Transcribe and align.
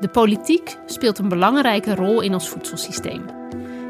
De 0.00 0.08
politiek 0.08 0.78
speelt 0.86 1.18
een 1.18 1.28
belangrijke 1.28 1.94
rol 1.94 2.20
in 2.20 2.32
ons 2.32 2.48
voedselsysteem. 2.48 3.24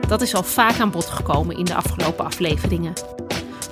Dat 0.09 0.21
is 0.21 0.35
al 0.35 0.43
vaak 0.43 0.81
aan 0.81 0.91
bod 0.91 1.05
gekomen 1.05 1.57
in 1.57 1.65
de 1.65 1.75
afgelopen 1.75 2.25
afleveringen. 2.25 2.93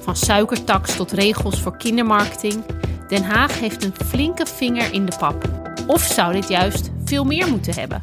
Van 0.00 0.16
suikertax 0.16 0.96
tot 0.96 1.12
regels 1.12 1.60
voor 1.60 1.76
kindermarketing. 1.76 2.64
Den 3.08 3.22
Haag 3.22 3.60
heeft 3.60 3.84
een 3.84 3.94
flinke 4.06 4.46
vinger 4.46 4.92
in 4.92 5.06
de 5.06 5.16
pap. 5.18 5.48
Of 5.86 6.02
zou 6.02 6.32
dit 6.32 6.48
juist 6.48 6.90
veel 7.04 7.24
meer 7.24 7.48
moeten 7.48 7.74
hebben? 7.74 8.00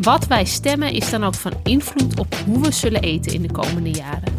Wat 0.00 0.26
wij 0.26 0.44
stemmen 0.44 0.92
is 0.92 1.10
dan 1.10 1.24
ook 1.24 1.34
van 1.34 1.52
invloed 1.62 2.18
op 2.18 2.34
hoe 2.46 2.60
we 2.60 2.72
zullen 2.72 3.02
eten 3.02 3.32
in 3.32 3.42
de 3.42 3.52
komende 3.52 3.90
jaren. 3.90 4.34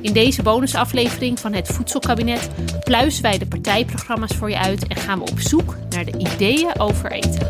In 0.00 0.12
deze 0.12 0.42
bonusaflevering 0.42 1.40
van 1.40 1.52
het 1.52 1.68
Voedselkabinet 1.68 2.50
pluizen 2.84 3.22
wij 3.22 3.38
de 3.38 3.46
partijprogramma's 3.46 4.34
voor 4.36 4.50
je 4.50 4.58
uit 4.58 4.86
en 4.86 4.96
gaan 4.96 5.18
we 5.18 5.30
op 5.30 5.40
zoek 5.40 5.76
naar 6.04 6.12
de 6.12 6.18
ideeën 6.18 6.78
over 6.80 7.12
eten. 7.12 7.46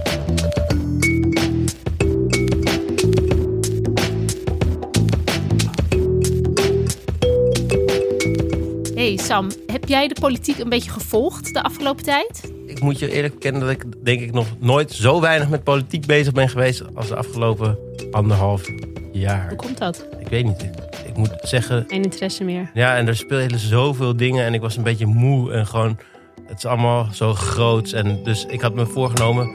Hey 8.94 9.16
Sam, 9.16 9.50
heb 9.66 9.88
jij 9.88 10.08
de 10.08 10.16
politiek 10.20 10.58
een 10.58 10.68
beetje 10.68 10.90
gevolgd 10.90 11.54
de 11.54 11.62
afgelopen 11.62 12.04
tijd? 12.04 12.52
Ik 12.66 12.80
moet 12.80 12.98
je 12.98 13.12
eerlijk 13.12 13.34
bekennen 13.34 13.60
dat 13.60 13.70
ik 13.70 13.84
denk 14.04 14.20
ik 14.20 14.32
nog 14.32 14.46
nooit 14.58 14.92
zo 14.92 15.20
weinig 15.20 15.48
met 15.48 15.62
politiek 15.64 16.06
bezig 16.06 16.32
ben 16.32 16.48
geweest 16.48 16.82
als 16.94 17.08
de 17.08 17.16
afgelopen 17.16 17.78
anderhalf 18.10 18.68
jaar. 19.12 19.48
Hoe 19.48 19.56
komt 19.56 19.78
dat? 19.78 20.06
Ik 20.20 20.28
weet 20.28 20.44
niet. 20.44 20.70
Ik 21.06 21.16
moet 21.16 21.30
zeggen, 21.42 21.84
Geen 21.88 22.02
interesse 22.02 22.44
meer. 22.44 22.70
ja, 22.74 22.96
en 22.96 23.06
er 23.06 23.16
spelen 23.16 23.58
zoveel 23.58 24.16
dingen 24.16 24.44
en 24.44 24.54
ik 24.54 24.60
was 24.60 24.76
een 24.76 24.82
beetje 24.82 25.06
moe 25.06 25.52
en 25.52 25.66
gewoon, 25.66 25.98
het 26.48 26.58
is 26.58 26.66
allemaal 26.66 27.08
zo 27.12 27.34
groots. 27.34 27.92
En 27.92 28.22
dus 28.22 28.44
ik 28.46 28.60
had 28.60 28.74
me 28.74 28.86
voorgenomen, 28.86 29.50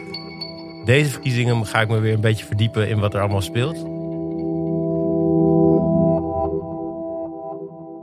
deze 0.85 1.09
verkiezingen 1.09 1.66
ga 1.66 1.81
ik 1.81 1.88
me 1.88 1.99
weer 1.99 2.13
een 2.13 2.21
beetje 2.21 2.45
verdiepen 2.45 2.89
in 2.89 2.99
wat 2.99 3.13
er 3.13 3.19
allemaal 3.19 3.41
speelt. 3.41 3.91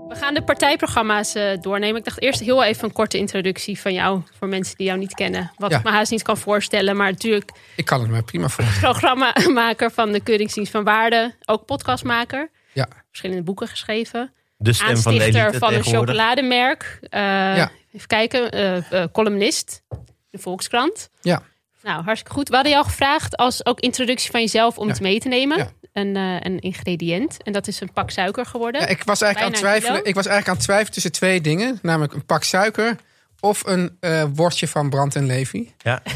We 0.09 0.17
gaan 0.17 0.35
de 0.35 0.43
partijprogramma's 0.43 1.35
eh, 1.35 1.61
doornemen. 1.61 1.97
Ik 1.97 2.05
dacht 2.05 2.21
eerst 2.23 2.41
heel 2.41 2.65
even 2.65 2.85
een 2.85 2.93
korte 2.93 3.19
introductie 3.19 3.81
van 3.81 3.93
jou 3.93 4.23
voor 4.39 4.49
mensen 4.49 4.77
die 4.77 4.87
jou 4.87 4.99
niet 4.99 5.15
kennen. 5.15 5.51
Wat 5.57 5.71
Ja. 5.71 5.79
ik 5.79 5.85
me 5.85 5.91
haast 5.91 6.11
niet 6.11 6.23
kan 6.23 6.37
voorstellen, 6.37 6.97
maar 6.97 7.11
natuurlijk 7.11 7.51
Ik 7.77 7.85
kan 7.85 8.01
het 8.01 8.11
me 8.11 8.23
prima 8.23 8.49
voor. 8.49 8.65
programmamaker 8.81 9.91
van 9.91 10.13
de 10.13 10.21
Keuringsdienst 10.21 10.71
van 10.73 10.85
Waarde, 10.85 11.35
ook 11.45 11.65
podcastmaker. 11.65 12.51
Ja. 12.73 12.89
Verschillende 13.09 13.43
boeken 13.43 13.69
geschreven. 13.69 14.33
De 14.57 14.73
stem 14.73 14.97
van 14.97 15.15
de 15.15 15.49
van 15.59 15.75
een 15.75 15.83
chocolademerk. 15.83 16.99
Eh, 17.03 17.21
Ja. 17.21 17.71
Even 17.93 18.07
kijken, 18.07 18.51
eh, 18.51 18.93
eh, 19.03 19.09
columnist, 19.13 19.83
de 20.31 20.39
Volkskrant. 20.39 21.11
Ja. 21.21 21.43
Nou, 21.83 22.03
hartstikke 22.03 22.35
goed. 22.37 22.49
We 22.49 22.55
hadden 22.55 22.73
jou 22.73 22.85
gevraagd 22.85 23.37
als 23.37 23.67
ook 23.67 23.81
introductie 23.81 24.31
van 24.31 24.41
jezelf 24.41 24.79
om 24.79 24.87
Ja. 24.87 24.93
het 24.93 25.01
mee 25.01 25.21
te 25.21 25.29
nemen. 25.29 25.59
Ja. 25.59 25.71
Een, 25.93 26.17
eh, 26.17 26.37
een 26.41 26.59
ingrediënt. 26.59 27.43
En 27.43 27.53
dat 27.53 27.67
is 27.67 27.81
een 27.81 27.93
pak 27.93 28.11
suiker 28.11 28.47
geworden. 28.47 28.81
Ja, 28.81 28.87
ik, 28.87 29.03
was 29.05 29.21
eigenlijk 29.23 29.55
aan 29.55 29.61
twijfelen, 29.61 29.95
kilo. 29.97 30.09
ik 30.09 30.15
was 30.15 30.27
eigenlijk 30.27 30.49
aan 30.49 30.55
het 30.55 30.65
twijfelen 30.65 30.93
tussen 30.93 31.13
twee 31.13 31.41
dingen. 31.41 31.79
Namelijk 31.83 32.13
een 32.13 32.25
pak 32.27 32.43
suiker 32.45 32.97
of 33.41 33.67
een 33.67 33.97
eh, 34.01 34.25
worstje 34.35 34.69
van 34.69 34.91
Brand 34.91 35.17
en 35.17 35.27
Levy. 35.27 35.69
Ja. 35.79 36.03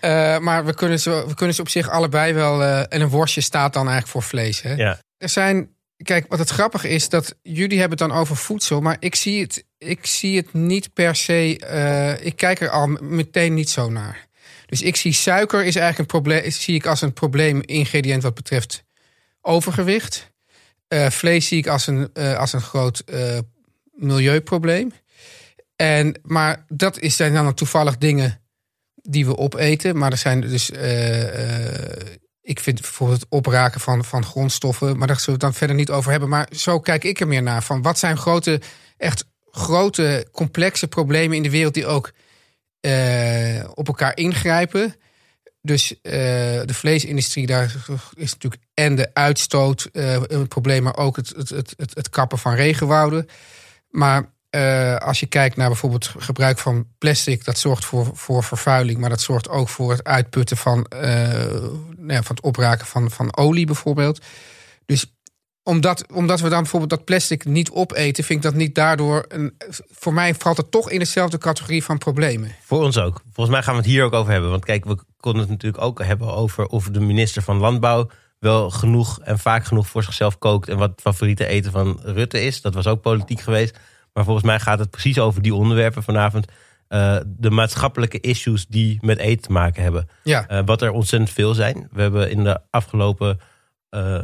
Eh, 0.00 0.38
maar 0.38 0.64
we 0.64 0.74
kunnen, 0.74 1.00
ze, 1.00 1.24
we 1.26 1.34
kunnen 1.34 1.54
ze 1.54 1.60
op 1.60 1.68
zich 1.68 1.90
allebei 1.90 2.32
wel... 2.32 2.62
eh, 2.62 2.78
en 2.78 3.00
een 3.00 3.08
worstje 3.08 3.40
staat 3.40 3.72
dan 3.72 3.82
eigenlijk 3.82 4.12
voor 4.12 4.22
vlees. 4.22 4.62
Hè? 4.62 4.72
Ja. 4.74 4.98
Er 5.18 5.28
zijn... 5.28 5.68
Kijk, 5.96 6.24
wat 6.28 6.38
het 6.38 6.50
grappige 6.50 6.88
is, 6.88 7.08
dat 7.08 7.34
jullie 7.42 7.78
hebben 7.80 7.98
het 7.98 8.08
dan 8.08 8.18
over 8.18 8.36
voedsel... 8.36 8.80
maar 8.80 8.96
ik 8.98 9.14
zie 9.14 9.42
het, 9.42 9.64
ik 9.84 10.06
zie 10.06 10.36
het 10.36 10.52
niet 10.52 10.92
per 10.92 11.16
se... 11.16 11.58
eh, 11.58 12.26
ik 12.26 12.36
kijk 12.36 12.60
er 12.60 12.70
al 12.70 12.86
meteen 12.86 13.54
niet 13.54 13.70
zo 13.70 13.90
naar. 13.90 14.26
Dus 14.66 14.82
ik 14.82 14.96
zie 14.96 15.12
suiker 15.12 15.64
is 15.64 15.76
eigenlijk 15.76 15.98
een 15.98 16.20
probleem, 16.20 16.50
zie 16.50 16.74
ik 16.74 16.86
als 16.86 17.00
een 17.00 17.12
probleem-ingrediënt 17.12 18.22
wat 18.22 18.34
betreft 18.34 18.84
overgewicht. 19.40 20.32
Eh, 20.88 21.10
vlees 21.10 21.48
zie 21.48 21.58
ik 21.58 21.66
als 21.66 21.86
een, 21.86 22.10
eh, 22.12 22.38
als 22.38 22.52
een 22.52 22.60
groot 22.60 23.04
milieuprobleem. 23.92 24.92
En, 25.76 26.20
maar 26.22 26.64
dat 26.68 26.98
is, 26.98 27.16
zijn 27.16 27.34
dan 27.34 27.54
toevallig 27.54 27.98
dingen 27.98 28.40
die 28.94 29.26
we 29.26 29.36
opeten. 29.36 29.98
Maar 29.98 30.10
er 30.10 30.18
zijn 30.18 30.40
dus. 30.40 30.70
ik 32.42 32.60
vind 32.60 32.80
bijvoorbeeld 32.80 33.20
het 33.20 33.30
opraken 33.30 33.80
van, 33.80 34.04
van 34.04 34.24
grondstoffen. 34.24 34.98
Maar 34.98 35.06
daar 35.06 35.20
zullen 35.20 35.40
we 35.40 35.46
het 35.46 35.52
dan 35.52 35.54
verder 35.54 35.76
niet 35.76 35.90
over 35.90 36.10
hebben. 36.10 36.28
Maar 36.28 36.48
zo 36.50 36.80
kijk 36.80 37.04
ik 37.04 37.20
er 37.20 37.28
meer 37.28 37.42
naar. 37.42 37.62
Van 37.62 37.82
wat 37.82 37.98
zijn 37.98 38.16
grote, 38.16 38.60
echt 38.96 39.24
grote, 39.54 40.26
complexe 40.32 40.88
problemen 40.88 41.36
in 41.36 41.42
de 41.42 41.50
wereld 41.50 41.74
die 41.74 41.86
ook 41.86 42.12
eh, 42.80 43.64
op 43.74 43.86
elkaar 43.86 44.16
ingrijpen. 44.16 44.94
Dus 45.62 46.00
eh, 46.02 46.12
de 46.64 46.74
vleesindustrie, 46.74 47.46
daar 47.46 47.74
is 48.14 48.32
natuurlijk 48.32 48.62
en 48.74 48.94
de 48.94 49.10
uitstoot 49.12 49.88
eh, 49.92 50.22
een 50.26 50.48
probleem, 50.48 50.82
maar 50.82 50.96
ook 50.96 51.16
het, 51.16 51.28
het, 51.36 51.48
het, 51.48 51.94
het, 51.94 52.10
kappen 52.10 52.38
van 52.38 52.54
regenwouden. 52.54 53.26
Maar 53.90 54.32
als 54.98 55.20
je 55.20 55.26
kijkt 55.26 55.56
naar 55.56 55.68
bijvoorbeeld 55.68 56.12
gebruik 56.18 56.58
van 56.58 56.86
plastic, 56.98 57.44
dat 57.44 57.58
zorgt 57.58 57.84
voor, 57.84 58.10
voor 58.14 58.44
vervuiling, 58.44 58.98
maar 58.98 59.10
dat 59.10 59.20
zorgt 59.20 59.48
ook 59.48 59.68
voor 59.68 59.90
het 59.90 60.04
uitputten 60.04 60.56
van, 60.56 60.86
nou 60.90 62.06
ja, 62.06 62.22
van 62.22 62.36
het 62.36 62.44
opraken 62.44 62.86
van, 62.86 63.10
van 63.10 63.36
olie 63.36 63.66
bijvoorbeeld. 63.66 64.24
Dus 64.86 65.14
omdat, 65.64 66.12
omdat 66.12 66.40
we 66.40 66.48
dan 66.48 66.60
bijvoorbeeld 66.60 66.90
dat 66.90 67.04
plastic 67.04 67.44
niet 67.44 67.70
opeten, 67.70 68.24
vind 68.24 68.44
ik 68.44 68.50
dat 68.50 68.60
niet 68.60 68.74
daardoor. 68.74 69.24
Een, 69.28 69.56
voor 69.90 70.12
mij 70.12 70.34
valt 70.34 70.56
het 70.56 70.70
toch 70.70 70.90
in 70.90 70.98
dezelfde 70.98 71.38
categorie 71.38 71.84
van 71.84 71.98
problemen. 71.98 72.50
Voor 72.62 72.82
ons 72.82 72.98
ook. 72.98 73.22
Volgens 73.32 73.56
mij 73.56 73.64
gaan 73.64 73.74
we 73.74 73.80
het 73.80 73.90
hier 73.90 74.04
ook 74.04 74.12
over 74.12 74.32
hebben. 74.32 74.50
Want 74.50 74.64
kijk, 74.64 74.84
we 74.84 74.98
konden 75.20 75.40
het 75.40 75.50
natuurlijk 75.50 75.82
ook 75.82 76.02
hebben 76.04 76.34
over 76.34 76.66
of 76.66 76.88
de 76.88 77.00
minister 77.00 77.42
van 77.42 77.56
Landbouw 77.58 78.10
wel 78.38 78.70
genoeg 78.70 79.20
en 79.20 79.38
vaak 79.38 79.64
genoeg 79.64 79.86
voor 79.86 80.02
zichzelf 80.02 80.38
kookt. 80.38 80.68
En 80.68 80.78
wat 80.78 80.90
het 80.90 81.00
favoriete 81.00 81.46
eten 81.46 81.72
van 81.72 82.00
Rutte 82.02 82.40
is. 82.40 82.60
Dat 82.60 82.74
was 82.74 82.86
ook 82.86 83.00
politiek 83.00 83.40
geweest. 83.40 83.78
Maar 84.12 84.24
volgens 84.24 84.46
mij 84.46 84.60
gaat 84.60 84.78
het 84.78 84.90
precies 84.90 85.18
over 85.18 85.42
die 85.42 85.54
onderwerpen 85.54 86.02
vanavond. 86.02 86.46
Eh, 86.88 87.16
de 87.26 87.50
maatschappelijke 87.50 88.20
issues 88.20 88.66
die 88.66 88.98
met 89.00 89.18
eten 89.18 89.42
te 89.42 89.52
maken 89.52 89.82
hebben. 89.82 90.08
Ja, 90.22 90.48
Eh, 90.48 90.60
wat 90.64 90.82
er 90.82 90.90
ontzettend 90.90 91.30
veel 91.32 91.54
zijn. 91.54 91.88
We 91.92 92.00
hebben 92.00 92.30
in 92.30 92.44
de 92.44 92.60
afgelopen 92.70 93.40
eh 93.90 94.20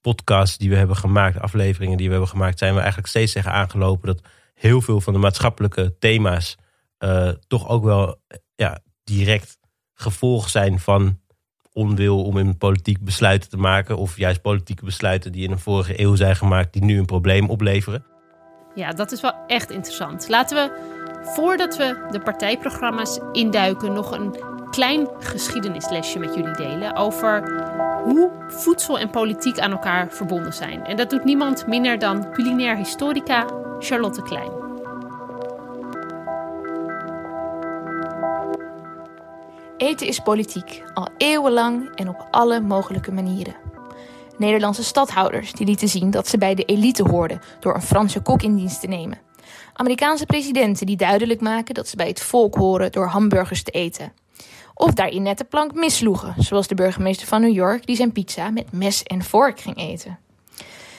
podcasts 0.00 0.58
die 0.58 0.70
we 0.70 0.76
hebben 0.76 0.96
gemaakt, 0.96 1.40
afleveringen 1.40 1.96
die 1.96 2.06
we 2.06 2.12
hebben 2.12 2.30
gemaakt, 2.30 2.58
zijn 2.58 2.72
we 2.72 2.78
eigenlijk 2.78 3.08
steeds 3.08 3.32
tegen 3.32 3.52
aangelopen 3.52 4.06
dat 4.06 4.22
heel 4.54 4.80
veel 4.80 5.00
van 5.00 5.12
de 5.12 5.18
maatschappelijke 5.18 5.98
thema's 5.98 6.56
eh, 6.98 7.28
toch 7.46 7.68
ook 7.68 7.84
wel 7.84 8.22
ja, 8.54 8.78
direct 9.04 9.58
gevolg 9.94 10.48
zijn 10.48 10.78
van 10.78 11.18
onwil 11.72 12.24
om 12.24 12.38
in 12.38 12.58
politiek 12.58 13.00
besluiten 13.00 13.50
te 13.50 13.56
maken. 13.56 13.96
Of 13.96 14.16
juist 14.16 14.42
politieke 14.42 14.84
besluiten 14.84 15.32
die 15.32 15.44
in 15.44 15.50
een 15.50 15.58
vorige 15.58 16.00
eeuw 16.00 16.14
zijn 16.14 16.36
gemaakt, 16.36 16.72
die 16.72 16.84
nu 16.84 16.98
een 16.98 17.06
probleem 17.06 17.50
opleveren. 17.50 18.04
Ja, 18.74 18.92
dat 18.92 19.12
is 19.12 19.20
wel 19.20 19.34
echt 19.46 19.70
interessant. 19.70 20.28
Laten 20.28 20.56
we, 20.56 20.99
voordat 21.22 21.76
we 21.76 22.06
de 22.10 22.20
partijprogramma's 22.20 23.18
induiken, 23.32 23.92
nog 23.92 24.10
een 24.10 24.36
klein 24.70 25.08
geschiedenislesje 25.18 26.18
met 26.18 26.34
jullie 26.34 26.56
delen 26.56 26.96
over 26.96 27.42
hoe 28.04 28.30
voedsel 28.48 28.98
en 28.98 29.10
politiek 29.10 29.58
aan 29.58 29.70
elkaar 29.70 30.08
verbonden 30.10 30.52
zijn. 30.52 30.84
En 30.84 30.96
dat 30.96 31.10
doet 31.10 31.24
niemand 31.24 31.66
minder 31.66 31.98
dan 31.98 32.32
culinair 32.32 32.76
historica 32.76 33.46
Charlotte 33.78 34.22
Klein. 34.22 34.50
Eten 39.76 40.06
is 40.06 40.20
politiek, 40.20 40.82
al 40.94 41.08
eeuwenlang 41.16 41.90
en 41.94 42.08
op 42.08 42.26
alle 42.30 42.60
mogelijke 42.60 43.12
manieren. 43.12 43.54
Nederlandse 44.36 44.84
stadhouders 44.84 45.52
die 45.52 45.66
lieten 45.66 45.88
zien 45.88 46.10
dat 46.10 46.28
ze 46.28 46.38
bij 46.38 46.54
de 46.54 46.64
elite 46.64 47.02
hoorden 47.02 47.40
door 47.60 47.74
een 47.74 47.82
Franse 47.82 48.20
kok 48.20 48.42
in 48.42 48.56
dienst 48.56 48.80
te 48.80 48.86
nemen. 48.86 49.18
Amerikaanse 49.80 50.26
presidenten 50.26 50.86
die 50.86 50.96
duidelijk 50.96 51.40
maken 51.40 51.74
dat 51.74 51.88
ze 51.88 51.96
bij 51.96 52.08
het 52.08 52.20
volk 52.20 52.54
horen 52.54 52.92
door 52.92 53.06
hamburgers 53.06 53.62
te 53.62 53.70
eten. 53.70 54.12
Of 54.74 54.92
daarin 54.92 55.22
net 55.22 55.38
de 55.38 55.44
plank 55.44 55.74
missloegen, 55.74 56.34
zoals 56.38 56.66
de 56.66 56.74
burgemeester 56.74 57.26
van 57.26 57.40
New 57.40 57.54
York 57.54 57.86
die 57.86 57.96
zijn 57.96 58.12
pizza 58.12 58.50
met 58.50 58.72
mes 58.72 59.02
en 59.02 59.22
vork 59.22 59.60
ging 59.60 59.76
eten. 59.76 60.18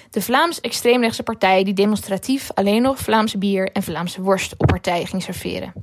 De 0.09 0.21
Vlaams-extreemrechtse 0.21 1.23
partij 1.23 1.63
die 1.63 1.73
demonstratief 1.73 2.51
alleen 2.53 2.81
nog 2.81 2.97
Vlaamse 2.97 3.37
bier 3.37 3.71
en 3.71 3.83
Vlaamse 3.83 4.21
worst 4.21 4.53
op 4.57 4.67
partij 4.67 5.05
ging 5.05 5.23
serveren. 5.23 5.73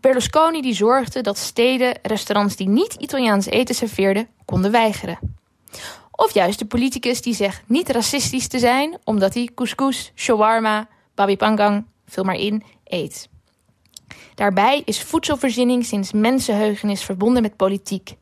Berlusconi 0.00 0.62
die 0.62 0.74
zorgde 0.74 1.20
dat 1.20 1.38
steden 1.38 1.98
restaurants 2.02 2.56
die 2.56 2.68
niet 2.68 2.94
Italiaans 2.94 3.46
eten 3.46 3.74
serveerden 3.74 4.28
konden 4.44 4.70
weigeren. 4.70 5.18
Of 6.10 6.34
juist 6.34 6.58
de 6.58 6.66
politicus 6.66 7.22
die 7.22 7.34
zegt 7.34 7.62
niet 7.66 7.90
racistisch 7.90 8.48
te 8.48 8.58
zijn 8.58 8.98
omdat 9.04 9.34
hij 9.34 9.50
couscous, 9.54 10.12
shawarma, 10.14 10.88
babi 11.14 11.36
pangang, 11.36 11.84
vul 12.08 12.24
maar 12.24 12.34
in, 12.34 12.62
eet. 12.84 13.28
Daarbij 14.34 14.82
is 14.84 15.02
voedselvoorziening 15.02 15.84
sinds 15.84 16.12
mensenheugenis 16.12 17.02
verbonden 17.02 17.42
met 17.42 17.56
politiek. 17.56 18.16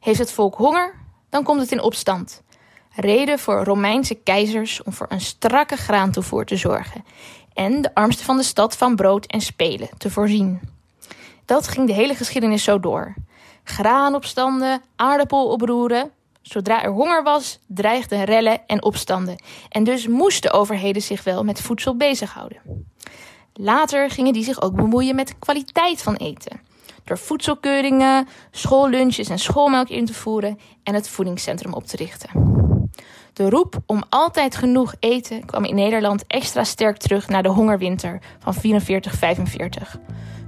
Heeft 0.00 0.18
het 0.18 0.32
volk 0.32 0.54
honger, 0.54 0.94
dan 1.30 1.42
komt 1.44 1.60
het 1.60 1.72
in 1.72 1.80
opstand. 1.82 2.42
Reden 2.90 3.38
voor 3.38 3.64
Romeinse 3.64 4.14
keizers 4.14 4.82
om 4.82 4.92
voor 4.92 5.06
een 5.08 5.20
strakke 5.20 5.76
graantoevoer 5.76 6.44
te 6.44 6.56
zorgen 6.56 7.04
en 7.54 7.82
de 7.82 7.94
armsten 7.94 8.24
van 8.24 8.36
de 8.36 8.42
stad 8.42 8.76
van 8.76 8.96
brood 8.96 9.26
en 9.26 9.40
spelen 9.40 9.88
te 9.98 10.10
voorzien. 10.10 10.60
Dat 11.44 11.68
ging 11.68 11.86
de 11.86 11.92
hele 11.92 12.14
geschiedenis 12.14 12.64
zo 12.64 12.80
door. 12.80 13.14
Graanopstanden, 13.64 14.82
aardappeloproeren. 14.96 16.10
Zodra 16.42 16.82
er 16.82 16.90
honger 16.90 17.22
was, 17.22 17.58
dreigden 17.66 18.24
rellen 18.24 18.66
en 18.66 18.82
opstanden. 18.82 19.42
En 19.68 19.84
dus 19.84 20.06
moesten 20.06 20.52
overheden 20.52 21.02
zich 21.02 21.24
wel 21.24 21.44
met 21.44 21.60
voedsel 21.60 21.96
bezighouden. 21.96 22.86
Later 23.60 24.10
gingen 24.10 24.32
die 24.32 24.44
zich 24.44 24.62
ook 24.62 24.74
bemoeien 24.74 25.14
met 25.14 25.28
de 25.28 25.34
kwaliteit 25.38 26.02
van 26.02 26.14
eten. 26.14 26.60
Door 27.04 27.18
voedselkeuringen, 27.18 28.28
schoollunches 28.50 29.28
en 29.28 29.38
schoolmelk 29.38 29.88
in 29.88 30.04
te 30.04 30.14
voeren 30.14 30.58
en 30.82 30.94
het 30.94 31.08
voedingscentrum 31.08 31.72
op 31.72 31.86
te 31.86 31.96
richten. 31.96 32.30
De 33.32 33.50
roep 33.50 33.76
om 33.86 34.02
altijd 34.08 34.56
genoeg 34.56 34.94
eten 35.00 35.44
kwam 35.44 35.64
in 35.64 35.74
Nederland 35.74 36.24
extra 36.26 36.64
sterk 36.64 36.96
terug 36.96 37.28
na 37.28 37.42
de 37.42 37.48
hongerwinter 37.48 38.20
van 38.38 38.54
44-45. 38.54 38.58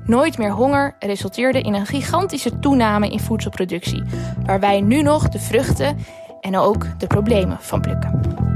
Nooit 0.04 0.38
meer 0.38 0.52
honger 0.52 0.96
resulteerde 0.98 1.60
in 1.60 1.74
een 1.74 1.86
gigantische 1.86 2.58
toename 2.58 3.10
in 3.10 3.20
voedselproductie, 3.20 4.02
waar 4.44 4.60
wij 4.60 4.80
nu 4.80 5.02
nog 5.02 5.28
de 5.28 5.38
vruchten 5.38 5.98
en 6.40 6.56
ook 6.56 6.98
de 6.98 7.06
problemen 7.06 7.58
van 7.60 7.80
plukken. 7.80 8.55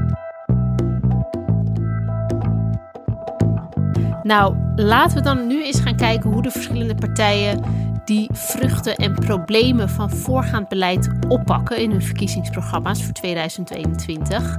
Nou, 4.31 4.57
laten 4.77 5.17
we 5.17 5.23
dan 5.23 5.47
nu 5.47 5.65
eens 5.65 5.81
gaan 5.81 5.97
kijken 5.97 6.31
hoe 6.31 6.43
de 6.43 6.51
verschillende 6.51 6.95
partijen 6.95 7.63
die 8.05 8.29
vruchten 8.33 8.97
en 8.97 9.15
problemen 9.15 9.89
van 9.89 10.11
voorgaand 10.11 10.69
beleid 10.69 11.11
oppakken 11.29 11.79
in 11.79 11.91
hun 11.91 12.03
verkiezingsprogramma's 12.03 13.05
voor 13.05 13.13
2021. 13.13 14.59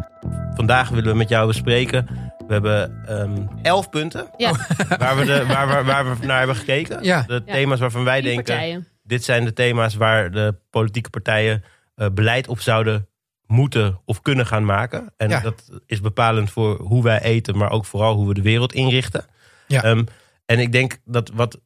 Vandaag 0.54 0.90
willen 0.90 1.12
we 1.12 1.18
met 1.18 1.30
jou 1.30 1.48
bespreken. 1.48 2.08
We 2.48 2.54
hebben 2.54 3.04
ehm, 3.06 3.48
elf 3.62 3.90
punten 3.90 4.28
Ja, 4.38 4.52
waar 4.98 5.18
we, 5.18 5.26
de, 5.26 5.46
waar, 5.46 5.68
we, 5.68 5.84
waar 5.84 6.20
we 6.20 6.26
naar 6.26 6.38
hebben 6.38 6.56
gekeken. 6.56 7.04
Ja. 7.04 7.24
De 7.28 7.42
Ja. 7.46 7.54
thema's 7.54 7.80
waarvan 7.80 8.04
wij 8.04 8.22
die 8.22 8.34
denken, 8.34 8.44
partijen. 8.54 8.88
dit 9.04 9.24
zijn 9.24 9.46
de 9.46 9.54
thema's 9.54 9.96
waar 9.96 10.32
de 10.32 10.56
politieke 10.70 11.10
partijen 11.10 11.64
eh, 11.96 12.08
beleid 12.14 12.48
op 12.48 12.60
zouden 12.60 13.08
moeten 13.48 14.00
of 14.06 14.22
kunnen 14.22 14.46
gaan 14.46 14.66
maken. 14.66 15.14
En 15.18 15.30
Ja. 15.30 15.40
dat 15.40 15.70
is 15.86 16.02
bepalend 16.02 16.52
voor 16.52 16.82
hoe 16.82 17.04
wij 17.04 17.22
eten, 17.22 17.58
maar 17.58 17.72
ook 17.72 17.86
vooral 17.86 18.16
hoe 18.16 18.28
we 18.28 18.34
de 18.34 18.42
wereld 18.42 18.74
inrichten. 18.74 19.26
Ja. 19.72 19.84
Ehm, 19.84 20.04
en 20.46 20.60
ik 20.60 20.72
denk 20.72 20.98
dat 21.06 21.32
wat 21.34 21.60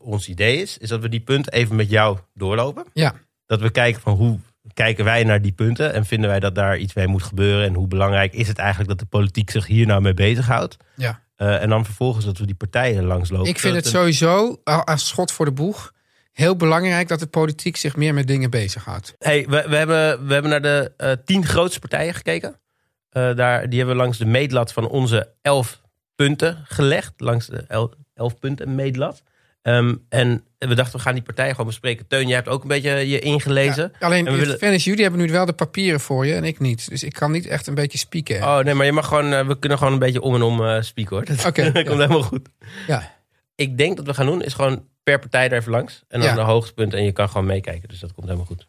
ons 0.00 0.28
idee 0.28 0.62
is, 0.62 0.78
is 0.78 0.88
dat 0.88 1.00
we 1.00 1.08
die 1.08 1.20
punten 1.20 1.52
even 1.52 1.76
met 1.76 1.90
jou 1.90 2.18
doorlopen. 2.34 2.84
Ja. 2.92 3.14
Dat 3.46 3.60
we 3.60 3.70
kijken 3.70 4.00
van 4.00 4.14
hoe 4.14 4.38
kijken 4.74 5.04
wij 5.04 5.24
naar 5.24 5.42
die 5.42 5.52
punten 5.52 5.92
en 5.92 6.04
vinden 6.04 6.30
wij 6.30 6.40
dat 6.40 6.54
daar 6.54 6.78
iets 6.78 6.94
mee 6.94 7.06
moet 7.06 7.22
gebeuren 7.22 7.66
en 7.66 7.74
hoe 7.74 7.86
belangrijk 7.86 8.32
is 8.32 8.48
het 8.48 8.58
eigenlijk 8.58 8.88
dat 8.88 8.98
de 8.98 9.06
politiek 9.06 9.50
zich 9.50 9.66
hier 9.66 9.86
nou 9.86 10.02
mee 10.02 10.14
bezighoudt. 10.14 10.76
Ja. 10.96 11.22
Eh, 11.36 11.62
en 11.62 11.68
dan 11.68 11.84
vervolgens 11.84 12.24
dat 12.24 12.38
we 12.38 12.46
die 12.46 12.54
partijen 12.54 13.04
langslopen. 13.04 13.48
Ik 13.48 13.58
vind 13.58 13.74
het 13.74 13.86
sowieso, 13.86 14.60
als 14.64 15.08
schot 15.08 15.32
voor 15.32 15.44
de 15.44 15.52
boeg, 15.52 15.92
heel 16.32 16.56
belangrijk 16.56 17.08
dat 17.08 17.18
de 17.18 17.26
politiek 17.26 17.76
zich 17.76 17.96
meer 17.96 18.14
met 18.14 18.26
dingen 18.26 18.50
bezighoudt. 18.50 19.14
Hey, 19.18 19.46
we, 19.48 19.64
we, 19.68 19.76
hebben, 19.76 20.26
we 20.26 20.32
hebben 20.32 20.50
naar 20.50 20.62
de 20.62 20.92
eh, 20.96 21.12
tien 21.24 21.46
grootste 21.46 21.80
partijen 21.80 22.14
gekeken. 22.14 22.60
Eh, 23.08 23.34
daar, 23.34 23.68
die 23.68 23.78
hebben 23.78 23.96
we 23.96 24.02
langs 24.02 24.18
de 24.18 24.26
meetlat 24.26 24.72
van 24.72 24.88
onze 24.88 25.32
elf 25.42 25.80
punten 26.14 26.64
gelegd. 26.68 27.12
Langs 27.16 27.46
de 27.46 27.64
el- 27.68 27.94
elf 28.14 28.38
punten 28.38 28.74
meetlat. 28.74 29.22
Ehm, 29.62 29.94
en 30.08 30.44
we 30.58 30.74
dachten, 30.74 30.96
we 30.96 31.02
gaan 31.02 31.14
die 31.14 31.22
partijen 31.22 31.50
gewoon 31.50 31.66
bespreken. 31.66 32.06
Teun, 32.06 32.26
jij 32.26 32.36
hebt 32.36 32.48
ook 32.48 32.62
een 32.62 32.68
beetje 32.68 33.08
je 33.08 33.18
ingelezen. 33.18 33.92
Ja, 34.00 34.06
alleen, 34.06 34.26
En 34.26 34.32
we 34.32 34.38
willen- 34.58 34.76
jullie 34.78 35.02
hebben 35.02 35.20
nu 35.20 35.28
wel 35.32 35.44
de 35.46 35.52
papieren 35.52 36.00
voor 36.00 36.26
je 36.26 36.34
en 36.34 36.44
ik 36.44 36.58
niet. 36.58 36.88
Dus 36.88 37.02
ik 37.02 37.12
kan 37.12 37.32
niet 37.32 37.46
echt 37.46 37.66
een 37.66 37.74
beetje 37.74 37.98
spieken. 37.98 38.42
Oh 38.42 38.58
nee, 38.58 38.74
maar 38.74 38.86
je 38.86 38.92
mag 38.92 39.06
gewoon, 39.08 39.32
eh, 39.32 39.46
we 39.46 39.58
kunnen 39.58 39.78
gewoon 39.78 39.92
een 39.92 39.98
beetje 39.98 40.20
om 40.20 40.34
en 40.34 40.42
om 40.42 40.64
eh 40.66 40.82
spieken 40.82 41.16
hoor. 41.16 41.24
Dat, 41.24 41.46
Oké, 41.46 41.62
dat 41.72 41.84
komt 41.86 42.00
helemaal 42.00 42.22
goed. 42.22 42.48
Ja. 42.86 43.10
Ik 43.54 43.78
denk 43.78 43.96
dat 43.96 44.06
we 44.06 44.14
gaan 44.14 44.26
doen, 44.26 44.42
is 44.42 44.52
gewoon 44.54 44.86
per 45.02 45.18
partij 45.18 45.44
er 45.50 45.52
even 45.58 45.70
langs. 45.72 46.02
En 46.08 46.20
dan 46.20 46.28
Ja. 46.28 46.34
de 46.34 46.40
hoogste 46.40 46.74
punten. 46.74 46.98
En 46.98 47.04
je 47.04 47.12
kan 47.12 47.28
gewoon 47.28 47.46
meekijken. 47.46 47.88
Dus 47.88 47.98
dat 48.00 48.12
komt 48.12 48.26
helemaal 48.26 48.46
goed. 48.46 48.64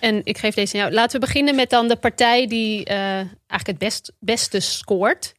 En 0.00 0.20
ik 0.24 0.38
geef 0.38 0.54
deze 0.54 0.74
aan 0.74 0.80
jou. 0.80 0.92
Laten 0.92 1.20
we 1.20 1.26
beginnen 1.26 1.54
met 1.54 1.70
dan 1.70 1.88
de 1.88 1.96
partij 1.96 2.46
die 2.46 2.84
eh, 2.84 2.96
eigenlijk 2.98 3.66
het 3.66 3.78
best, 3.78 4.12
beste 4.18 4.60
scoort. 4.60 5.34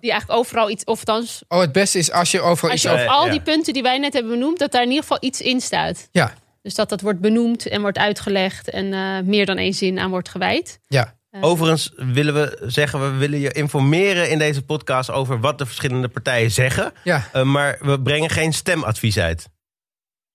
Die 0.00 0.10
eigenlijk 0.10 0.40
overal 0.40 0.70
iets, 0.70 0.84
of 0.84 0.98
althans, 0.98 1.42
Oh, 1.48 1.60
het 1.60 1.72
beste 1.72 1.98
is 1.98 2.12
als 2.12 2.30
je 2.30 2.40
overal 2.40 2.70
als 2.70 2.80
iets 2.80 2.82
je 2.82 2.88
over... 2.88 3.02
over 3.04 3.16
al 3.16 3.24
ja. 3.24 3.30
die 3.30 3.40
punten 3.40 3.72
die 3.72 3.82
wij 3.82 3.98
net 3.98 4.12
hebben 4.12 4.32
benoemd, 4.32 4.58
dat 4.58 4.72
daar 4.72 4.82
in 4.82 4.88
ieder 4.88 5.02
geval 5.02 5.18
iets 5.20 5.40
in 5.40 5.60
staat. 5.60 6.08
Ja, 6.12 6.34
Dus 6.62 6.74
dat 6.74 6.88
dat 6.88 7.00
wordt 7.00 7.20
benoemd 7.20 7.68
en 7.68 7.80
wordt 7.80 7.98
uitgelegd 7.98 8.70
en 8.70 8.92
eh, 8.92 9.20
meer 9.24 9.46
dan 9.46 9.56
één 9.56 9.74
zin 9.74 9.98
aan 9.98 10.10
wordt 10.10 10.28
gewijd. 10.28 10.78
ja. 10.88 11.18
Eh, 11.30 11.42
Overigens 11.44 11.92
willen 11.96 12.34
we 12.34 12.58
zeggen, 12.66 13.00
we 13.12 13.18
willen 13.18 13.38
je 13.38 13.52
informeren 13.52 14.30
in 14.30 14.38
deze 14.38 14.62
podcast 14.62 15.10
over 15.10 15.40
wat 15.40 15.58
de 15.58 15.66
verschillende 15.66 16.08
partijen 16.08 16.50
zeggen. 16.50 16.92
ja. 17.04 17.28
Eh, 17.32 17.42
maar 17.42 17.78
we 17.80 18.00
brengen 18.00 18.30
geen 18.30 18.52
stemadvies 18.52 19.18
uit. 19.18 19.48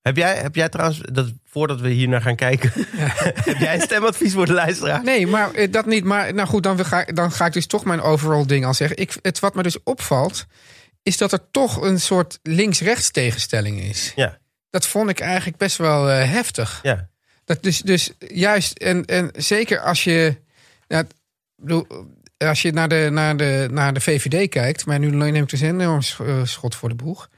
Heb 0.05 0.17
jij, 0.17 0.35
heb 0.35 0.55
jij 0.55 0.69
trouwens, 0.69 1.01
dat, 1.11 1.31
voordat 1.45 1.81
we 1.81 1.89
hier 1.89 2.07
naar 2.07 2.21
gaan 2.21 2.35
kijken, 2.35 2.71
heb 3.49 3.57
jij 3.57 3.73
een 3.75 3.81
stemadvies 3.81 4.33
voor 4.33 4.45
de 4.45 4.53
luisteraar? 4.53 5.03
Nee, 5.03 5.27
maar 5.27 5.53
eh, 5.53 5.71
dat 5.71 5.85
niet. 5.85 6.03
Maar 6.03 6.33
nou 6.33 6.47
goed, 6.47 6.63
dan 6.63 6.85
ga, 6.85 7.03
dan 7.03 7.31
ga 7.31 7.45
ik 7.45 7.53
dus 7.53 7.65
toch 7.65 7.85
mijn 7.85 8.01
overall 8.01 8.45
ding 8.45 8.65
al 8.65 8.73
zeggen. 8.73 8.97
Ik, 8.97 9.17
het 9.21 9.39
wat 9.39 9.55
me 9.55 9.63
dus 9.63 9.83
opvalt, 9.83 10.45
is 11.03 11.17
dat 11.17 11.31
er 11.31 11.51
toch 11.51 11.81
een 11.81 11.99
soort 11.99 12.39
links-rechts 12.43 13.11
tegenstelling 13.11 13.81
is. 13.81 14.11
Ja. 14.15 14.37
Dat 14.69 14.87
vond 14.87 15.09
ik 15.09 15.19
eigenlijk 15.19 15.57
best 15.57 15.77
wel 15.77 16.09
eh, 16.09 16.31
heftig. 16.31 16.79
Ja, 16.83 17.09
Dat 17.45 17.63
dus, 17.63 17.79
dus 17.79 18.11
juist, 18.19 18.77
en, 18.77 19.05
en 19.05 19.29
zeker 19.33 19.79
als 19.79 20.03
je. 20.03 20.37
Bedoel, 21.55 21.87
als 22.37 22.61
je 22.61 22.71
naar 22.71 22.89
de, 22.89 23.09
naar, 23.11 23.37
de, 23.37 23.67
naar 23.71 23.93
de 23.93 24.01
VVD 24.01 24.49
kijkt, 24.49 24.85
maar 24.85 24.99
nu 24.99 25.09
neem 25.09 25.35
ik 25.35 25.49
dus 25.49 25.61
een 25.61 25.79
enorm 25.79 26.01
eh, 26.19 26.43
schot 26.43 26.75
voor 26.75 26.89
de 26.89 26.95
boeg. 26.95 27.29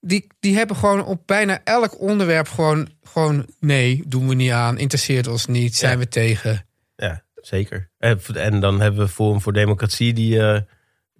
Die, 0.00 0.26
die 0.40 0.56
hebben 0.56 0.76
gewoon 0.76 1.04
op 1.04 1.22
bijna 1.26 1.60
elk 1.64 2.00
onderwerp 2.00 2.48
gewoon, 2.48 2.88
gewoon 3.02 3.46
nee, 3.58 4.02
doen 4.06 4.28
we 4.28 4.34
niet 4.34 4.50
aan, 4.50 4.78
interesseert 4.78 5.26
ons 5.26 5.46
niet, 5.46 5.76
zijn 5.76 5.92
Ja. 5.92 5.98
we 5.98 6.08
tegen. 6.08 6.66
ja 6.96 7.22
zeker. 7.34 7.90
Eh, 7.98 8.12
En 8.34 8.60
dan 8.60 8.80
hebben 8.80 9.00
we 9.00 9.08
Forum 9.08 9.40
voor 9.40 9.52
Democratie 9.52 10.12
die, 10.12 10.40
eh, 10.46 10.60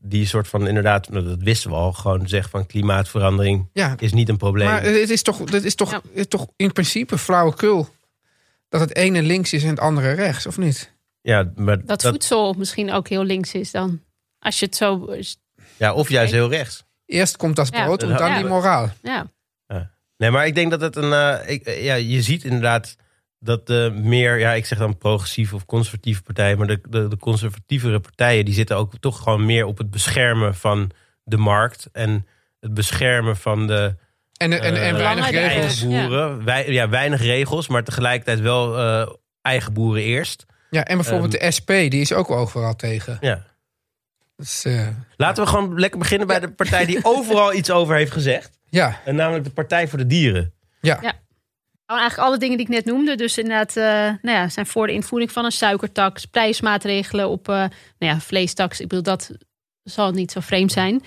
die 0.01 0.27
soort 0.27 0.49
van 0.49 0.67
inderdaad, 0.69 1.09
nou, 1.09 1.25
dat 1.25 1.43
wisten 1.43 1.71
we 1.71 1.77
al, 1.77 1.93
gewoon 1.93 2.29
zegt 2.29 2.51
van 2.51 2.67
klimaatverandering 2.67 3.69
Ja, 3.73 3.95
is 3.99 4.13
niet 4.13 4.29
een 4.29 4.37
probleem. 4.37 4.67
maar 4.69 4.83
het 4.83 5.11
is 5.11 5.23
toch, 5.23 5.39
het 5.39 5.65
is 5.65 5.75
toch, 5.75 5.91
Ja. 5.91 5.97
het 6.09 6.17
is 6.19 6.29
toch 6.29 6.47
in 6.57 6.73
principe 6.73 7.19
flauwekul 7.19 7.89
dat 8.69 8.81
het 8.81 8.97
ene 8.97 9.23
links 9.23 9.53
is 9.53 9.63
en 9.63 9.69
het 9.69 9.81
andere 9.81 10.13
rechts, 10.13 10.47
of 10.47 10.59
niet? 10.59 10.93
ja, 11.23 11.53
maar 11.57 11.85
Dat, 11.85 12.03
voedsel 12.03 12.53
misschien 12.53 12.93
ook 12.93 13.09
heel 13.09 13.25
links 13.25 13.55
is 13.55 13.71
dan. 13.71 14.01
Als 14.39 14.59
je 14.59 14.67
het 14.67 14.77
zo. 14.77 15.15
ja, 15.77 15.95
of 15.95 16.09
juist 16.09 16.33
heel 16.33 16.49
rechts. 16.51 16.85
Eerst 17.11 17.37
komt 17.37 17.57
dat 17.57 17.69
Ja. 17.73 17.85
brood 17.85 18.03
en 18.03 18.09
dan 18.17 18.31
Ja. 18.31 18.37
die 18.39 18.47
moraal. 18.47 18.89
Ja, 19.03 19.27
Nee, 20.17 20.31
maar 20.31 20.47
ik 20.47 20.55
denk 20.55 20.71
dat 20.71 20.81
het 20.81 20.97
een. 20.97 21.13
eh, 21.13 21.51
ik, 21.51 21.63
eh, 21.63 21.85
ja, 21.85 21.95
je 21.95 22.23
ziet 22.23 22.45
inderdaad 22.45 22.97
dat 23.39 23.67
de 23.67 23.93
meer, 24.03 24.39
ja, 24.39 24.53
ik 24.53 24.67
zeg 24.67 24.79
dan 24.79 24.99
progressieve 24.99 25.55
of 25.55 25.65
conservatieve 25.65 26.23
partijen, 26.23 26.59
maar 26.59 26.67
de, 26.67 26.81
de, 26.89 27.09
de 27.09 27.17
conservatievere 27.17 28.01
partijen 28.01 28.45
die 28.45 28.55
zitten 28.55 28.77
ook 28.77 28.93
toch 29.01 29.23
gewoon 29.23 29.47
meer 29.47 29.65
op 29.65 29.79
het 29.79 29.91
beschermen 29.91 30.55
van 30.55 30.91
de 31.25 31.37
markt 31.37 31.89
en 31.93 32.27
het 32.61 32.75
beschermen 32.75 33.37
van 33.37 33.67
de 33.67 33.95
En, 34.37 34.53
en, 34.53 34.61
en 34.61 34.95
eh, 34.95 34.97
weinig 34.97 35.31
regels. 35.31 35.85
boeren. 35.87 36.45
Wij, 36.45 36.73
ja, 36.73 36.89
weinig 36.89 37.21
regels, 37.23 37.69
maar 37.69 37.85
tegelijkertijd 37.85 38.41
wel 38.41 38.79
eh, 38.79 39.13
eigen 39.43 39.73
boeren 39.73 40.03
eerst. 40.03 40.47
Ja, 40.71 40.85
en 40.85 40.97
bijvoorbeeld 40.97 41.35
Ehm. 41.37 41.45
de 41.47 41.51
SP, 41.57 41.69
die 41.69 42.01
is 42.01 42.13
ook 42.13 42.31
overal 42.31 42.77
tegen. 42.77 43.19
Ja. 43.21 43.45
Dus, 44.41 44.65
eh, 44.65 44.89
Laten 45.17 45.45
we 45.45 45.49
gewoon 45.49 45.79
lekker 45.79 45.99
beginnen 45.99 46.27
bij 46.27 46.41
de 46.41 46.51
partij 46.53 46.87
die 46.87 47.05
overal 47.15 47.55
iets 47.55 47.71
over 47.71 47.95
heeft 47.97 48.13
gezegd. 48.13 48.59
ja, 48.69 49.01
En 49.05 49.15
namelijk 49.15 49.45
de 49.45 49.51
Partij 49.51 49.89
voor 49.89 49.99
de 49.99 50.07
Dieren. 50.07 50.53
ja. 50.81 50.99
Ja. 51.03 51.13
Gewoon 51.87 52.05
eigenlijk 52.05 52.31
alle 52.31 52.41
dingen 52.41 52.57
die 52.57 52.67
ik 52.67 52.73
net 52.73 52.85
noemde. 52.85 53.15
Dus 53.17 53.39
inderdaad, 53.39 53.77
eh, 53.77 53.85
nou 54.23 54.39
ja, 54.39 54.49
zijn 54.49 54.67
voor 54.67 54.87
de 54.87 54.93
invoering 54.93 55.33
van 55.33 55.45
een 55.45 55.51
suikertax, 55.53 56.25
prijsmaatregelen 56.27 57.29
op 57.29 57.49
eh, 57.49 57.55
nou 57.55 57.71
ja, 57.99 58.21
vleestaks. 58.21 58.81
Ik 58.81 58.89
bedoel, 58.89 59.03
dat 59.05 59.31
zal 59.83 60.11
niet 60.11 60.33
zo 60.33 60.41
vreemd 60.41 60.73
zijn. 60.73 61.03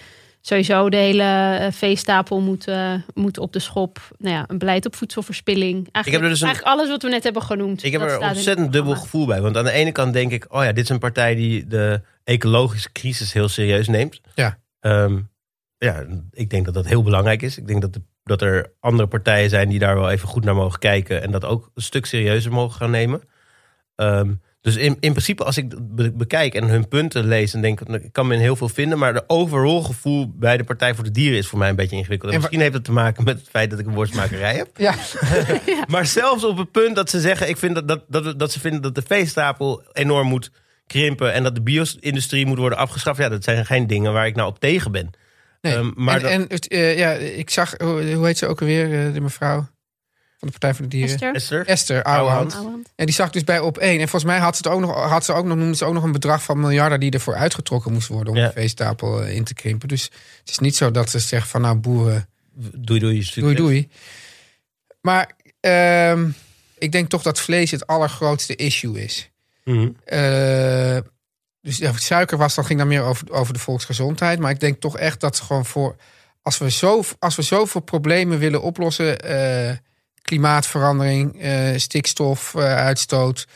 Sowieso 0.46 0.90
de 0.90 0.98
hele 0.98 1.24
eh, 1.60 1.72
veestapel 1.72 2.40
moet, 2.42 2.68
eh, 2.68 2.94
moet 3.14 3.38
op 3.38 3.54
de 3.54 3.60
schop. 3.60 4.00
Nou 4.18 4.36
ja, 4.36 4.44
een 4.48 4.58
beleid 4.58 4.86
op 4.86 4.96
voedselverspilling. 4.96 5.74
Eigenlijk, 5.76 6.06
heb 6.12 6.22
er 6.22 6.30
dus 6.30 6.40
een- 6.42 6.46
eigenlijk 6.48 6.76
alles 6.76 6.90
wat 6.90 7.02
we 7.02 7.10
net 7.10 7.24
hebben 7.24 7.42
genoemd. 7.42 7.84
Ik 7.84 7.92
heb 7.92 8.02
er 8.02 8.20
ontzettend 8.20 8.72
dubbel 8.74 8.96
gevoel 8.96 9.26
bij. 9.26 9.42
Want 9.42 9.58
aan 9.58 9.64
de 9.64 9.72
ene 9.72 9.92
kant 9.92 10.14
denk 10.14 10.32
ik, 10.32 10.46
oh 10.54 10.64
ja, 10.64 10.72
dit 10.72 10.84
is 10.84 10.90
een 10.90 11.00
partij 11.00 11.36
die 11.36 11.68
de 11.68 12.02
ecologische 12.24 12.92
crisis 12.92 13.34
heel 13.34 13.48
serieus 13.50 13.88
neemt. 13.88 14.22
Ja. 14.36 14.58
Ehm, 14.80 15.20
ja, 15.78 16.04
ik 16.32 16.50
denk 16.50 16.66
dat 16.66 16.74
dat 16.74 16.86
heel 16.88 17.04
belangrijk 17.04 17.42
is. 17.42 17.58
Ik 17.58 17.68
denk 17.68 17.82
dat, 17.82 17.94
de, 17.94 18.02
dat 18.24 18.42
er 18.42 18.72
andere 18.80 19.08
partijen 19.08 19.50
zijn 19.50 19.70
die 19.70 19.80
daar 19.80 19.96
wel 19.96 20.10
even 20.10 20.28
goed 20.28 20.44
naar 20.44 20.56
mogen 20.56 20.80
kijken. 20.80 21.22
En 21.22 21.32
dat 21.32 21.46
ook 21.46 21.72
een 21.74 21.82
stuk 21.82 22.06
serieuzer 22.06 22.52
mogen 22.52 22.78
gaan 22.78 22.92
nemen. 22.92 23.22
Ehm, 23.96 24.34
dus 24.63 24.75
in, 24.75 24.98
in 25.00 25.12
principe, 25.12 25.43
als 25.43 25.58
ik 25.58 25.74
bekijk 26.17 26.53
en 26.55 26.63
hun 26.67 26.88
punten 26.88 27.25
lees, 27.27 27.53
en 27.53 27.62
denk 27.62 27.82
ik, 27.82 27.88
ik 28.03 28.13
kan 28.13 28.27
me 28.27 28.34
in 28.34 28.39
heel 28.39 28.55
veel 28.55 28.70
vinden. 28.70 28.98
Maar 28.98 29.13
de 29.13 29.24
overall 29.27 29.82
gevoel 29.84 30.34
bij 30.36 30.58
de 30.58 30.63
Partij 30.63 30.96
voor 30.96 31.03
de 31.03 31.12
Dieren 31.12 31.38
is 31.38 31.48
voor 31.48 31.60
mij 31.60 31.70
een 31.70 31.75
beetje 31.75 31.96
ingewikkeld. 31.96 32.32
En 32.32 32.38
misschien 32.38 32.60
heeft 32.60 32.74
het 32.74 32.84
te 32.84 32.91
maken 32.91 33.24
met 33.24 33.38
het 33.39 33.50
feit 33.50 33.70
dat 33.70 33.79
ik 33.79 33.86
een 33.86 33.93
worstmakerij 33.93 34.55
heb. 34.55 34.70
ja. 34.77 34.96
Maar 35.88 36.05
zelfs 36.05 36.43
op 36.43 36.58
het 36.58 36.72
punt 36.72 36.96
dat 36.96 37.10
ze 37.10 37.20
zeggen, 37.20 37.50
ik 37.50 37.58
vind 37.58 37.75
dat, 37.75 37.88
dat, 37.88 38.03
dat, 38.08 38.39
dat 38.39 38.51
ze 38.51 38.60
vinden 38.60 38.82
dat 38.82 38.96
de 38.96 39.01
veestapel 39.08 39.84
enorm 39.91 40.27
moet 40.27 40.51
krimpen 40.88 41.34
en 41.34 41.43
dat 41.43 41.55
de 41.55 41.62
bio-industrie 41.62 42.46
moet 42.46 42.58
worden 42.58 42.77
afgeschaft. 42.77 43.20
Ja, 43.20 43.29
dat 43.29 43.43
zijn 43.43 43.65
geen 43.65 43.88
dingen 43.88 44.13
waar 44.13 44.27
ik 44.27 44.36
nou 44.36 44.48
op 44.50 44.60
tegen 44.60 44.91
ben. 44.91 45.10
Nee. 45.62 45.74
Ehm, 45.75 45.91
maar 45.96 46.15
en 46.15 46.22
dat- 46.22 46.32
en 46.32 46.46
het, 46.48 46.67
eh, 46.67 46.98
ja, 46.98 47.12
ik 47.12 47.50
zag, 47.50 47.74
hoe 47.77 48.13
hoe 48.13 48.25
heet 48.25 48.38
ze 48.38 48.48
ook 48.48 48.60
alweer, 48.62 49.05
eh, 49.08 49.13
de 49.13 49.22
mevrouw? 49.22 49.67
Van 50.44 50.52
de 50.52 50.60
Partij 50.60 50.74
voor 50.74 50.90
de 50.90 50.98
Dieren. 50.98 51.12
Esther? 51.14 51.34
Esther? 51.36 51.66
Esther 51.68 52.04
Ouwehand. 52.04 52.54
Ouwehand. 52.54 52.90
En 52.96 53.06
die 53.06 53.16
zag 53.16 53.30
dus 53.30 53.44
bij 53.44 53.60
op 53.60 53.78
één. 53.78 54.00
En 54.00 54.08
volgens 54.10 54.32
mij 54.32 54.40
had 54.40 54.56
ze, 54.58 54.62
het 54.64 54.74
ook 54.74 54.80
nog, 54.82 55.10
had 55.10 55.26
ze 55.26 55.34
ook 55.34 55.46
nog, 55.46 55.58
noemde 55.58 55.76
ze 55.76 55.86
ook 55.86 55.94
nog 55.94 56.04
een 56.04 56.12
bedrag 56.12 56.44
van 56.44 56.60
miljarden 56.60 57.00
die 57.00 57.12
ervoor 57.12 57.36
uitgetrokken 57.36 57.94
moest 57.94 58.08
worden 58.08 58.34
om 58.34 58.40
Ja. 58.40 58.48
de 58.48 58.54
veestapel 58.54 59.24
eh, 59.24 59.36
in 59.36 59.44
te 59.44 59.54
krimpen. 59.54 59.88
Dus 59.88 60.04
het 60.40 60.50
is 60.50 60.60
niet 60.60 60.76
zo 60.76 60.92
dat 60.92 61.10
ze 61.10 61.20
zegt 61.20 61.48
van 61.48 61.62
nou 61.62 61.76
boeren, 61.76 62.28
Doei, 62.76 63.00
doei. 63.00 63.24
succes. 63.24 63.44
doei 63.44 63.56
doei. 63.56 63.90
Maar 65.02 65.32
ehm, 65.60 66.30
ik 66.78 66.92
denk 66.92 67.10
toch 67.10 67.22
dat 67.22 67.40
vlees 67.40 67.72
het 67.72 67.88
allergrootste 67.88 68.56
issue 68.56 69.04
is. 69.04 69.30
Mhm. 69.64 69.90
Eh, 70.06 70.98
dus 71.62 71.78
ja, 71.78 71.92
suiker 71.96 72.38
was, 72.38 72.56
dan 72.56 72.66
ging 72.66 72.80
dan 72.80 72.88
meer 72.88 73.02
over, 73.04 73.32
over 73.32 73.54
de 73.54 73.60
volksgezondheid. 73.60 74.40
Maar 74.40 74.52
ik 74.52 74.60
denk 74.60 74.80
toch 74.80 74.98
echt 74.98 75.20
dat 75.20 75.40
gewoon 75.40 75.66
voor. 75.66 75.96
Als 76.42 76.58
we, 76.58 76.72
zo, 76.72 77.04
als 77.20 77.36
we 77.36 77.42
zoveel 77.42 77.82
problemen 77.82 78.40
willen 78.40 78.62
oplossen. 78.62 79.20
eh, 79.20 79.76
klimaatverandering, 80.24 81.42
eh 81.42 81.77
stikstofuitstoot. 81.77 83.48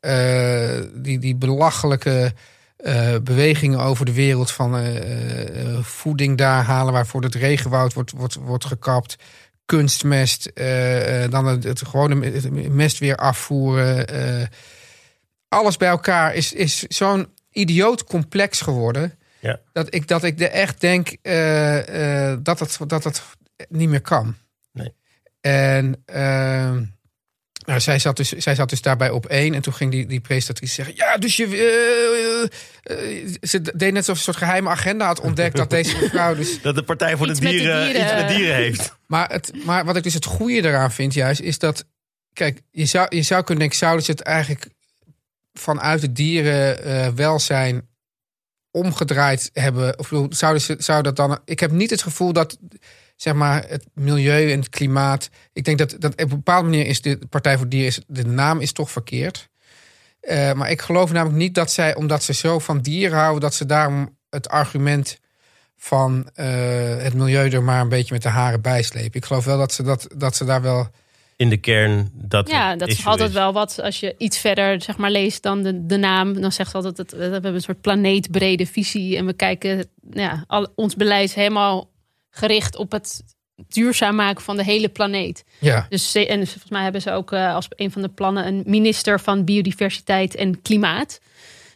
eh, 0.00 0.80
die, 0.94 1.18
die 1.18 1.36
belachelijke 1.36 2.32
eh, 2.76 3.14
bewegingen 3.22 3.80
over 3.80 4.04
de 4.04 4.12
wereld 4.12 4.50
van 4.50 4.76
eh, 4.76 5.74
eh, 5.74 5.78
voeding 5.82 6.36
daar 6.38 6.64
halen. 6.64 6.92
waarvoor 6.92 7.22
het 7.22 7.34
regenwoud 7.34 7.92
wordt, 7.92 8.10
wordt, 8.10 8.34
wordt 8.34 8.64
gekapt. 8.64 9.16
Kunstmest, 9.66 10.46
eh, 10.46 11.24
eh, 11.24 11.30
dan 11.30 11.46
het, 11.46 11.64
het 11.64 11.82
gewone 11.88 12.14
me- 12.14 12.68
mest 12.68 12.98
weer 12.98 13.16
afvoeren. 13.16 14.06
eh, 14.08 14.46
alles 15.48 15.76
bij 15.76 15.88
elkaar 15.88 16.34
is, 16.34 16.52
is 16.52 16.82
zo'n 16.82 17.28
idioot 17.52 18.04
complex 18.04 18.60
geworden. 18.60 19.18
Ja. 19.40 19.60
Dat, 19.72 19.94
ik, 19.94 20.08
dat 20.08 20.22
ik 20.24 20.40
er 20.40 20.50
echt 20.50 20.80
denk 20.80 21.16
eh, 21.22 22.30
eh, 22.32 22.38
dat, 22.42 22.58
het, 22.58 22.78
dat 22.86 23.04
het 23.04 23.22
niet 23.68 23.88
meer 23.88 24.00
kan. 24.00 24.36
En 25.46 26.02
ehm, 26.04 26.82
nou, 27.66 27.80
zij, 27.80 27.98
zat 27.98 28.16
dus, 28.16 28.28
zij 28.28 28.54
zat 28.54 28.68
dus 28.68 28.82
daarbij 28.82 29.10
op 29.10 29.26
één. 29.26 29.54
En 29.54 29.62
toen 29.62 29.74
ging 29.74 29.90
die, 29.90 30.06
die 30.06 30.20
presentatrice 30.20 30.74
zeggen... 30.74 30.94
Ja, 30.96 31.16
dus 31.16 31.36
je... 31.36 31.46
eh, 31.46 32.96
eh, 32.96 33.26
eh, 33.26 33.34
ze 33.42 33.60
deed 33.60 33.92
net 33.92 33.96
alsof 33.96 34.04
ze 34.04 34.10
een 34.10 34.34
soort 34.34 34.36
geheime 34.36 34.68
agenda 34.68 35.06
had 35.06 35.20
ontdekt... 35.20 35.56
dat 35.56 35.70
deze 35.70 35.98
mevrouw 36.02 36.34
dus 36.34 36.62
Dat 36.62 36.74
de 36.74 36.82
Partij 36.82 37.16
voor 37.16 37.28
Iets 37.28 37.40
de 37.40 37.48
dieren, 37.48 37.84
dieren. 37.84 38.02
iets 38.02 38.14
met 38.14 38.28
dieren 38.28 38.54
heeft. 38.54 38.96
maar, 39.06 39.30
het, 39.30 39.64
maar 39.64 39.84
wat 39.84 39.96
ik 39.96 40.02
dus 40.02 40.14
het 40.14 40.24
goede 40.24 40.68
eraan 40.68 40.92
vind 40.92 41.14
juist, 41.14 41.40
is 41.40 41.58
dat... 41.58 41.84
Kijk, 42.32 42.62
je 42.70 42.86
zou, 42.86 43.16
je 43.16 43.22
zou 43.22 43.40
kunnen 43.40 43.58
denken, 43.58 43.78
zouden 43.78 44.04
ze 44.04 44.10
het 44.10 44.20
eigenlijk 44.20 44.66
vanuit 45.52 46.02
het 46.02 46.16
dierenwelzijn 46.16 47.88
omgedraaid 48.70 49.50
hebben? 49.52 49.98
Of 49.98 50.08
ze, 50.36 50.76
zou 50.78 51.02
dat 51.02 51.16
dan... 51.16 51.38
Ik 51.44 51.60
heb 51.60 51.70
niet 51.70 51.90
het 51.90 52.02
gevoel 52.02 52.32
dat, 52.32 52.58
zeg 53.16 53.34
maar, 53.34 53.64
het 53.68 53.86
milieu 53.94 54.50
en 54.50 54.58
het 54.58 54.68
klimaat... 54.68 55.30
Ik 55.52 55.64
denk 55.64 55.78
dat, 55.78 55.96
dat 55.98 56.12
op 56.12 56.20
een 56.20 56.28
bepaalde 56.28 56.68
manier 56.68 56.86
is 56.86 57.00
de 57.00 57.18
Partij 57.30 57.56
voor 57.56 57.68
Dieren... 57.68 57.88
Is, 57.88 58.00
de 58.06 58.26
naam 58.26 58.60
is 58.60 58.72
toch 58.72 58.90
verkeerd. 58.90 59.48
Eh, 60.20 60.52
maar 60.52 60.70
ik 60.70 60.80
geloof 60.80 61.12
namelijk 61.12 61.38
niet 61.38 61.54
dat 61.54 61.70
zij, 61.70 61.94
omdat 61.94 62.22
ze 62.22 62.34
zo 62.34 62.58
van 62.58 62.80
dieren 62.80 63.18
houden... 63.18 63.40
dat 63.40 63.54
ze 63.54 63.66
daarom 63.66 64.16
het 64.30 64.48
argument 64.48 65.20
van 65.76 66.30
eh, 66.34 66.46
het 66.98 67.14
milieu 67.14 67.50
er 67.50 67.62
maar 67.62 67.80
een 67.80 67.88
beetje 67.88 68.12
met 68.12 68.22
de 68.22 68.28
haren 68.28 68.60
bijslepen. 68.60 69.14
Ik 69.14 69.24
geloof 69.24 69.44
wel 69.44 69.58
dat 69.58 69.72
ze, 69.72 69.82
dat, 69.82 70.08
dat 70.16 70.36
ze 70.36 70.44
daar 70.44 70.62
wel... 70.62 70.88
In 71.36 71.48
de 71.48 71.56
kern 71.56 72.10
dat 72.12 72.48
Ja, 72.48 72.76
dat 72.76 72.88
is 72.88 73.06
altijd 73.06 73.28
is. 73.28 73.34
wel 73.34 73.52
wat. 73.52 73.80
Als 73.80 74.00
je 74.00 74.14
iets 74.18 74.38
verder 74.38 74.82
zeg 74.82 74.96
maar, 74.96 75.10
leest 75.10 75.42
dan 75.42 75.62
de, 75.62 75.86
de 75.86 75.96
naam, 75.96 76.40
dan 76.40 76.52
zegt 76.52 76.70
ze 76.70 76.76
altijd 76.76 76.96
dat 76.96 77.10
we 77.10 77.24
hebben 77.24 77.54
een 77.54 77.60
soort 77.60 77.80
planeetbrede 77.80 78.66
visie. 78.66 79.16
En 79.16 79.26
we 79.26 79.32
kijken, 79.32 79.88
ja, 80.10 80.44
al, 80.46 80.68
ons 80.74 80.94
beleid 80.94 81.28
is 81.28 81.34
helemaal 81.34 81.90
gericht 82.36 82.76
op 82.76 82.92
het 82.92 83.22
duurzaam 83.68 84.14
maken 84.14 84.42
van 84.42 84.56
de 84.56 84.64
hele 84.64 84.88
planeet. 84.88 85.44
Ja, 85.58 85.86
Dus 85.88 86.14
en 86.14 86.46
volgens 86.46 86.70
mij 86.70 86.82
hebben 86.82 87.02
ze 87.02 87.10
ook 87.10 87.32
eh, 87.32 87.54
als 87.54 87.66
een 87.68 87.90
van 87.90 88.02
de 88.02 88.08
plannen 88.08 88.46
een 88.46 88.62
minister 88.66 89.20
van 89.20 89.44
biodiversiteit 89.44 90.34
en 90.34 90.62
klimaat. 90.62 91.20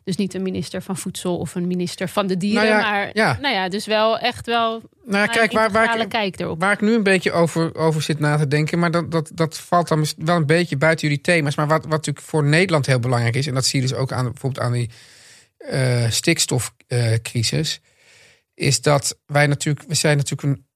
Dus 0.04 0.16
niet 0.16 0.34
een 0.34 0.42
minister 0.42 0.82
van 0.82 0.96
voedsel 0.96 1.38
of 1.38 1.54
een 1.54 1.66
minister 1.66 2.08
van 2.08 2.26
de 2.26 2.36
dieren. 2.36 2.62
Nou 2.62 2.78
ja, 2.78 2.90
maar 2.90 3.10
ja. 3.12 3.38
nou 3.40 3.54
ja, 3.54 3.68
dus 3.68 3.86
wel 3.86 4.18
echt 4.18 4.46
wel 4.46 4.82
nou 5.04 5.24
ja, 5.24 5.26
kijk, 5.26 5.52
waar, 5.52 5.70
waar, 5.70 6.00
ik, 6.00 6.08
kijk 6.08 6.40
erop. 6.40 6.60
waar 6.60 6.72
ik 6.72 6.80
nu 6.80 6.94
een 6.94 7.02
beetje 7.02 7.32
over, 7.32 7.74
over 7.74 8.02
zit 8.02 8.18
na 8.18 8.36
te 8.36 8.48
denken... 8.48 8.78
maar 8.78 8.90
dat, 8.90 9.10
dat, 9.10 9.30
dat 9.34 9.58
valt 9.58 9.88
dan 9.88 10.06
wel 10.16 10.36
een 10.36 10.46
beetje 10.46 10.76
buiten 10.76 11.08
jullie 11.08 11.22
thema's. 11.22 11.54
Maar 11.54 11.66
wat, 11.66 11.82
wat 11.82 11.90
natuurlijk 11.90 12.26
voor 12.26 12.44
Nederland 12.44 12.86
heel 12.86 13.00
belangrijk 13.00 13.36
is... 13.36 13.46
en 13.46 13.54
dat 13.54 13.66
zie 13.66 13.80
je 13.80 13.86
dus 13.86 13.96
ook 13.96 14.12
aan, 14.12 14.24
bijvoorbeeld 14.24 14.64
aan 14.64 14.72
die 14.72 14.90
eh, 15.58 16.10
stikstofcrisis... 16.10 17.80
is 18.60 18.80
dat 18.80 19.18
wij 19.26 19.46
natuurlijk... 19.46 19.88
we 19.88 19.94
zijn 19.94 20.16
natuurlijk 20.16 20.58
een 20.58 20.66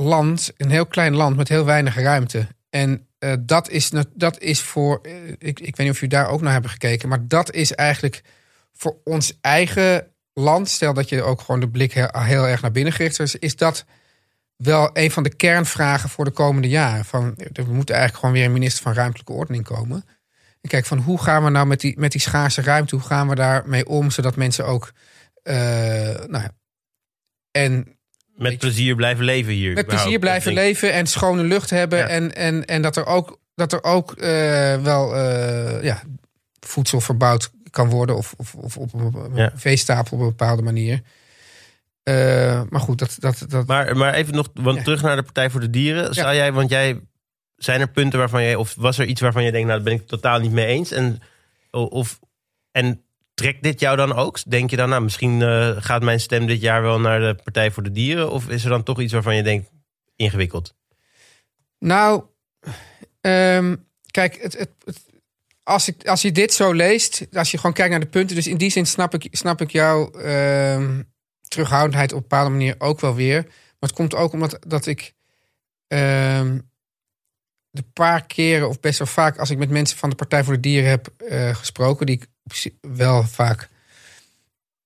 land, 0.00 0.52
een 0.56 0.70
heel 0.70 0.86
klein 0.86 1.14
land 1.14 1.36
met 1.36 1.48
heel 1.48 1.64
weinig 1.64 1.96
ruimte. 1.96 2.48
En 2.70 3.06
eh, 3.18 3.32
dat, 3.40 3.68
is, 3.68 3.90
dat 4.14 4.38
is 4.38 4.60
voor... 4.60 4.98
eh, 5.02 5.12
ik, 5.28 5.38
ik 5.38 5.76
weet 5.76 5.78
niet 5.78 5.90
of 5.90 6.00
jullie 6.00 6.16
daar 6.16 6.28
ook 6.28 6.40
naar 6.40 6.52
hebben 6.52 6.70
gekeken... 6.70 7.08
maar 7.08 7.28
dat 7.28 7.52
is 7.52 7.72
eigenlijk 7.72 8.22
voor 8.72 8.96
ons 9.04 9.38
eigen 9.40 10.06
land... 10.32 10.68
stel 10.68 10.94
dat 10.94 11.08
je 11.08 11.22
ook 11.22 11.40
gewoon 11.40 11.60
de 11.60 11.68
blik 11.68 11.92
heel, 11.92 12.46
erg 12.46 12.62
naar 12.62 12.72
binnen 12.72 12.92
gericht 12.92 13.20
is... 13.20 13.34
is 13.34 13.56
dat 13.56 13.84
wel 14.56 14.90
een 14.92 15.10
van 15.10 15.22
de 15.22 15.34
kernvragen 15.34 16.08
voor 16.08 16.24
de 16.24 16.30
komende 16.30 16.68
jaren. 16.68 17.04
Van, 17.04 17.36
er 17.52 17.66
moet 17.66 17.90
eigenlijk 17.90 18.20
gewoon 18.20 18.34
weer 18.34 18.44
een 18.44 18.52
minister 18.52 18.82
van 18.82 18.92
ruimtelijke 18.94 19.32
ordening 19.32 19.64
komen. 19.64 20.04
En 20.60 20.68
kijk, 20.68 20.86
van 20.86 20.98
hoe 20.98 21.22
gaan 21.22 21.44
we 21.44 21.50
nou 21.50 21.66
met 21.66 21.80
die, 21.80 21.98
met 21.98 22.12
die 22.12 22.20
schaarse 22.20 22.62
ruimte... 22.62 22.94
hoe 22.94 23.04
gaan 23.04 23.28
we 23.28 23.34
daarmee 23.34 23.86
om, 23.86 24.10
zodat 24.10 24.36
mensen 24.36 24.66
ook... 24.66 24.92
eh, 25.42 25.54
nou, 26.26 26.48
en 27.64 27.96
Met 28.36 28.58
plezier 28.58 28.94
blijven 28.94 29.24
leven 29.24 29.52
hier. 29.52 29.74
met 29.74 29.86
plezier 29.86 30.18
blijven 30.18 30.52
leven 30.52 30.92
en 30.92 31.06
schone 31.06 31.42
lucht 31.42 31.70
hebben. 31.70 31.98
Ja. 31.98 32.06
En, 32.06 32.34
en, 32.34 32.64
en 32.64 32.82
dat 32.82 32.96
er 32.96 33.06
ook, 33.06 33.38
dat 33.54 33.72
er 33.72 33.84
ook 33.84 34.12
eh, 34.12 34.76
wel 34.82 35.16
eh, 35.16 35.82
ja, 35.82 36.02
voedsel 36.60 37.00
verbouwd 37.00 37.50
kan 37.70 37.88
worden. 37.88 38.16
Of, 38.16 38.34
of, 38.36 38.54
of 38.54 38.76
op 38.76 38.94
een 38.94 39.34
Ja. 39.34 39.52
veestapel 39.54 40.16
op 40.16 40.22
een 40.22 40.28
bepaalde 40.28 40.62
manier. 40.62 41.00
Eh, 42.02 42.62
maar 42.68 42.80
goed, 42.80 42.98
dat, 42.98 43.16
dat, 43.18 43.44
dat, 43.48 43.66
Maar, 43.66 43.96
maar 43.96 44.14
even 44.14 44.34
nog, 44.34 44.48
want 44.54 44.76
Ja. 44.76 44.82
terug 44.82 45.02
naar 45.02 45.16
de 45.16 45.22
Partij 45.22 45.50
voor 45.50 45.60
de 45.60 45.70
Dieren. 45.70 46.14
Zou 46.14 46.34
jij, 46.34 46.52
want 46.52 46.70
jij, 46.70 47.00
zijn 47.56 47.80
er 47.80 47.90
punten 47.90 48.18
waarvan 48.18 48.42
jij, 48.42 48.54
of 48.54 48.74
was 48.74 48.98
er 48.98 49.06
iets 49.06 49.20
waarvan 49.20 49.44
je 49.44 49.52
denkt, 49.52 49.66
nou, 49.68 49.82
daar 49.82 49.92
ben 49.92 50.00
ik 50.00 50.08
totaal 50.08 50.38
niet 50.40 50.52
mee 50.52 50.66
eens? 50.66 50.90
En, 50.92 51.20
of, 51.70 52.18
en 52.70 53.02
trekt 53.38 53.62
dit 53.62 53.80
jou 53.80 53.96
dan 53.96 54.14
ook? 54.14 54.38
Denk 54.50 54.70
je 54.70 54.76
dan, 54.76 54.88
nou, 54.88 55.02
misschien 55.02 55.42
eh, 55.42 55.76
gaat 55.78 56.02
mijn 56.02 56.20
stem 56.20 56.46
dit 56.46 56.60
jaar 56.60 56.82
wel 56.82 57.00
naar 57.00 57.20
de 57.20 57.42
Partij 57.44 57.70
voor 57.70 57.82
de 57.82 57.92
Dieren? 57.92 58.30
Of 58.30 58.48
is 58.48 58.64
er 58.64 58.70
dan 58.70 58.82
toch 58.82 59.00
iets 59.00 59.12
waarvan 59.12 59.36
je 59.36 59.42
denkt, 59.42 59.70
ingewikkeld? 60.16 60.74
Nou, 61.78 62.24
ehm, 63.20 63.76
kijk, 64.10 64.42
het, 64.42 64.58
het, 64.58 64.70
als, 65.62 65.88
ik, 65.88 66.06
als 66.06 66.22
je 66.22 66.32
dit 66.32 66.52
zo 66.52 66.72
leest, 66.72 67.26
als 67.32 67.50
je 67.50 67.56
gewoon 67.56 67.72
kijkt 67.72 67.90
naar 67.90 68.00
de 68.00 68.06
punten, 68.06 68.36
dus 68.36 68.46
in 68.46 68.56
die 68.56 68.70
zin 68.70 68.86
snap 68.86 69.14
ik, 69.14 69.28
snap 69.30 69.60
ik 69.60 69.70
jouw 69.70 70.10
ehm, 70.10 71.02
terughoudendheid 71.48 72.12
op 72.12 72.16
een 72.16 72.28
bepaalde 72.28 72.50
manier 72.50 72.74
ook 72.78 73.00
wel 73.00 73.14
weer. 73.14 73.42
Maar 73.42 73.88
het 73.88 73.92
komt 73.92 74.14
ook 74.14 74.32
omdat 74.32 74.58
dat 74.66 74.86
ik 74.86 75.14
ehm, 75.86 76.58
de 77.70 77.84
paar 77.92 78.26
keren, 78.26 78.68
of 78.68 78.80
best 78.80 78.98
wel 78.98 79.06
vaak, 79.06 79.38
als 79.38 79.50
ik 79.50 79.58
met 79.58 79.70
mensen 79.70 79.98
van 79.98 80.10
de 80.10 80.16
Partij 80.16 80.44
voor 80.44 80.54
de 80.54 80.60
Dieren 80.60 80.90
heb 80.90 81.08
eh, 81.16 81.54
gesproken, 81.54 82.06
die 82.06 82.16
ik 82.16 82.26
wel 82.80 83.22
vaak 83.22 83.68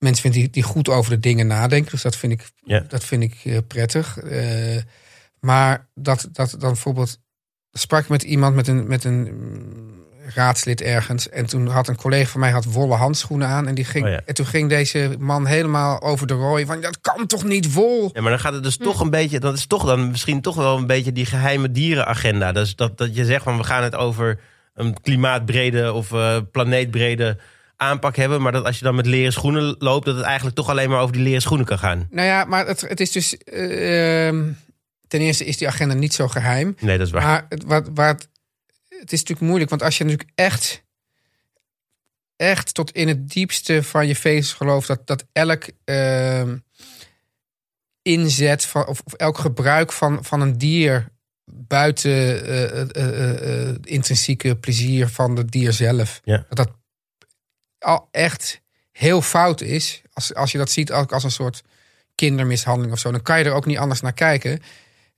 mensen 0.03 0.23
vind 0.23 0.35
die, 0.35 0.51
die 0.51 0.63
goed 0.63 0.89
over 0.89 1.11
de 1.11 1.21
dingen 1.21 1.47
nadenken. 1.47 1.91
Dus 1.91 2.03
dat 2.03 2.17
vind 2.17 2.33
ik, 2.33 2.51
dat 2.89 3.05
vind 3.05 3.23
ik 3.23 3.41
eh, 3.45 3.59
prettig. 3.67 4.19
Eh, 4.19 4.83
maar 5.41 5.87
dat, 5.95 6.29
dat 6.33 6.51
dan 6.51 6.71
bijvoorbeeld 6.71 7.19
sprak 7.73 8.03
ik 8.03 8.09
met 8.09 8.23
iemand 8.23 8.55
met 8.55 8.69
een, 8.69 8.87
met 8.87 9.05
een 9.05 9.21
mm, 9.21 10.03
raadslid 10.35 10.81
ergens. 10.81 11.29
En 11.29 11.47
toen 11.47 11.67
had 11.67 11.89
een 11.89 11.97
collega 11.97 12.31
van 12.31 12.41
mij 12.41 12.51
had 12.51 12.65
wollen 12.65 12.99
handschoenen 12.99 13.49
aan. 13.49 13.67
En, 13.67 13.75
die 13.75 13.85
ging, 13.85 14.05
Oh 14.05 14.11
ja. 14.11 14.21
en 14.25 14.35
toen 14.35 14.47
ging 14.47 14.69
deze 14.69 15.17
man 15.19 15.47
helemaal 15.47 16.03
over 16.03 16.27
de 16.27 16.35
rooi. 16.35 16.67
Van 16.67 16.81
dat 16.81 17.01
kan 17.01 17.27
toch 17.27 17.45
niet 17.45 17.73
wol? 17.73 18.11
Ja, 18.13 18.21
maar 18.21 18.31
dan 18.31 18.41
gaat 18.41 18.53
het 18.53 18.63
dus 18.63 18.77
toch 18.77 19.01
een 19.01 19.11
beetje, 19.11 19.41
dat 19.41 19.55
is 19.55 19.67
toch 19.67 19.85
dan 19.85 20.11
misschien 20.11 20.41
toch 20.41 20.57
wel 20.57 20.77
een 20.77 20.87
beetje 20.87 21.13
die 21.13 21.27
geheime 21.27 21.71
dierenagenda. 21.71 22.53
Dus 22.53 22.77
dat, 22.77 22.99
dat 22.99 23.17
je 23.17 23.25
zegt 23.25 23.43
van 23.43 23.57
we 23.57 23.65
gaan 23.65 23.83
het 23.83 23.95
over 23.95 24.39
een 24.75 25.01
klimaatbrede 25.01 25.93
of 25.93 26.13
eh, 26.13 26.39
planeetbrede 26.53 27.39
aanpak 27.77 28.17
hebben. 28.17 28.43
Maar 28.43 28.53
dat 28.53 28.65
als 28.65 28.79
je 28.79 28.85
dan 28.85 28.95
met 28.95 29.07
leren 29.07 29.33
schoenen 29.33 29.77
loopt, 29.79 30.05
dat 30.05 30.17
het 30.17 30.25
eigenlijk 30.25 30.57
toch 30.57 30.69
alleen 30.69 30.91
maar 30.91 31.01
over 31.01 31.13
die 31.13 31.23
leren 31.23 31.43
schoenen 31.43 31.67
kan 31.67 31.79
gaan. 31.79 32.09
Nou 32.11 32.27
ja, 32.27 32.45
maar 32.45 32.67
het, 32.67 32.81
het 32.81 33.01
is 33.01 33.11
dus... 33.11 33.39
eh, 33.39 34.27
ehm, 34.27 34.53
ten 35.09 35.21
eerste 35.21 35.45
is 35.45 35.57
die 35.57 35.69
agenda 35.69 35.95
niet 35.95 36.15
zo 36.15 36.29
geheim. 36.29 36.77
Nee, 36.81 36.99
dat 36.99 37.07
is 37.07 37.13
waar. 37.13 37.23
Maar 37.23 37.47
het, 37.49 37.65
wat, 37.65 37.89
waar 37.95 38.09
het, 38.09 39.13
is 39.13 39.19
natuurlijk 39.19 39.41
moeilijk, 39.41 39.71
want 39.71 39.83
als 39.83 39.99
je 39.99 40.05
natuurlijk 40.05 40.31
echt, 40.35 40.85
echt 42.37 42.75
tot 42.75 42.91
in 42.91 43.09
het 43.09 43.31
diepste 43.31 43.83
van 43.83 44.07
je 44.07 44.17
vezels 44.17 44.53
gelooft 44.53 44.87
dat, 44.87 45.07
dat 45.07 45.25
elk 45.33 45.65
ehm, 45.85 46.57
inzet 48.03 48.65
van, 48.65 48.87
of, 48.87 49.01
of 49.05 49.13
elk 49.13 49.39
gebruik 49.39 49.93
van, 49.93 50.25
van 50.25 50.41
een 50.41 50.59
dier 50.59 51.09
buiten 51.67 52.11
eh, 52.11 52.65
eh, 52.81 52.89
eh, 52.97 53.69
eh, 53.69 53.77
intrinsieke 53.83 54.57
plezier 54.57 55.09
van 55.09 55.37
het 55.37 55.51
dier 55.51 55.73
zelf, 55.73 56.21
Ja. 56.25 56.47
dat 56.49 56.57
dat 56.57 56.71
al 57.79 58.09
echt 58.11 58.61
heel 58.93 59.23
fout 59.23 59.61
is. 59.61 60.03
Als, 60.13 60.35
als 60.35 60.53
je 60.53 60.59
dat 60.59 60.71
ziet 60.71 60.93
ook 60.93 61.13
als 61.13 61.25
een 61.25 61.31
soort 61.31 61.63
kindermishandeling 62.15 62.93
of 62.93 62.99
zo, 62.99 63.11
dan 63.11 63.23
kan 63.23 63.39
je 63.39 63.45
er 63.45 63.53
ook 63.53 63.67
niet 63.67 63.79
anders 63.79 64.01
naar 64.01 64.13
kijken. 64.13 64.61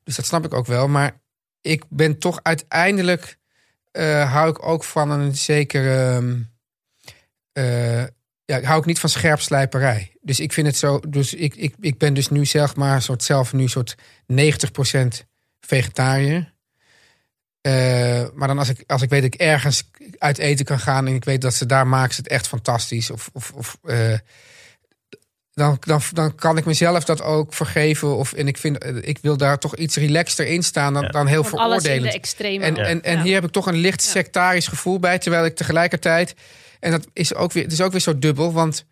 Dus 0.04 0.16
dat 0.16 0.26
snap 0.26 0.44
ik 0.44 0.54
ook 0.54 0.66
wel. 0.66 0.88
Maar 0.88 1.20
ik 1.60 1.84
ben 1.88 2.18
toch 2.18 2.40
uiteindelijk 2.42 3.38
hou 4.28 4.48
ik 4.50 4.66
ook 4.66 4.84
van 4.84 5.10
een 5.10 5.34
zekere. 5.36 6.22
eh, 7.52 8.02
ja, 8.44 8.62
hou 8.62 8.78
ik 8.80 8.84
niet 8.86 8.98
van 9.00 9.08
scherpslijperij. 9.10 10.16
Dus 10.20 10.40
ik 10.40 10.52
vind 10.52 10.66
het 10.66 10.76
zo. 10.76 11.00
Dus 11.08 11.34
ik, 11.34 11.54
ik, 11.56 11.74
ik 11.80 11.98
ben 11.98 12.14
dus 12.14 12.28
nu 12.28 12.44
zeg 12.46 12.76
maar 12.76 13.02
soort 13.02 13.22
zelf 13.22 13.52
nu 13.52 13.68
soort 13.68 13.94
90% 14.32 14.36
vegetariër. 15.66 16.52
Eh, 17.60 18.24
maar 18.34 18.48
dan 18.48 18.58
als 18.58 18.68
ik, 18.68 18.84
als 18.86 19.02
ik 19.02 19.10
weet 19.10 19.22
dat 19.22 19.34
ik 19.34 19.40
ergens 19.40 19.90
uit 20.18 20.38
eten 20.38 20.64
kan 20.64 20.78
gaan 20.78 21.06
en 21.06 21.14
ik 21.14 21.24
weet 21.24 21.40
dat 21.40 21.54
ze 21.54 21.66
daar 21.66 21.86
maken 21.86 22.14
ze 22.14 22.20
het 22.20 22.30
echt 22.30 22.46
fantastisch. 22.48 23.10
Of, 23.10 23.30
of, 23.32 23.52
of 23.54 23.78
eh, 23.82 24.18
dan, 25.52 25.76
dan, 25.80 26.00
dan 26.12 26.34
kan 26.34 26.56
ik 26.56 26.64
mezelf 26.64 27.04
dat 27.04 27.22
ook 27.22 27.54
vergeven. 27.54 28.16
Of, 28.16 28.32
en 28.32 28.48
ik, 28.48 28.56
vind, 28.58 28.78
eh, 28.78 28.96
ik 29.00 29.18
wil 29.22 29.36
daar 29.36 29.58
toch 29.58 29.76
iets 29.76 29.96
relaxter 29.96 30.46
in 30.46 30.62
staan 30.62 30.92
dan, 30.94 31.02
Ja. 31.02 31.08
dan 31.08 31.26
heel 31.26 31.44
Van 31.44 31.58
alles 31.58 31.76
in 31.76 31.82
de 31.82 31.88
veroordelend. 31.88 32.22
extreme. 32.22 32.64
En, 32.64 32.74
Ja. 32.74 32.82
en, 32.84 33.02
en 33.02 33.16
Ja. 33.16 33.22
hier 33.22 33.34
heb 33.34 33.44
ik 33.44 33.50
toch 33.50 33.66
een 33.66 33.74
licht 33.76 34.02
sectarisch 34.02 34.68
gevoel 34.68 34.98
bij. 34.98 35.18
Terwijl 35.18 35.44
ik 35.44 35.56
tegelijkertijd. 35.56 36.34
En 36.80 36.90
dat 36.90 37.06
is 37.12 37.34
ook 37.34 37.52
weer, 37.52 37.62
het 37.62 37.72
is 37.72 37.80
ook 37.80 37.92
weer 37.92 38.00
zo 38.00 38.18
dubbel. 38.18 38.52
Want 38.52 38.84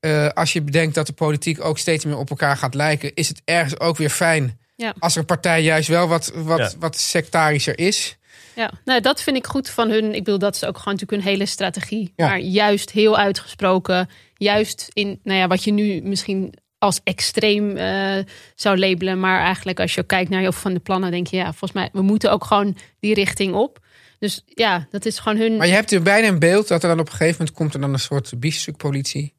eh, 0.00 0.28
als 0.28 0.52
je 0.52 0.62
bedenkt 0.62 0.94
dat 0.94 1.06
de 1.06 1.12
politiek 1.12 1.64
ook 1.64 1.78
steeds 1.78 2.04
meer 2.04 2.16
op 2.16 2.30
elkaar 2.30 2.56
gaat 2.56 2.74
lijken, 2.74 3.14
is 3.14 3.28
het 3.28 3.42
ergens 3.44 3.78
ook 3.80 3.96
weer 3.96 4.10
fijn. 4.10 4.59
Ja. 4.80 4.94
Als 4.98 5.14
er 5.14 5.20
een 5.20 5.26
partij 5.26 5.62
juist 5.62 5.88
wel 5.88 6.08
wat, 6.08 6.32
wat, 6.34 6.58
Ja. 6.58 6.70
wat 6.78 6.96
sectarischer 6.98 7.78
is. 7.78 8.16
Ja, 8.54 8.72
nou, 8.84 9.00
dat 9.00 9.22
vind 9.22 9.36
ik 9.36 9.46
goed 9.46 9.68
van 9.68 9.90
hun. 9.90 10.14
Ik 10.14 10.24
bedoel, 10.24 10.38
dat 10.38 10.54
is 10.54 10.64
ook 10.64 10.78
gewoon 10.78 10.94
natuurlijk 10.94 11.22
hun 11.22 11.32
hele 11.32 11.46
strategie. 11.46 12.12
Ja. 12.16 12.26
Maar 12.26 12.38
juist 12.38 12.90
heel 12.90 13.18
uitgesproken. 13.18 14.08
Juist 14.34 14.88
in, 14.92 15.20
nou 15.22 15.38
ja, 15.38 15.46
wat 15.46 15.64
je 15.64 15.72
nu 15.72 16.00
misschien 16.02 16.54
als 16.78 17.00
extreem 17.04 17.76
eh, 17.76 18.24
zou 18.54 18.78
labelen. 18.78 19.20
Maar 19.20 19.40
eigenlijk 19.40 19.80
als 19.80 19.94
je 19.94 20.02
kijkt 20.02 20.30
naar 20.30 20.40
heel 20.40 20.52
veel 20.52 20.60
van 20.60 20.74
de 20.74 20.80
plannen, 20.80 21.10
denk 21.10 21.26
je, 21.26 21.36
ja, 21.36 21.44
volgens 21.44 21.72
mij, 21.72 21.88
we 21.92 22.02
moeten 22.02 22.32
ook 22.32 22.44
gewoon 22.44 22.76
die 23.00 23.14
richting 23.14 23.54
op. 23.54 23.78
Dus 24.18 24.42
ja, 24.46 24.86
dat 24.90 25.04
is 25.06 25.18
gewoon 25.18 25.38
hun. 25.38 25.56
Maar 25.56 25.66
je 25.66 25.72
hebt 25.72 25.92
er 25.92 26.02
bijna 26.02 26.28
een 26.28 26.38
beeld 26.38 26.68
dat 26.68 26.82
er 26.82 26.88
dan 26.88 27.00
op 27.00 27.06
een 27.06 27.12
gegeven 27.12 27.36
moment 27.38 27.56
komt 27.56 27.74
er 27.74 27.80
dan 27.80 27.92
een 27.92 27.98
soort 27.98 28.32
biefstukpolitie. 28.36 29.34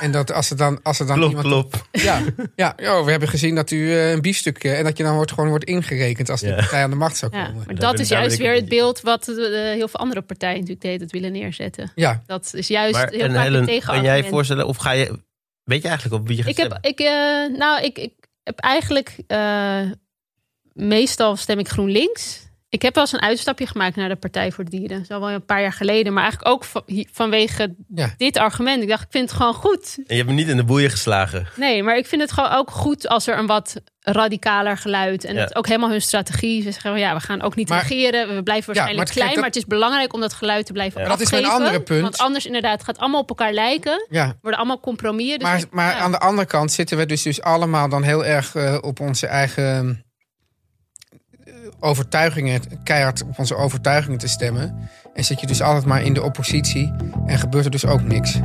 En 0.00 0.10
dat 0.10 0.32
als 0.32 0.50
er 0.50 0.56
dan, 0.56 0.80
als 0.82 0.98
er 1.00 1.06
dan 1.06 1.16
Klop, 1.16 1.28
iemand. 1.28 1.46
klop. 1.46 1.86
Ja, 1.92 2.22
ja 2.56 2.72
joh, 2.76 3.04
we 3.04 3.10
hebben 3.10 3.28
gezien 3.28 3.54
dat 3.54 3.70
u 3.70 3.92
eh, 3.92 4.10
een 4.10 4.20
biefstuk. 4.20 4.64
eh, 4.64 4.78
en 4.78 4.84
dat 4.84 4.96
je 4.96 5.02
dan 5.02 5.14
wordt, 5.14 5.32
gewoon 5.32 5.48
wordt 5.48 5.64
ingerekend 5.64 6.30
als 6.30 6.40
die 6.40 6.48
Ja. 6.48 6.54
partij 6.56 6.82
aan 6.82 6.90
de 6.90 6.96
macht 6.96 7.16
zou 7.16 7.36
ja, 7.36 7.44
komen. 7.44 7.56
maar 7.66 7.74
Daar 7.74 7.90
dat 7.90 7.98
is 8.00 8.08
juist 8.08 8.34
ik 8.34 8.40
weer 8.40 8.50
het 8.50 8.60
het 8.60 8.68
beeld 8.68 9.00
wat 9.00 9.28
eh, 9.28 9.34
heel 9.54 9.88
veel 9.88 10.00
andere 10.00 10.22
partijen 10.22 10.54
natuurlijk 10.54 10.80
de 10.82 10.86
hele 10.86 10.98
tijd 10.98 11.12
willen 11.12 11.32
neerzetten. 11.32 11.92
Ja, 11.94 12.22
Dat 12.26 12.50
is 12.54 12.68
juist 12.68 12.92
Maar 12.94 13.08
heel 13.10 13.20
en 13.20 13.34
vaak 13.34 13.46
een 13.68 13.80
kan 13.80 14.02
jij 14.02 14.24
voorstellen 14.24 14.66
of 14.66 14.76
ga 14.76 14.90
je... 14.90 15.18
Weet 15.64 15.82
je 15.82 15.88
eigenlijk 15.88 16.20
op 16.20 16.28
wie 16.28 16.36
je 16.36 16.42
gaat 16.42 16.50
Ik 16.50 16.56
heb, 16.56 16.66
stemmen? 16.66 16.90
ik, 16.90 16.98
eh, 17.00 17.58
nou, 17.58 17.82
ik, 17.84 17.98
ik 17.98 18.12
heb 18.42 18.58
eigenlijk 18.58 19.16
eh, 19.26 19.80
meestal 20.72 21.36
stem 21.36 21.58
ik 21.58 21.68
GroenLinks. 21.68 22.45
Ik 22.68 22.82
heb 22.82 22.94
wel 22.94 23.04
eens 23.04 23.12
een 23.12 23.22
uitstapje 23.22 23.66
gemaakt 23.66 23.96
naar 23.96 24.08
de 24.08 24.16
Partij 24.16 24.52
voor 24.52 24.64
de 24.64 24.70
Dieren. 24.70 25.04
Dat 25.08 25.20
wel 25.20 25.30
een 25.30 25.44
paar 25.44 25.60
jaar 25.60 25.72
geleden. 25.72 26.12
Maar 26.12 26.22
eigenlijk 26.22 26.54
ook 26.54 26.64
van- 26.64 26.82
vanwege 27.12 27.74
Ja. 27.94 28.14
dit 28.16 28.36
argument. 28.36 28.82
Ik 28.82 28.88
dacht, 28.88 29.02
ik 29.02 29.10
vind 29.10 29.28
het 29.28 29.38
gewoon 29.38 29.54
goed. 29.54 29.94
En 29.96 30.02
je 30.06 30.14
hebt 30.14 30.28
me 30.28 30.34
niet 30.34 30.48
in 30.48 30.56
de 30.56 30.64
boeien 30.64 30.90
geslagen. 30.90 31.46
Nee, 31.56 31.82
maar 31.82 31.96
ik 31.96 32.06
vind 32.06 32.20
het 32.22 32.32
gewoon 32.32 32.50
ook 32.50 32.70
goed 32.70 33.08
als 33.08 33.26
er 33.26 33.38
een 33.38 33.46
wat 33.46 33.76
radicaler 34.00 34.76
geluid. 34.78 35.24
En 35.24 35.34
Ja. 35.34 35.44
is 35.44 35.54
ook 35.54 35.66
helemaal 35.66 35.90
hun 35.90 36.02
strategie. 36.02 36.62
Ze 36.62 36.72
zeggen, 36.72 36.98
ja, 36.98 37.14
we 37.14 37.20
gaan 37.20 37.42
ook 37.42 37.54
niet 37.56 37.68
Maar- 37.68 37.80
regeren. 37.86 38.34
We 38.34 38.42
blijven 38.42 38.66
waarschijnlijk 38.74 39.08
het- 39.08 39.16
klein. 39.16 39.28
dat- 39.30 39.38
Maar 39.38 39.48
het 39.48 39.56
is 39.56 39.66
belangrijk 39.66 40.12
om 40.12 40.20
dat 40.20 40.32
geluid 40.32 40.66
te 40.66 40.72
blijven 40.72 41.00
Ja. 41.02 41.08
Dat 41.08 41.20
is 41.20 41.30
mijn 41.30 41.44
afgeven. 41.44 41.64
andere 41.66 41.82
punt. 41.84 42.02
Want 42.02 42.18
anders 42.18 42.46
inderdaad, 42.46 42.72
het 42.72 42.84
gaat 42.84 42.98
allemaal 42.98 43.20
op 43.20 43.28
elkaar 43.28 43.52
lijken. 43.52 44.06
ja. 44.10 44.34
Worden 44.40 44.60
allemaal 44.60 44.80
compromissen. 44.80 45.38
Dus 45.38 45.48
Maar, 45.48 45.62
maar 45.70 45.94
aan 45.94 46.10
de 46.10 46.18
andere 46.18 46.46
kant 46.48 46.72
zitten 46.72 46.96
we 46.96 47.06
dus, 47.06 47.22
dus 47.22 47.42
allemaal 47.42 47.88
dan 47.88 48.02
heel 48.02 48.24
erg 48.24 48.54
eh, 48.54 48.78
op 48.80 49.00
onze 49.00 49.26
eigen 49.26 50.04
overtuigingen, 51.80 52.60
keihard 52.82 53.22
op 53.22 53.38
onze 53.38 53.56
overtuigingen 53.56 54.18
te 54.18 54.28
stemmen. 54.28 54.88
En 55.14 55.24
zit 55.24 55.40
je 55.40 55.46
dus 55.46 55.62
altijd 55.62 55.84
maar 55.84 56.02
in 56.02 56.14
de 56.14 56.22
oppositie 56.22 56.92
en 57.26 57.38
gebeurt 57.38 57.64
er 57.64 57.70
dus 57.70 57.86
ook 57.86 58.02
niks. 58.02 58.40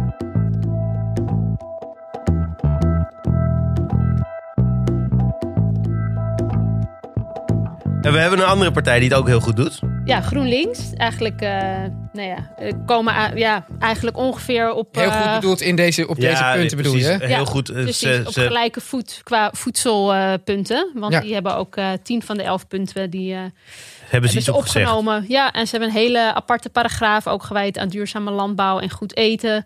En 8.01 8.11
we 8.11 8.17
hebben 8.19 8.39
een 8.39 8.45
andere 8.45 8.71
partij 8.71 8.99
die 8.99 9.09
het 9.09 9.17
ook 9.17 9.27
heel 9.27 9.39
goed 9.39 9.55
doet. 9.55 9.79
Ja, 10.05 10.21
GroenLinks. 10.21 10.79
Eigenlijk, 10.93 11.41
eh, 11.41 11.49
nou 12.13 12.27
ja, 12.27 12.51
komen 12.85 13.37
ja, 13.37 13.65
eigenlijk 13.79 14.17
ongeveer 14.17 14.73
op. 14.73 14.95
Heel 14.95 15.11
goed 15.11 15.21
eh, 15.25 15.33
bedoeld 15.35 15.61
in 15.61 15.75
deze, 15.75 16.07
op 16.07 16.19
deze 16.19 16.51
punten 16.55 16.77
bedoel 16.77 16.95
je? 16.95 17.05
Heel 17.19 17.27
Ja, 17.29 17.45
goed. 17.45 17.69
eh, 17.69 17.75
Precies, 17.75 17.99
ze- 17.99 18.23
op 18.25 18.33
gelijke 18.33 18.81
voet 18.81 19.19
qua 19.23 19.49
voedselpunten. 19.53 20.91
want 20.93 21.13
Ja. 21.13 21.19
die 21.19 21.33
hebben 21.33 21.55
ook 21.55 21.75
eh, 21.75 21.89
tien 22.03 22.21
van 22.23 22.37
de 22.37 22.43
elf 22.43 22.67
punten 22.67 23.09
die 23.09 23.33
eh, 23.33 23.39
hebben 23.39 23.51
ze 23.99 24.05
hebben 24.09 24.29
ze 24.29 24.37
gezegd. 24.37 24.57
opgenomen. 24.57 25.25
Ja, 25.27 25.51
en 25.51 25.65
ze 25.67 25.71
hebben 25.77 25.89
een 25.95 26.01
hele 26.01 26.33
aparte 26.33 26.69
paragraaf 26.69 27.27
ook 27.27 27.43
gewijd 27.43 27.77
aan 27.77 27.87
duurzame 27.89 28.31
landbouw 28.31 28.79
en 28.79 28.89
goed 28.89 29.17
eten. 29.17 29.65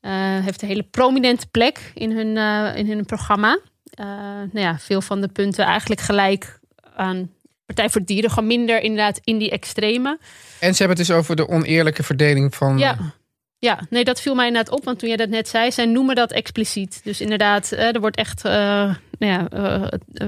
Eh, 0.00 0.10
heeft 0.16 0.62
een 0.62 0.68
hele 0.68 0.82
prominente 0.90 1.46
plek 1.46 1.90
in 1.94 2.16
hun, 2.16 2.36
eh, 2.36 2.76
in 2.78 2.88
hun 2.88 3.04
programma. 3.04 3.58
Eh, 3.84 4.06
nou 4.52 4.66
ja, 4.66 4.78
veel 4.78 5.00
van 5.00 5.20
de 5.20 5.28
punten 5.28 5.64
eigenlijk 5.64 6.00
gelijk 6.00 6.58
aan 6.96 7.30
Partij 7.66 7.90
voor 7.90 8.04
Dieren. 8.04 8.30
Gewoon 8.30 8.48
minder 8.48 8.80
inderdaad 8.82 9.20
in 9.24 9.38
die 9.38 9.50
extreme. 9.50 10.18
En 10.60 10.74
ze 10.74 10.78
hebben 10.82 10.96
het 10.98 11.06
dus 11.06 11.16
over 11.16 11.36
de 11.36 11.48
oneerlijke 11.48 12.02
verdeling 12.02 12.54
van... 12.54 12.78
Ja. 12.78 12.96
Ja, 13.58 13.80
nee, 13.90 14.04
dat 14.04 14.20
viel 14.20 14.34
mij 14.34 14.46
inderdaad 14.46 14.74
op. 14.74 14.84
Want 14.84 14.98
toen 14.98 15.08
jij 15.08 15.16
dat 15.16 15.28
net 15.28 15.48
zei, 15.48 15.72
zij 15.72 15.86
noemen 15.86 16.14
dat 16.14 16.32
expliciet. 16.32 17.00
Dus 17.04 17.20
inderdaad, 17.20 17.72
eh, 17.72 17.94
er 17.94 18.00
wordt 18.00 18.16
echt 18.16 18.44
eh, 18.44 18.52
nou 19.18 19.32
ja, 19.32 19.48
eh, 19.48 19.82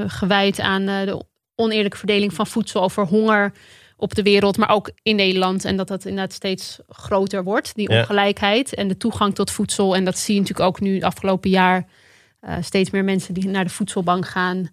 gewijd 0.06 0.60
aan 0.60 0.88
eh, 0.88 1.04
de 1.06 1.24
oneerlijke 1.54 1.96
verdeling 1.96 2.34
van 2.34 2.46
voedsel 2.46 2.82
over 2.82 3.06
honger 3.06 3.52
op 3.96 4.14
de 4.14 4.22
wereld, 4.22 4.56
maar 4.56 4.70
ook 4.70 4.90
in 5.02 5.16
Nederland. 5.16 5.64
En 5.64 5.76
dat 5.76 5.88
dat 5.88 6.04
inderdaad 6.04 6.32
steeds 6.32 6.78
groter 6.88 7.44
wordt, 7.44 7.74
die 7.74 7.90
Ja. 7.92 7.98
ongelijkheid 8.00 8.74
en 8.74 8.88
de 8.88 8.96
toegang 8.96 9.34
tot 9.34 9.50
voedsel. 9.50 9.96
En 9.96 10.04
dat 10.04 10.18
zie 10.18 10.34
je 10.34 10.40
natuurlijk 10.40 10.68
ook 10.68 10.80
nu 10.80 10.94
het 10.94 11.04
afgelopen 11.04 11.50
jaar. 11.50 11.86
eh, 12.40 12.54
steeds 12.60 12.90
meer 12.90 13.04
mensen 13.04 13.34
die 13.34 13.48
naar 13.48 13.64
de 13.64 13.70
voedselbank 13.70 14.26
gaan. 14.28 14.68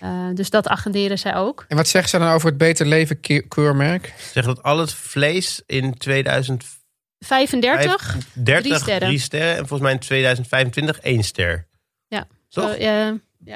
Eh, 0.00 0.28
dus 0.34 0.50
dat 0.50 0.68
agenderen 0.68 1.18
zij 1.18 1.34
ook. 1.34 1.64
En 1.68 1.76
wat 1.76 1.88
zeggen 1.88 2.10
ze 2.10 2.18
dan 2.18 2.28
over 2.28 2.48
het 2.48 2.58
Beter 2.58 2.86
Leven 2.86 3.20
ke- 3.20 3.44
keurmerk? 3.48 4.12
Zegt 4.32 4.46
dat 4.46 4.62
al 4.62 4.78
het 4.78 4.92
vlees 4.92 5.62
in 5.66 5.94
2035 5.98 6.82
35. 7.18 8.16
drie 8.34 8.74
sterren. 8.76 9.18
sterren. 9.18 9.50
En 9.50 9.56
volgens 9.56 9.80
mij 9.80 9.92
in 9.92 9.98
2025 9.98 11.00
één 11.00 11.22
ster. 11.22 11.66
Ja. 12.08 12.26
Toch? 12.48 12.74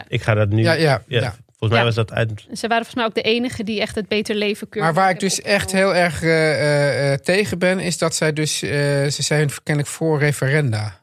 Ik 0.08 0.22
ga 0.22 0.34
dat 0.34 0.48
nu... 0.48 0.62
Ja, 0.62 0.72
ja, 0.72 1.02
Ja, 1.06 1.20
ja. 1.20 1.34
Volgens 1.46 1.70
mij 1.70 1.78
Ja. 1.78 1.84
was 1.84 1.94
dat 1.94 2.12
uit... 2.12 2.30
Ze 2.52 2.68
waren 2.68 2.84
volgens 2.84 2.94
mij 2.94 3.04
ook 3.04 3.14
de 3.14 3.22
enige 3.22 3.64
die 3.64 3.80
echt 3.80 3.94
het 3.94 4.08
beter 4.08 4.34
leven 4.34 4.68
keur. 4.68 4.82
Maar 4.82 4.94
waar 4.94 5.10
ik 5.10 5.20
dus 5.20 5.42
echt 5.42 5.72
heel 5.72 5.94
erg 5.94 6.22
eh, 6.22 7.12
eh, 7.12 7.18
tegen 7.18 7.58
ben, 7.58 7.78
is 7.80 7.98
dat 7.98 8.14
zij 8.14 8.32
dus, 8.32 8.62
eh, 8.62 8.70
ze 9.06 9.22
zijn 9.22 9.50
kennelijk 9.62 9.92
voor 9.94 10.18
referenda. 10.18 11.00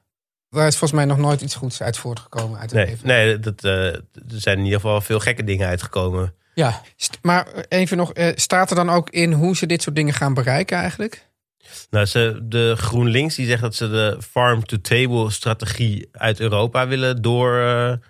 Daar 0.55 0.67
is 0.67 0.77
volgens 0.77 0.99
mij 0.99 1.05
nog 1.05 1.17
nooit 1.17 1.41
iets 1.41 1.55
goeds 1.55 1.81
uit 1.81 1.97
voortgekomen 1.97 2.59
uit 2.59 2.69
het 2.71 2.79
Nee, 2.79 2.85
leven. 2.89 3.07
nee 3.07 3.39
dat, 3.39 3.63
eh, 3.63 3.85
er 3.93 4.01
zijn 4.27 4.57
in 4.57 4.63
ieder 4.63 4.79
geval 4.79 5.01
veel 5.01 5.19
gekke 5.19 5.43
dingen 5.43 5.67
uitgekomen. 5.67 6.33
Ja, 6.53 6.81
maar 7.21 7.47
even 7.67 7.97
nog, 7.97 8.13
eh, 8.13 8.31
staat 8.35 8.69
er 8.69 8.75
dan 8.75 8.89
ook 8.89 9.09
in 9.09 9.31
hoe 9.33 9.55
ze 9.55 9.65
dit 9.65 9.81
soort 9.81 9.95
dingen 9.95 10.13
gaan 10.13 10.33
bereiken 10.33 10.77
eigenlijk? 10.77 11.27
Nou, 11.89 12.05
ze, 12.05 12.39
de 12.43 12.73
GroenLinks 12.77 13.35
die 13.35 13.47
zegt 13.47 13.61
dat 13.61 13.75
ze 13.75 13.89
de 13.89 14.17
farm-to-table 14.29 15.31
strategie 15.31 16.09
uit 16.11 16.39
Europa 16.39 16.87
willen 16.87 17.21
doorvoeren. 17.21 18.01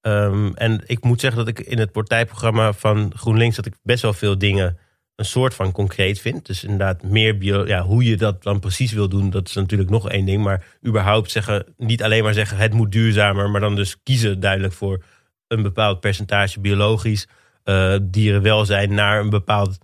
Ehm, 0.00 0.52
en 0.54 0.82
ik 0.86 1.04
moet 1.04 1.20
zeggen 1.20 1.44
dat 1.44 1.58
ik 1.58 1.66
in 1.66 1.78
het 1.78 1.92
partijprogramma 1.92 2.72
van 2.72 3.12
GroenLinks 3.16 3.56
dat 3.56 3.66
ik 3.66 3.74
best 3.82 4.02
wel 4.02 4.12
veel 4.12 4.38
dingen 4.38 4.78
een 5.16 5.24
soort 5.24 5.54
van 5.54 5.72
concreet 5.72 6.20
vind. 6.20 6.46
Dus 6.46 6.64
inderdaad 6.64 7.02
meer 7.02 7.38
bio, 7.38 7.66
ja, 7.66 7.82
hoe 7.82 8.04
je 8.04 8.16
dat 8.16 8.42
dan 8.42 8.60
precies 8.60 8.92
wil 8.92 9.08
doen, 9.08 9.30
dat 9.30 9.48
is 9.48 9.54
natuurlijk 9.54 9.90
nog 9.90 10.10
één 10.10 10.24
ding. 10.24 10.42
Maar 10.42 10.64
überhaupt 10.86 11.30
zeggen, 11.30 11.64
niet 11.76 12.02
alleen 12.02 12.22
maar 12.22 12.34
zeggen 12.34 12.56
het 12.56 12.72
moet 12.72 12.92
duurzamer, 12.92 13.50
maar 13.50 13.60
dan 13.60 13.74
dus 13.76 13.96
kiezen 14.02 14.40
duidelijk 14.40 14.72
voor 14.72 15.02
een 15.48 15.62
bepaald 15.62 16.00
percentage 16.00 16.60
biologisch, 16.60 17.28
eh, 17.62 17.96
dierenwelzijn 18.02 18.94
naar 18.94 19.20
een 19.20 19.30
bepaald 19.30 19.78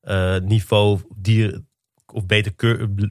eh, 0.00 0.36
niveau 0.36 1.00
dieren 1.16 1.68
of 2.12 2.26
beter, 2.26 2.52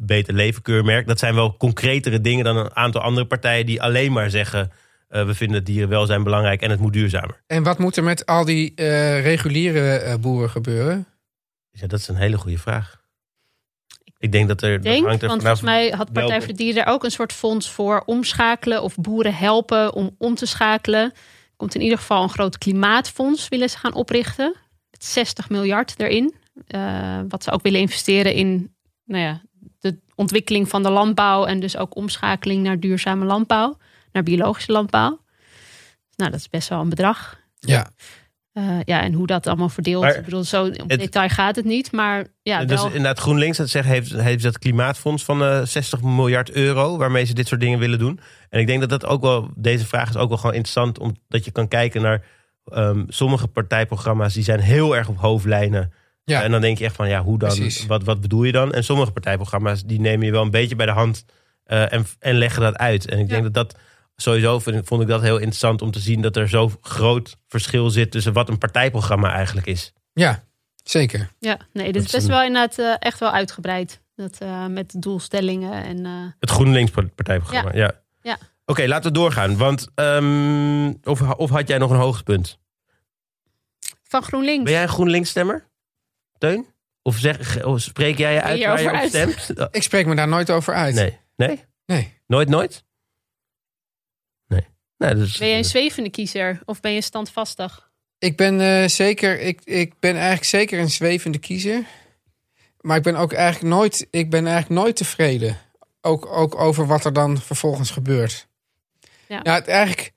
beter 0.01 0.33
leven 0.33 0.61
keurmerk. 0.61 1.07
Dat 1.07 1.19
zijn 1.19 1.35
wel 1.35 1.57
concretere 1.57 2.21
dingen 2.21 2.43
dan 2.43 2.57
een 2.57 2.75
aantal 2.75 3.01
andere 3.01 3.27
partijen 3.27 3.65
die 3.65 3.81
alleen 3.81 4.11
maar 4.11 4.29
zeggen 4.29 4.71
eh, 5.07 5.25
we 5.25 5.33
vinden 5.33 5.57
het 5.57 5.65
dierenwelzijn 5.65 6.23
belangrijk 6.23 6.61
en 6.61 6.69
het 6.69 6.79
moet 6.79 6.93
duurzamer. 6.93 7.41
En 7.47 7.63
wat 7.63 7.79
moet 7.79 7.97
er 7.97 8.03
met 8.03 8.25
al 8.25 8.45
die 8.45 8.73
reguliere 9.21 10.17
boeren 10.19 10.49
gebeuren? 10.49 11.07
Ja, 11.75 11.88
dat 11.88 11.99
is 11.99 12.07
een 12.07 12.15
hele 12.15 12.38
goede 12.38 12.57
vraag. 12.57 13.03
Ik 14.17 14.31
denk 14.31 14.47
dat 14.47 14.61
er 14.61 14.81
denk, 14.81 14.95
dat 14.95 15.07
hangt 15.07 15.21
er 15.21 15.27
want 15.27 15.41
vanaf 15.41 15.59
volgens 15.59 15.61
mij 15.61 15.89
had 15.89 16.05
Partij 16.05 16.23
welke- 16.27 16.39
voor 16.45 16.47
de 16.53 16.63
Dieren 16.63 16.85
er 16.85 16.91
ook 16.91 17.03
een 17.03 17.11
soort 17.11 17.33
fonds 17.33 17.69
voor 17.71 18.03
omschakelen 18.05 18.81
of 18.83 18.95
boeren 18.95 19.35
helpen 19.35 19.93
om 19.93 20.15
om 20.17 20.35
te 20.35 20.45
schakelen. 20.45 21.01
Er 21.11 21.55
komt 21.57 21.75
in 21.75 21.81
ieder 21.81 21.97
geval 21.97 22.23
een 22.23 22.29
groot 22.29 22.57
klimaatfonds 22.57 23.47
willen 23.47 23.69
ze 23.69 23.77
gaan 23.77 23.93
oprichten. 23.93 24.55
Met 24.91 25.03
60 25.05 25.49
miljard 25.49 25.93
erin. 25.97 26.35
Eh, 26.67 27.19
wat 27.29 27.43
ze 27.43 27.51
ook 27.51 27.61
willen 27.61 27.79
investeren 27.79 28.33
in 28.33 28.75
nou 29.05 29.21
ja, 29.23 29.41
de 29.79 29.97
ontwikkeling 30.15 30.69
van 30.69 30.83
de 30.83 30.89
landbouw 30.89 31.45
en 31.45 31.59
dus 31.59 31.77
ook 31.77 31.95
omschakeling 31.95 32.63
naar 32.63 32.79
duurzame 32.79 33.25
landbouw, 33.25 33.77
naar 34.11 34.23
biologische 34.23 34.71
landbouw. 34.71 35.19
Nou, 36.15 36.31
dat 36.31 36.39
is 36.39 36.49
best 36.49 36.69
wel 36.69 36.79
een 36.81 36.89
bedrag. 36.89 37.39
Ja. 37.59 37.89
Eh, 38.56 38.63
ja, 38.84 39.02
en 39.02 39.13
hoe 39.13 39.28
dat 39.28 39.48
allemaal 39.48 39.70
verdeeld. 39.70 40.04
Maar 40.04 40.15
ik 40.15 40.24
bedoel, 40.24 40.44
zo 40.44 40.65
op 40.65 40.89
het- 40.89 41.00
detail 41.00 41.30
gaat 41.30 41.56
het 41.56 41.65
niet. 41.65 41.91
Maar 41.91 42.26
ja, 42.41 42.65
dus 42.65 42.78
wel, 42.82 42.86
inderdaad, 42.88 43.20
GroenLinks 43.20 43.58
dat 43.58 43.70
zegt, 43.70 43.88
heeft, 43.88 44.13
heeft 44.13 44.44
dat 44.44 44.60
klimaatfonds 44.60 45.24
van 45.24 45.44
eh 45.44 45.62
60 45.63 46.02
miljard 46.02 46.52
euro, 46.52 46.98
waarmee 46.98 47.26
ze 47.26 47.34
dit 47.34 47.48
soort 47.48 47.62
dingen 47.62 47.80
willen 47.80 48.00
doen. 48.00 48.20
En 48.50 48.60
ik 48.60 48.68
denk 48.68 48.80
dat 48.80 48.89
dat 48.89 49.06
ook 49.06 49.22
wel, 49.22 49.50
deze 49.56 49.86
vraag 49.86 50.10
is 50.10 50.15
ook 50.18 50.28
wel 50.30 50.38
gewoon 50.38 50.54
interessant, 50.56 51.00
omdat 51.00 51.46
je 51.46 51.52
kan 51.52 51.68
kijken 51.68 52.02
naar 52.02 52.24
ehm, 52.65 53.04
sommige 53.08 53.48
partijprogramma's, 53.48 54.34
die 54.34 54.44
zijn 54.44 54.60
heel 54.60 54.96
erg 54.96 55.08
op 55.08 55.18
hoofdlijnen. 55.18 55.91
Ja. 56.24 56.44
En 56.44 56.52
dan 56.52 56.62
denk 56.62 56.78
je 56.78 56.86
echt 56.86 56.96
van, 56.96 57.10
ja, 57.10 57.24
hoe 57.24 57.38
dan? 57.39 57.50
Precies. 57.50 57.86
Wat, 57.86 58.04
wat 58.04 58.22
bedoel 58.22 58.44
je 58.44 58.52
dan? 58.52 58.74
En 58.74 58.84
sommige 58.84 59.12
partijprogramma's, 59.12 59.84
die 59.84 60.00
nemen 60.00 60.26
je 60.26 60.32
wel 60.32 60.41
een 60.44 60.52
beetje 60.52 60.76
bij 60.76 60.86
de 60.86 60.91
hand 60.91 61.26
eh, 61.63 61.94
en, 61.94 62.06
en 62.20 62.36
leggen 62.36 62.62
dat 62.62 62.78
uit. 62.78 63.10
En 63.10 63.20
ik 63.20 63.30
denk 63.30 63.44
dat 63.44 63.54
dat, 63.54 63.76
sowieso 64.15 64.60
vind- 64.60 64.88
vond 64.88 65.01
ik 65.01 65.08
dat 65.08 65.21
heel 65.21 65.38
interessant 65.38 65.82
om 65.82 65.91
te 65.91 65.99
zien 65.99 66.21
dat 66.21 66.36
er 66.36 66.49
zo 66.49 66.71
groot 66.82 67.36
verschil 67.47 67.89
zit 67.89 68.12
tussen 68.12 68.34
wat 68.34 68.49
een 68.49 68.58
partijprogramma 68.58 69.34
eigenlijk 69.34 69.67
is. 69.67 69.93
Ja, 70.13 70.43
zeker. 70.84 71.30
ja, 71.39 71.58
nee, 71.73 71.91
dit 71.91 72.04
is 72.06 72.12
best 72.12 72.28
wel 72.28 72.43
inderdaad 72.43 72.80
eh, 72.80 72.95
echt 72.99 73.19
wel 73.19 73.32
uitgebreid. 73.32 74.01
Dat, 74.15 74.38
eh, 74.39 74.65
met 74.65 74.93
doelstellingen 75.01 75.84
en... 75.84 76.06
eh, 76.06 76.12
Het 76.39 76.49
GroenLinks 76.49 76.91
partijprogramma, 76.91 77.71
ja. 77.73 77.91
Ja. 78.21 78.38
Oké, 78.65 78.88
laten 78.88 79.12
we 79.12 79.17
doorgaan. 79.17 79.58
Want, 79.58 79.88
ehm, 79.95 80.93
of, 81.04 81.21
of 81.21 81.49
had 81.49 81.67
jij 81.67 81.78
nog 81.78 81.91
een 81.91 81.97
hoogtepunt? 81.97 82.60
van 84.04 84.23
GroenLinks. 84.23 84.63
Ben 84.63 84.73
jij 84.73 84.82
een 84.84 84.89
GroenLinks-stemmer? 84.89 85.67
Teun? 86.38 86.65
Of, 87.01 87.17
zeg, 87.17 87.63
of 87.65 87.82
spreek 87.82 88.17
jij 88.17 88.34
je 88.34 88.41
uit 88.41 88.60
je 88.60 88.67
waar 88.67 88.82
je 88.82 88.88
op 88.88 88.93
uit? 88.95 89.10
stemt? 89.10 89.49
Oh, 89.60 89.67
Ik 89.71 89.84
spreek 89.84 90.06
me 90.06 90.15
daar 90.15 90.28
nooit 90.28 90.51
over 90.51 90.73
uit. 90.73 90.95
Nee. 90.95 91.17
Nee? 91.36 91.63
Nee. 91.86 92.13
Nooit, 92.28 92.49
nooit? 92.49 92.84
Nee. 94.97 95.15
dus, 95.15 95.38
Ben 95.38 95.47
je 95.47 95.58
een 95.58 95.65
zwevende 95.65 96.10
kiezer 96.10 96.60
of 96.65 96.79
ben 96.79 96.91
je 96.91 97.01
standvastig? 97.01 97.89
Ik 98.19 98.38
ben 98.38 98.62
eh, 98.62 98.88
zeker, 98.88 99.39
ik, 99.39 99.62
ik 99.63 99.93
ben 99.99 100.13
eigenlijk 100.13 100.45
zeker 100.45 100.79
een 100.79 100.89
zwevende 100.89 101.38
kiezer. 101.38 101.84
Maar 102.81 102.97
ik 102.97 103.03
ben 103.03 103.15
ook 103.15 103.34
eigenlijk 103.34 103.75
nooit, 103.75 104.08
ik 104.10 104.29
ben 104.29 104.47
eigenlijk 104.47 104.81
nooit 104.81 104.95
tevreden. 104.95 105.58
Ook, 106.01 106.25
ook 106.25 106.55
over 106.55 106.86
wat 106.88 107.05
er 107.05 107.13
dan 107.13 107.41
vervolgens 107.41 107.91
gebeurt. 107.91 108.47
Ja. 109.27 109.39
Ja, 109.43 109.53
het, 109.53 109.67
eigenlijk, 109.67 110.12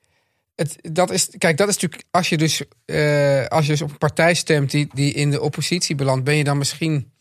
het, 0.55 0.77
dat 0.81 1.11
is, 1.11 1.29
kijk, 1.37 1.57
dat 1.57 1.67
is 1.67 1.73
natuurlijk, 1.73 2.03
als 2.11 2.29
je 2.29 2.37
dus, 2.37 2.63
eh, 2.85 3.45
als 3.45 3.65
je 3.65 3.71
dus 3.71 3.81
op 3.81 3.91
een 3.91 3.97
partij 3.97 4.33
stemt 4.33 4.71
die, 4.71 4.87
die 4.93 5.13
in 5.13 5.31
de 5.31 5.41
oppositie 5.41 5.95
belandt, 5.95 6.23
ben 6.23 6.35
je 6.35 6.43
dan 6.43 6.57
misschien 6.57 7.11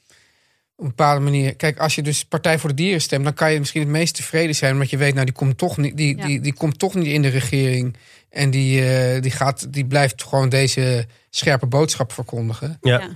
op 0.78 0.84
een 0.84 0.90
bepaalde 0.90 1.20
manier. 1.20 1.56
Kijk, 1.56 1.78
als 1.78 1.94
je 1.94 2.02
dus 2.02 2.24
Partij 2.24 2.58
voor 2.58 2.68
de 2.68 2.74
Dieren 2.74 3.00
stemt, 3.00 3.24
dan 3.24 3.34
kan 3.34 3.52
je 3.52 3.58
misschien 3.58 3.80
het 3.80 3.90
meest 3.90 4.14
tevreden 4.14 4.54
zijn, 4.54 4.72
omdat 4.72 4.90
je 4.90 4.96
weet, 4.96 5.12
nou, 5.14 5.24
die 5.24 5.34
komt 5.34 5.58
toch 5.58 5.76
niet, 5.76 5.96
die, 5.96 6.16
Ja. 6.16 6.26
die, 6.26 6.40
die 6.40 6.54
komt 6.54 6.78
toch 6.78 6.94
niet 6.94 7.06
in 7.06 7.22
de 7.22 7.28
regering. 7.28 7.96
En 8.30 8.50
die, 8.50 8.84
eh, 8.94 9.22
die, 9.22 9.30
gaat, 9.30 9.72
die 9.72 9.86
blijft 9.86 10.22
gewoon 10.24 10.48
deze 10.48 11.06
scherpe 11.30 11.66
boodschap 11.66 12.12
verkondigen. 12.12 12.78
Ja. 12.80 13.00
Ja. 13.00 13.08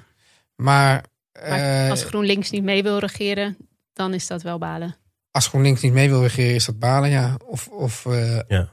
Maar, 0.57 1.05
Maar 1.43 1.85
eh, 1.85 1.91
als 1.91 2.05
GroenLinks 2.05 2.51
niet 2.51 2.63
mee 2.63 2.83
wil 2.83 2.99
regeren, 2.99 3.57
dan 3.93 4.15
is 4.15 4.27
dat 4.27 4.43
wel 4.43 4.59
balen. 4.59 4.97
als 5.31 5.47
GroenLinks 5.47 5.81
niet 5.81 5.93
mee 5.93 6.09
wil 6.09 6.23
regeren, 6.23 6.55
is 6.55 6.65
dat 6.65 6.79
balen, 6.79 7.11
ja. 7.11 7.37
Of, 7.47 7.69
of 7.69 8.07
eh, 8.07 8.41
Ja. 8.49 8.71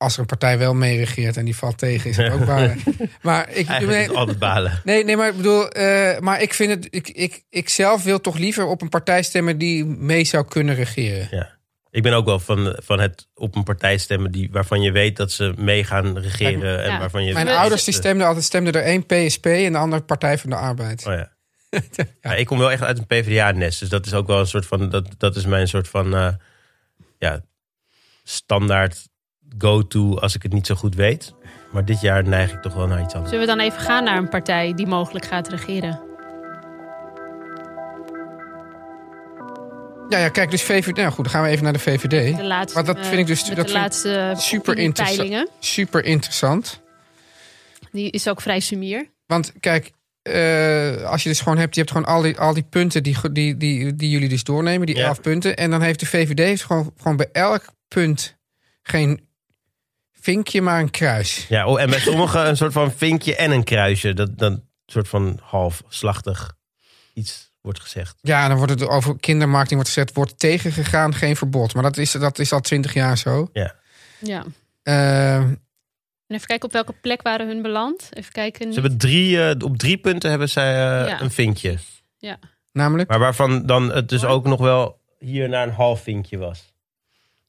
Als 0.00 0.14
er 0.14 0.20
een 0.20 0.26
partij 0.26 0.58
wel 0.58 0.74
mee 0.74 0.96
regeert 0.98 1.36
en 1.36 1.44
die 1.44 1.56
valt 1.56 1.78
tegen, 1.78 2.10
is 2.10 2.16
dat 2.16 2.32
ook 2.32 2.44
balen. 2.46 2.78
Maar 3.22 3.50
ik, 3.50 3.68
nee, 3.68 4.00
is 4.00 4.06
het 4.06 4.16
altijd 4.16 4.38
balen. 4.38 4.80
nee, 4.84 5.04
nee, 5.04 5.16
maar 5.16 5.28
ik 5.28 5.36
bedoel, 5.36 5.68
eh, 5.68 6.18
maar 6.18 6.42
ik 6.42 6.54
vind 6.54 6.70
het, 6.70 6.94
ik, 6.94 7.08
ik, 7.08 7.42
ik 7.50 7.68
zelf 7.68 8.02
wil 8.02 8.20
toch 8.20 8.38
liever 8.38 8.66
op 8.66 8.82
een 8.82 8.88
partij 8.88 9.22
stemmen 9.22 9.58
die 9.58 9.84
mee 9.84 10.24
zou 10.24 10.44
kunnen 10.44 10.74
regeren. 10.74 11.28
Ja. 11.30 11.58
Ik 11.90 12.02
ben 12.02 12.12
ook 12.12 12.24
wel 12.24 12.38
van, 12.40 12.76
van 12.82 13.00
het 13.00 13.28
op 13.34 13.56
een 13.56 13.62
partij 13.62 13.98
stemmen 13.98 14.30
die, 14.32 14.48
waarvan 14.52 14.82
je 14.82 14.92
weet 14.92 15.16
dat 15.16 15.32
ze 15.32 15.52
mee 15.56 15.84
gaan 15.84 16.18
regeren. 16.18 16.82
En 16.82 16.90
Ja. 16.90 16.98
waarvan 16.98 17.24
je 17.24 17.32
Mijn 17.32 17.48
ouders 17.48 17.84
die 17.84 17.94
stemden 17.94 18.26
altijd 18.26 18.44
stemden 18.44 18.72
er 18.72 18.82
één 18.82 19.06
PSP 19.06 19.46
en 19.46 19.72
de 19.72 19.78
andere 19.78 20.02
Partij 20.02 20.38
van 20.38 20.50
de 20.50 20.56
Arbeid. 20.56 21.06
Oh 21.06 21.12
ja. 21.12 21.32
ja. 22.22 22.34
ik 22.34 22.46
kom 22.46 22.58
wel 22.58 22.70
echt 22.70 22.82
uit 22.82 22.98
een 22.98 23.06
PvdA-nest. 23.06 23.80
Dus 23.80 23.88
dat 23.88 24.06
is 24.06 24.14
ook 24.14 24.26
wel 24.26 24.38
een 24.38 24.46
soort 24.46 24.66
van. 24.66 24.90
Dat, 24.90 25.06
dat 25.18 25.36
is 25.36 25.44
mijn 25.44 25.68
soort 25.68 25.88
van. 25.88 26.14
eh, 26.14 26.28
ja, 27.18 27.40
standaard 28.24 29.08
go-to 29.58 30.18
als 30.18 30.34
ik 30.34 30.42
het 30.42 30.52
niet 30.52 30.66
zo 30.66 30.74
goed 30.74 30.94
weet. 30.94 31.34
Maar 31.72 31.84
dit 31.84 32.00
jaar 32.00 32.24
neig 32.28 32.52
ik 32.52 32.62
toch 32.62 32.74
wel 32.74 32.86
naar 32.86 33.00
iets 33.02 33.14
anders. 33.14 33.32
Zullen 33.32 33.46
we 33.46 33.52
dan 33.56 33.64
even 33.64 33.80
gaan 33.80 34.04
naar 34.04 34.16
een 34.16 34.28
partij 34.28 34.74
die 34.74 34.86
mogelijk 34.86 35.24
gaat 35.24 35.48
regeren? 35.48 36.00
Ja, 40.08 40.18
ja, 40.18 40.28
kijk, 40.28 40.50
dus 40.50 40.62
VVD. 40.62 40.96
Nou 40.96 41.10
goed, 41.12 41.24
dan 41.24 41.32
gaan 41.32 41.42
we 41.42 41.48
even 41.48 41.64
naar 41.64 41.72
de 41.72 41.78
VVD. 41.78 42.36
De 42.36 42.44
laatste, 42.44 42.74
Maar 42.82 42.94
dat 42.94 43.06
vind 43.06 43.20
ik 43.20 43.26
dus- 43.26 43.48
met 43.48 43.56
dat 43.56 43.66
de 43.66 43.72
vind 43.72 43.76
ik 43.76 43.82
laatste 43.82 44.32
super 44.36 44.78
interessant. 44.78 45.18
peilingen. 45.18 45.48
Super 45.58 46.04
interessant. 46.04 46.80
Die 47.92 48.10
is 48.10 48.28
ook 48.28 48.40
vrij 48.40 48.60
sumier. 48.60 49.10
Want 49.26 49.52
kijk, 49.60 49.90
eh, 50.22 51.02
als 51.10 51.22
je 51.22 51.28
dus 51.28 51.40
gewoon 51.40 51.58
hebt, 51.58 51.74
je 51.74 51.80
hebt 51.80 51.92
gewoon 51.92 52.06
al 52.06 52.22
die, 52.22 52.38
al 52.38 52.54
die 52.54 52.62
punten 52.70 53.02
die, 53.02 53.16
die, 53.32 53.56
die, 53.56 53.94
die 53.94 54.10
jullie 54.10 54.28
dus 54.28 54.44
doornemen, 54.44 54.86
die 54.86 54.96
Ja. 54.96 55.06
elf 55.06 55.20
punten. 55.20 55.56
En 55.56 55.70
dan 55.70 55.82
heeft 55.82 56.00
de 56.00 56.06
VVD 56.06 56.38
heeft 56.38 56.64
gewoon, 56.64 56.92
gewoon 56.96 57.16
bij 57.16 57.28
elk 57.32 57.64
punt 57.88 58.36
geen 58.82 59.28
vinkje, 60.20 60.62
maar 60.62 60.80
een 60.80 60.90
kruis. 60.90 61.46
Ja, 61.48 61.66
oh, 61.66 61.80
en 61.80 61.90
bij 61.90 62.00
sommigen 62.00 62.48
een 62.48 62.56
soort 62.56 62.72
van 62.72 62.92
vinkje 62.92 63.36
en 63.36 63.50
een 63.50 63.64
kruisje. 63.64 64.14
Dat 64.14 64.38
dan 64.38 64.52
een 64.52 64.64
soort 64.86 65.08
van 65.08 65.38
halfslachtig 65.42 66.56
iets 67.14 67.52
wordt 67.60 67.80
gezegd. 67.80 68.18
Ja, 68.20 68.48
dan 68.48 68.56
wordt 68.56 68.72
het 68.72 68.88
over 68.88 69.18
kindermarketing 69.20 69.80
wordt 69.80 69.94
gezegd, 69.94 70.14
wordt 70.14 70.38
tegengegaan, 70.38 71.14
geen 71.14 71.36
verbod. 71.36 71.74
Maar 71.74 71.82
dat 71.82 71.96
is, 71.96 72.12
dat 72.12 72.38
is 72.38 72.52
al 72.52 72.60
twintig 72.60 72.94
jaar 72.94 73.18
zo. 73.18 73.48
Ja. 73.52 73.74
Eh, 74.82 75.36
En 75.36 75.58
even 76.26 76.46
kijken 76.46 76.66
op 76.66 76.72
welke 76.72 76.92
plek 76.92 77.22
waren 77.22 77.46
hun 77.46 77.62
beland. 77.62 78.08
Even 78.10 78.32
kijken. 78.32 78.72
Ze 78.72 78.80
hebben 78.80 78.98
drie, 78.98 79.42
eh, 79.48 79.64
op 79.68 79.76
drie 79.78 79.98
punten 79.98 80.30
hebben 80.30 80.48
zij 80.48 80.72
eh, 80.72 81.08
Ja. 81.08 81.20
een 81.20 81.30
vinkje. 81.30 81.78
namelijk, 82.72 83.08
Maar 83.08 83.18
waarvan 83.18 83.66
dan 83.66 83.92
het 83.92 84.08
dus 84.08 84.24
ook 84.24 84.44
nog 84.44 84.60
wel 84.60 85.00
hier 85.18 85.48
naar 85.48 85.66
een 85.66 85.74
half 85.74 86.02
vinkje 86.02 86.38
was. 86.38 86.72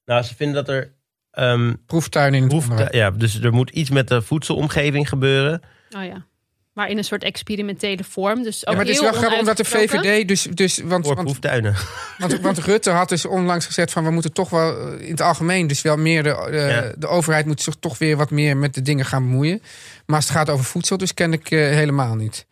Nou, 0.06 0.24
ze 0.24 0.36
vinden 0.36 0.56
dat 0.66 0.76
er... 0.76 0.94
ehm, 1.32 1.74
proeftuin 1.86 2.34
in 2.34 2.44
het 2.44 2.54
onderwijs. 2.54 2.90
ja, 2.92 3.12
dus 3.12 3.42
er 3.42 3.54
moet 3.54 3.70
iets 3.70 3.90
met 3.90 4.08
de 4.08 4.22
voedselomgeving 4.22 5.10
gebeuren. 5.10 5.62
Oh 5.98 6.04
ja. 6.04 6.26
Maar 6.74 6.90
in 6.90 6.98
een 6.98 7.04
soort 7.04 7.24
experimentele 7.24 8.04
vorm. 8.04 8.44
Dus 8.44 8.66
ook 8.68 8.74
Ja, 8.74 8.78
maar 8.78 8.86
het 8.86 8.96
is 8.96 9.02
wel 9.02 9.12
grappig 9.14 9.40
omdat 9.40 9.58
de. 9.58 9.66
VVD 9.66 10.28
dus... 10.28 10.44
dus 10.44 10.78
want, 10.84 11.06
Voor 11.06 11.16
proeftuinen. 11.16 11.76
want, 12.18 12.40
want 12.40 12.58
Rutte 12.58 12.90
had 12.90 13.10
dus 13.10 13.26
onlangs 13.26 13.66
gezegd 13.66 13.92
van... 13.92 14.04
we 14.04 14.12
moeten 14.12 14.34
toch 14.34 14.50
wel 14.50 14.92
eh, 14.92 15.06
in 15.06 15.12
het 15.12 15.22
algemeen... 15.22 15.68
dus 15.68 15.82
wel 15.82 15.98
meer 15.98 16.24
de, 16.24 16.30
eh, 16.30 16.70
Ja. 16.70 16.94
de 16.98 17.08
overheid 17.08 17.46
moet 17.46 17.62
zich 17.62 17.76
toch 17.80 17.98
weer 17.98 18.18
wat 18.18 18.32
meer 18.32 18.58
met 18.58 18.74
de 18.74 18.82
dingen 18.82 19.06
gaan 19.06 19.24
bemoeien. 19.24 19.62
Maar 20.06 20.16
als 20.16 20.28
het 20.28 20.38
gaat 20.38 20.50
over 20.50 20.66
voedsel, 20.66 20.98
dus 20.98 21.14
ken 21.14 21.34
ik 21.34 21.52
eh, 21.52 21.60
helemaal 21.60 22.16
niet. 22.16 22.46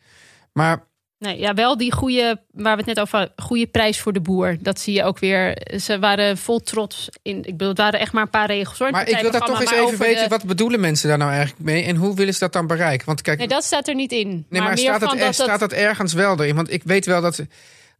Maar 0.53 0.87
Nee, 1.19 1.39
ja, 1.39 1.53
wel 1.53 1.77
die 1.77 1.91
goede, 1.93 2.41
waar 2.51 2.71
we 2.73 2.77
het 2.77 2.85
net 2.95 2.99
over 2.99 3.17
hadden, 3.17 3.35
goede 3.45 3.67
prijs 3.67 3.99
voor 3.99 4.13
de 4.13 4.19
boer. 4.19 4.57
Dat 4.59 4.79
zie 4.79 4.93
je 4.93 5.03
ook 5.03 5.19
weer. 5.19 5.57
Ze 5.81 5.99
waren 5.99 6.37
vol 6.37 6.59
trots 6.59 7.09
in. 7.21 7.37
Ik 7.37 7.43
bedoel, 7.43 7.67
het 7.67 7.77
waren 7.77 7.99
echt 7.99 8.11
maar 8.11 8.23
een 8.23 8.29
paar 8.29 8.47
regels 8.47 8.79
hoor. 8.79 8.91
Maar 8.91 9.07
ik 9.09 9.17
wil 9.19 9.31
daar 9.31 9.41
toch 9.41 9.61
eens 9.61 9.71
even 9.71 9.97
weten, 9.99 10.29
wat 10.29 10.43
bedoelen 10.45 10.79
mensen 10.79 11.09
daar 11.09 11.17
nou 11.17 11.31
eigenlijk 11.31 11.61
mee? 11.61 11.83
En 11.83 11.95
hoe 11.95 12.15
willen 12.15 12.33
ze 12.33 12.39
dat 12.39 12.53
dan 12.53 12.67
bereiken? 12.67 13.05
Want 13.05 13.21
kijk, 13.21 13.37
Nee, 13.37 13.47
dat 13.47 13.63
staat 13.63 13.87
er 13.87 13.95
niet 13.95 14.11
in. 14.11 14.27
nee, 14.27 14.45
maar, 14.49 14.61
maar 14.61 14.69
meer 14.73 14.77
staat, 14.83 14.99
van 14.99 15.09
het, 15.09 15.19
dat, 15.19 15.27
er, 15.27 15.33
staat 15.33 15.59
dat 15.59 15.71
ergens 15.71 16.13
wel 16.13 16.39
erin? 16.41 16.55
Want 16.55 16.73
ik 16.73 16.83
weet 16.83 17.05
wel 17.05 17.21
dat, 17.21 17.45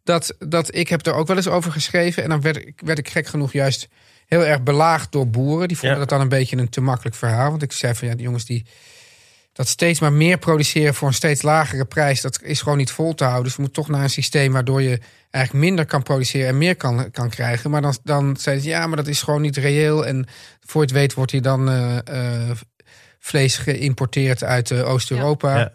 dat, 0.04 0.36
dat 0.40 0.76
ik 0.76 0.88
heb 0.90 1.06
er 1.06 1.14
ook 1.14 1.28
wel 1.28 1.36
eens 1.38 1.48
over 1.48 1.72
geschreven. 1.72 2.24
En 2.24 2.30
dan 2.30 2.42
werd, 2.42 2.58
ik- 2.58 2.82
werd 2.86 2.98
ik 3.00 3.10
gek 3.10 3.28
genoeg 3.28 3.52
juist 3.54 3.88
heel 4.28 4.46
erg 4.46 4.62
belaagd 4.64 5.12
door 5.12 5.28
boeren. 5.30 5.68
Die 5.68 5.78
vonden 5.78 5.98
Ja. 5.98 6.04
dat 6.06 6.10
dan 6.14 6.22
een 6.22 6.30
beetje 6.30 6.58
een 6.58 6.70
te 6.70 6.82
makkelijk 6.82 7.16
verhaal. 7.16 7.50
Want 7.50 7.62
ik 7.64 7.72
zei 7.72 7.96
van 7.96 8.08
ja, 8.08 8.14
die 8.16 8.24
jongens 8.24 8.46
die 8.46 8.66
dat 9.60 9.68
steeds 9.68 10.00
maar 10.00 10.14
meer 10.14 10.38
produceren 10.38 10.94
voor 10.94 11.08
een 11.08 11.14
steeds 11.14 11.42
lagere 11.42 11.86
prijs, 11.86 12.22
dat 12.22 12.40
is 12.42 12.62
gewoon 12.62 12.78
niet 12.78 12.92
vol 12.92 13.16
te 13.16 13.24
houden. 13.24 13.44
Dus 13.44 13.56
je 13.56 13.62
moet 13.62 13.74
toch 13.74 13.88
naar 13.88 14.04
een 14.04 14.10
systeem 14.10 14.52
waardoor 14.52 14.82
je 14.82 15.00
eigenlijk 15.30 15.66
minder 15.66 15.86
kan 15.86 16.04
produceren 16.04 16.48
en 16.48 16.58
meer 16.58 16.76
kan, 16.76 17.12
kan 17.12 17.30
krijgen. 17.30 17.70
Maar 17.70 17.82
dan, 17.82 17.98
dan 18.04 18.38
zei 18.38 18.60
ze 18.60 18.68
ja, 18.68 18.88
maar 18.88 18.98
dat 18.98 19.08
is 19.08 19.22
gewoon 19.22 19.42
niet 19.42 19.58
reëel. 19.58 20.06
En 20.06 20.28
voor 20.66 20.82
het 20.82 20.92
weet 20.92 21.14
wordt 21.14 21.32
hier 21.32 21.42
dan 21.42 21.70
eh, 21.70 21.98
eh, 21.98 22.58
vlees 23.20 23.58
geïmporteerd 23.58 24.44
uit 24.44 24.72
eh, 24.72 24.90
Oost-Europa. 24.90 25.74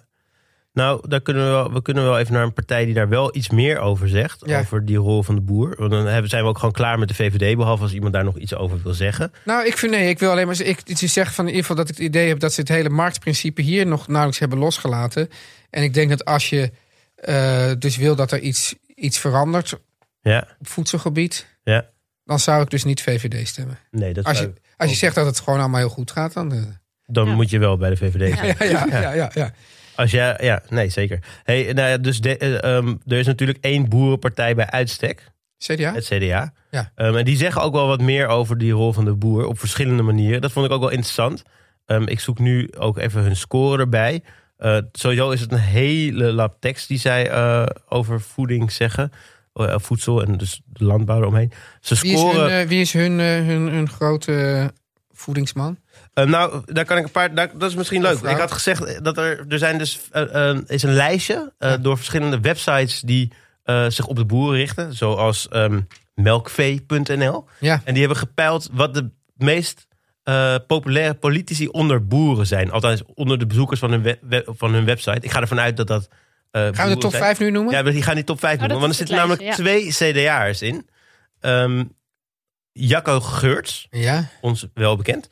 Nou, 0.75 1.09
daar 1.09 1.21
kunnen 1.21 1.45
we, 1.45 1.51
wel, 1.51 1.73
we 1.73 1.83
kunnen 1.83 2.05
wel 2.05 2.19
even 2.19 2.33
naar 2.33 2.43
een 2.43 2.53
partij 2.53 2.85
die 2.85 2.95
daar 2.95 3.09
wel 3.09 3.37
iets 3.37 3.51
meer 3.51 3.79
over 3.79 4.09
zegt. 4.09 4.43
Ja. 4.47 4.61
Over 4.61 4.85
die 4.85 4.97
rol 4.97 5.23
van 5.23 5.35
de 5.35 5.41
boer. 5.41 5.75
Want 5.79 5.91
dan 5.91 6.07
hebben, 6.07 6.31
zijn 6.31 6.43
we 6.43 6.49
ook 6.49 6.59
gewoon 6.59 6.73
klaar 6.73 6.99
met 6.99 7.09
de 7.09 7.15
VVD. 7.15 7.57
Behalve 7.57 7.83
als 7.83 7.93
iemand 7.93 8.13
daar 8.13 8.25
nog 8.25 8.37
iets 8.39 8.55
over 8.55 8.83
wil 8.83 8.93
zeggen. 8.95 9.33
Nou, 9.45 9.67
ik 9.67 9.79
vind 9.79 9.93
nee, 9.93 10.09
ik 10.09 10.19
wil 10.19 10.31
alleen 10.31 10.47
maar 10.47 10.61
ik, 10.61 10.81
iets 10.87 11.01
zeggen 11.13 11.35
van 11.35 11.45
in 11.45 11.51
ieder 11.55 11.67
geval 11.67 11.77
dat 11.85 11.89
ik 11.91 11.97
het 11.97 12.05
idee 12.07 12.29
heb 12.29 12.39
dat 12.41 12.53
ze 12.53 12.61
het 12.61 12.69
hele 12.69 12.89
marktprincipe 12.89 13.63
hier 13.63 13.87
nog 13.87 14.07
nauwelijks 14.07 14.39
hebben 14.39 14.59
losgelaten. 14.59 15.29
En 15.71 15.83
ik 15.83 15.95
denk 15.95 16.11
dat 16.11 16.25
als 16.25 16.49
je 16.51 16.73
eh, 17.15 17.71
dus 17.79 17.97
wil 17.97 18.17
dat 18.17 18.33
er 18.33 18.41
iets, 18.41 18.75
iets 18.95 19.19
verandert 19.19 19.75
Ja, 20.21 20.47
op 20.59 20.69
voedselgebied, 20.69 21.47
ja. 21.63 21.87
dan 22.25 22.39
zou 22.39 22.63
ik 22.63 22.71
dus 22.71 22.85
niet 22.85 23.03
VVD 23.03 23.49
stemmen. 23.49 23.79
Nee, 23.91 24.13
dat 24.13 24.25
Als 24.25 24.37
zou- 24.39 24.49
je, 24.55 24.61
als 24.77 24.91
je 24.91 24.97
zegt 24.97 25.15
dat 25.15 25.27
het 25.27 25.41
gewoon 25.41 25.61
allemaal 25.61 25.81
heel 25.81 25.89
goed 25.89 26.11
gaat, 26.11 26.33
dan. 26.33 26.53
eh, 26.53 26.63
dan 27.07 27.27
Ja. 27.29 27.35
moet 27.35 27.51
je 27.51 27.59
wel 27.59 27.77
bij 27.77 27.91
de 27.91 27.97
VVD 27.97 28.37
ja, 28.59 28.87
ja, 28.87 29.13
ja, 29.15 29.31
ja. 29.35 29.53
Als 29.96 30.11
jij, 30.11 30.38
ja, 30.40 30.62
nee, 30.68 30.88
zeker. 30.88 31.18
Hey, 31.42 31.72
nou 31.72 31.88
ja, 31.88 31.98
dus 31.98 32.20
de, 32.20 32.37
eh, 32.37 32.76
ehm, 32.76 32.94
er 33.07 33.18
is 33.18 33.26
natuurlijk 33.26 33.59
één 33.61 33.88
boerenpartij 33.88 34.54
bij 34.54 34.70
uitstek. 34.70 35.33
CDA? 35.59 35.92
Het 35.92 36.04
CDA. 36.04 36.52
Ja. 36.70 36.90
Ehm, 36.94 37.16
en 37.16 37.24
die 37.24 37.37
zeggen 37.37 37.62
ook 37.62 37.72
wel 37.72 37.87
wat 37.87 38.00
meer 38.00 38.26
over 38.26 38.59
die 38.59 38.72
rol 38.72 38.92
van 38.92 39.04
de 39.04 39.14
boer 39.14 39.46
op 39.46 39.59
verschillende 39.59 40.02
manieren. 40.02 40.40
Dat 40.40 40.52
vond 40.52 40.66
ik 40.66 40.72
ook 40.72 40.80
wel 40.80 40.90
interessant. 40.90 41.42
Ehm, 41.87 42.02
ik 42.02 42.20
zoek 42.20 42.38
nu 42.38 42.72
ook 42.78 42.98
even 42.98 43.22
hun 43.22 43.37
score 43.37 43.78
erbij. 43.78 44.22
Eh, 44.57 44.78
sowieso 44.92 45.30
is 45.30 45.40
het 45.40 45.52
een 45.52 45.59
hele 45.59 46.33
lab 46.33 46.57
tekst 46.61 46.88
die 46.88 46.98
zij 46.98 47.30
eh, 47.30 47.66
over 47.88 48.20
voeding 48.20 48.72
zeggen. 48.72 49.12
Voedsel 49.57 50.22
en 50.22 50.37
dus 50.37 50.61
de 50.66 50.85
landbouw 50.85 51.20
eromheen. 51.20 51.52
Ze 51.80 51.94
Wie 52.00 52.12
is 52.12 52.20
hun, 52.22 52.30
scoren. 52.30 52.68
wie 52.68 52.80
is 52.80 52.92
hun, 52.92 53.18
hun, 53.20 53.68
hun 53.68 53.88
grote 53.88 54.70
voedingsman? 55.12 55.78
Eh, 56.14 56.24
nou, 56.27 56.62
daar 56.66 56.85
kan 56.85 56.96
ik 56.96 57.05
een 57.05 57.11
paar. 57.11 57.35
daar- 57.35 57.59
dat 57.59 57.70
is 57.70 57.77
misschien 57.77 58.03
leuk. 58.03 58.18
Ik 58.20 58.37
had 58.37 58.53
gezegd 58.53 59.05
dat 59.05 59.18
er, 59.18 59.44
er 59.48 59.59
zijn 59.59 59.79
dus 59.79 60.00
eh, 60.11 60.50
eh, 60.50 60.59
is 60.66 60.83
een 60.83 60.92
lijstje 60.94 61.53
eh, 61.59 61.70
Ja. 61.70 61.77
door 61.77 61.96
verschillende 61.96 62.40
websites 62.40 63.00
die 63.00 63.33
eh, 63.64 63.85
zich 63.88 64.07
op 64.07 64.16
de 64.16 64.24
boeren 64.24 64.57
richten, 64.59 64.94
zoals 64.94 65.48
ehm, 65.48 65.81
melkvee.nl. 66.14 67.44
Ja. 67.61 67.81
En 67.85 67.92
die 67.92 68.03
hebben 68.03 68.18
gepeild 68.18 68.68
wat 68.72 68.94
de 68.94 69.11
meest 69.37 69.87
eh, 70.22 70.55
populaire 70.66 71.14
politici 71.14 71.68
onder 71.68 72.07
boeren 72.07 72.46
zijn. 72.46 72.70
Althans, 72.70 73.03
onder 73.14 73.38
de 73.38 73.46
bezoekers 73.46 73.81
van 73.81 73.90
hun, 73.90 74.03
we- 74.03 74.18
we- 74.22 74.44
van 74.46 74.72
hun 74.74 74.85
website. 74.85 75.18
Ik 75.20 75.31
ga 75.31 75.40
ervan 75.40 75.61
uit 75.61 75.77
dat 75.77 75.87
dat. 75.87 76.09
Gaan 76.53 76.88
we 76.88 76.94
de 76.94 77.00
top 77.00 77.11
zijn. 77.11 77.22
5 77.22 77.38
nu 77.38 77.50
noemen? 77.50 77.72
Ja, 77.74 77.83
maar 77.83 77.92
die 77.92 78.03
gaan 78.03 78.14
die 78.14 78.24
top 78.24 78.38
5 78.38 78.55
Oh, 78.55 78.59
doen. 78.61 78.68
dat 78.68 78.79
Want 78.79 78.90
er 78.90 78.96
zitten 78.98 79.16
namelijk 79.16 79.53
twee 79.53 79.88
CDA'ers 79.92 80.62
in. 80.62 80.88
Ehm 81.40 81.85
Jacco 82.79 83.21
Geurts, 83.21 83.87
Ja. 83.91 84.29
ons 84.41 84.67
wel 84.75 84.97
bekend. 84.97 85.29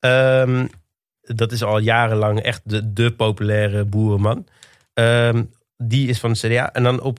Ehm, 0.00 0.66
dat 1.20 1.52
is 1.52 1.62
al 1.62 1.78
jarenlang 1.78 2.40
echt 2.42 2.60
de, 2.64 2.92
de 2.92 3.12
populaire 3.12 3.84
boerenman. 3.84 4.46
Ehm, 4.92 5.44
die 5.76 6.08
is 6.08 6.18
van 6.20 6.32
de 6.32 6.38
CDA. 6.38 6.72
En 6.72 6.82
dan 6.82 7.00
op 7.00 7.18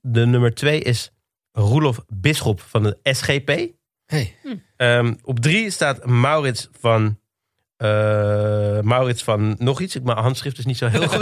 de 0.00 0.26
nummer 0.26 0.54
twee 0.54 0.80
is 0.80 1.10
Roelof 1.52 2.04
Bisschop 2.08 2.60
van 2.60 2.82
de 2.82 2.98
SGP. 3.02 3.66
Hey. 4.06 4.36
Ehm, 4.76 5.14
op 5.22 5.40
drie 5.40 5.70
staat 5.70 6.06
Maurits 6.06 6.68
van... 6.80 7.18
eh, 7.76 7.88
Maurits 8.80 9.22
van 9.24 9.54
nog 9.58 9.80
iets. 9.80 9.98
Mijn 10.00 10.18
handschrift 10.18 10.58
is 10.58 10.64
niet 10.64 10.78
zo 10.78 10.86
heel 10.86 11.08
goed. 11.08 11.18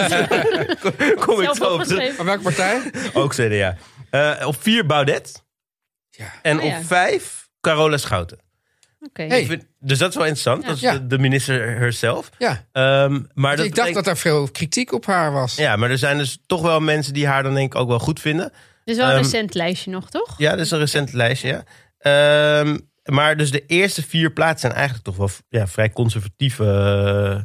kom, 0.80 0.92
kom 1.26 1.38
ik 1.40 1.44
Zelf 1.44 1.56
zo 1.56 1.74
op 1.74 1.82
terug. 1.82 2.14
Van 2.14 2.24
welke 2.26 2.42
partij? 2.42 2.80
Ook 3.12 3.32
CDA. 3.34 3.76
Eh, 4.10 4.46
op 4.46 4.62
vier 4.62 4.86
Baudet. 4.86 5.44
Ja. 6.10 6.32
En 6.42 6.58
Oh 6.58 6.64
ja. 6.64 6.78
op 6.78 6.84
vijf 6.84 7.41
Carola 7.62 7.96
Schouten. 7.96 8.38
Oké. 9.00 9.22
Hey. 9.22 9.62
Dus 9.80 9.98
dat 9.98 10.08
is 10.10 10.16
wel 10.16 10.24
interessant. 10.26 10.62
Ja. 10.62 10.68
Dat 10.68 10.76
is 10.76 10.82
Ja. 10.82 10.92
de, 10.92 11.06
de 11.06 11.18
minister 11.18 11.76
herself. 11.78 12.30
Ja. 12.38 12.64
Ehm, 12.72 13.20
maar 13.34 13.56
dat 13.56 13.64
ik 13.66 13.74
dacht 13.74 13.94
dat 13.94 14.06
er 14.06 14.16
veel 14.16 14.48
kritiek 14.50 14.92
op 14.92 15.06
haar 15.06 15.32
was. 15.32 15.54
Ja, 15.56 15.76
maar 15.76 15.90
er 15.90 15.98
zijn 15.98 16.18
dus 16.18 16.38
toch 16.46 16.62
wel 16.62 16.80
mensen 16.80 17.12
die 17.14 17.26
haar 17.26 17.42
dan 17.42 17.54
denk 17.54 17.74
ik 17.74 17.80
ook 17.80 17.88
wel 17.88 17.98
goed 17.98 18.20
vinden. 18.20 18.52
Dit 18.84 18.94
is 18.94 18.96
wel 18.96 19.06
een 19.06 19.12
Ehm, 19.14 19.22
recent 19.22 19.54
lijstje 19.54 19.90
nog, 19.90 20.10
toch? 20.10 20.34
Ja, 20.38 20.50
dat 20.50 20.60
is 20.64 20.70
een 20.70 20.78
recent 20.78 21.12
lijstje, 21.12 21.48
ja. 21.48 21.64
Ehm, 21.98 22.78
maar 23.04 23.36
dus 23.36 23.50
de 23.50 23.66
eerste 23.66 24.02
vier 24.02 24.32
plaatsen 24.32 24.60
zijn 24.60 24.72
eigenlijk 24.72 25.04
toch 25.04 25.16
wel 25.16 25.28
ja, 25.48 25.66
vrij 25.66 25.90
conservatieve 25.90 26.64
eh, 26.64 27.42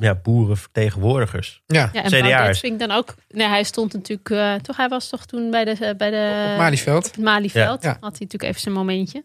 ja, 0.00 0.14
boerenvertegenwoordigers. 0.14 1.62
Ja. 1.66 1.90
Ja, 1.92 2.02
en. 2.04 2.10
Baudet 2.10 2.58
vind 2.58 2.72
ik 2.82 2.88
dan 2.88 2.96
ook... 2.96 3.14
Nee, 3.28 3.46
hij 3.46 3.62
stond 3.62 3.92
natuurlijk... 3.92 4.30
eh, 4.30 4.54
toch, 4.54 4.76
hij 4.76 4.88
was 4.88 5.08
toch 5.08 5.26
toen 5.26 5.50
bij 5.50 5.64
de... 5.64 5.70
eh, 5.70 5.96
bij 5.96 6.10
de 6.10 6.50
Op 6.52 6.58
Malieveld. 6.58 7.06
op 7.06 7.14
het 7.14 7.24
Malieveld. 7.24 7.82
Ja. 7.82 7.88
Ja. 7.88 7.96
Had 8.00 8.00
hij 8.00 8.20
natuurlijk 8.20 8.42
even 8.42 8.60
zijn 8.60 8.74
momentje. 8.74 9.24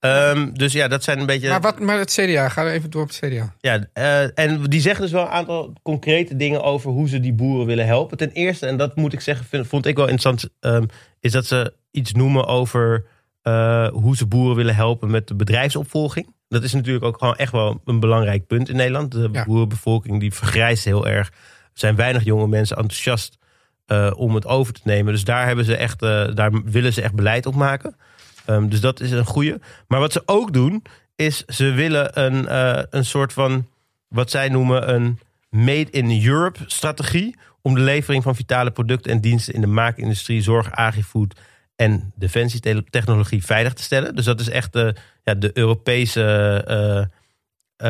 Ehm, 0.00 0.52
dus 0.52 0.72
ja, 0.72 0.88
dat 0.88 1.04
zijn 1.04 1.18
een 1.18 1.26
beetje... 1.26 1.48
Maar, 1.48 1.60
wat, 1.60 1.78
maar 1.78 1.98
het 1.98 2.10
CDA, 2.12 2.48
ga 2.48 2.62
er 2.64 2.72
even 2.72 2.90
door 2.90 3.02
op 3.02 3.08
het 3.08 3.18
CDA. 3.18 3.54
Ja, 3.60 3.86
eh, 3.92 4.38
en 4.38 4.62
die 4.62 4.80
zeggen 4.80 5.02
dus 5.02 5.12
wel 5.12 5.22
een 5.22 5.28
aantal 5.28 5.72
concrete 5.82 6.36
dingen 6.36 6.62
over 6.62 6.90
hoe 6.90 7.08
ze 7.08 7.20
die 7.20 7.32
boeren 7.32 7.66
willen 7.66 7.86
helpen. 7.86 8.16
Ten 8.16 8.30
eerste, 8.30 8.66
en 8.66 8.76
dat 8.76 8.96
moet 8.96 9.12
ik 9.12 9.20
zeggen, 9.20 9.46
vind- 9.46 9.66
vond 9.66 9.86
ik 9.86 9.96
wel 9.96 10.08
interessant, 10.08 10.48
ehm, 10.60 10.84
is 11.20 11.32
dat 11.32 11.46
ze 11.46 11.74
iets 11.90 12.12
noemen 12.12 12.46
over 12.46 13.04
eh, 13.42 13.88
hoe 13.88 14.16
ze 14.16 14.26
boeren 14.26 14.56
willen 14.56 14.74
helpen 14.74 15.10
met 15.10 15.28
de 15.28 15.34
bedrijfsopvolging. 15.34 16.34
Dat 16.50 16.62
is 16.62 16.72
natuurlijk 16.72 17.04
ook 17.04 17.18
gewoon 17.18 17.36
echt 17.36 17.52
wel 17.52 17.80
een 17.84 18.00
belangrijk 18.00 18.46
punt 18.46 18.68
in 18.68 18.76
Nederland. 18.76 19.12
De 19.12 19.28
Ja. 19.32 19.44
boerenbevolking 19.44 20.20
die 20.20 20.32
vergrijst 20.34 20.84
heel 20.84 21.06
erg. 21.06 21.28
Er 21.28 21.34
zijn 21.72 21.96
weinig 21.96 22.24
jonge 22.24 22.46
mensen 22.46 22.76
enthousiast 22.76 23.38
eh, 23.86 24.10
om 24.16 24.34
het 24.34 24.46
over 24.46 24.72
te 24.72 24.80
nemen. 24.84 25.12
Dus 25.12 25.24
daar, 25.24 25.46
hebben 25.46 25.64
ze 25.64 25.76
echt, 25.76 26.02
eh, 26.02 26.34
daar 26.34 26.62
willen 26.64 26.92
ze 26.92 27.02
echt 27.02 27.14
beleid 27.14 27.46
op 27.46 27.54
maken. 27.54 27.96
Ehm, 28.44 28.68
dus 28.68 28.80
dat 28.80 29.00
is 29.00 29.10
een 29.10 29.24
goede. 29.24 29.60
Maar 29.88 30.00
wat 30.00 30.12
ze 30.12 30.22
ook 30.26 30.52
doen, 30.52 30.82
is 31.16 31.44
ze 31.44 31.70
willen 31.70 32.20
een, 32.24 32.48
eh, 32.48 32.82
een 32.90 33.04
soort 33.04 33.32
van, 33.32 33.66
wat 34.08 34.30
zij 34.30 34.48
noemen 34.48 34.94
een 34.94 35.18
Made 35.50 35.90
in 35.90 36.26
Europe 36.26 36.58
strategie. 36.66 37.36
Om 37.62 37.74
de 37.74 37.80
levering 37.80 38.22
van 38.22 38.34
vitale 38.36 38.70
producten 38.70 39.12
en 39.12 39.20
diensten 39.20 39.54
in 39.54 39.60
de 39.60 39.66
maakindustrie, 39.66 40.42
zorg, 40.42 40.70
agrifood 40.72 41.40
en 41.80 42.12
defensietechnologie 42.14 43.44
veilig 43.44 43.72
te 43.72 43.82
stellen. 43.82 44.14
Dus 44.16 44.24
dat 44.24 44.40
is 44.40 44.48
echt 44.48 44.72
de, 44.72 44.94
ja, 45.24 45.34
de 45.34 45.50
Europese 45.54 46.22
eh, 46.66 47.04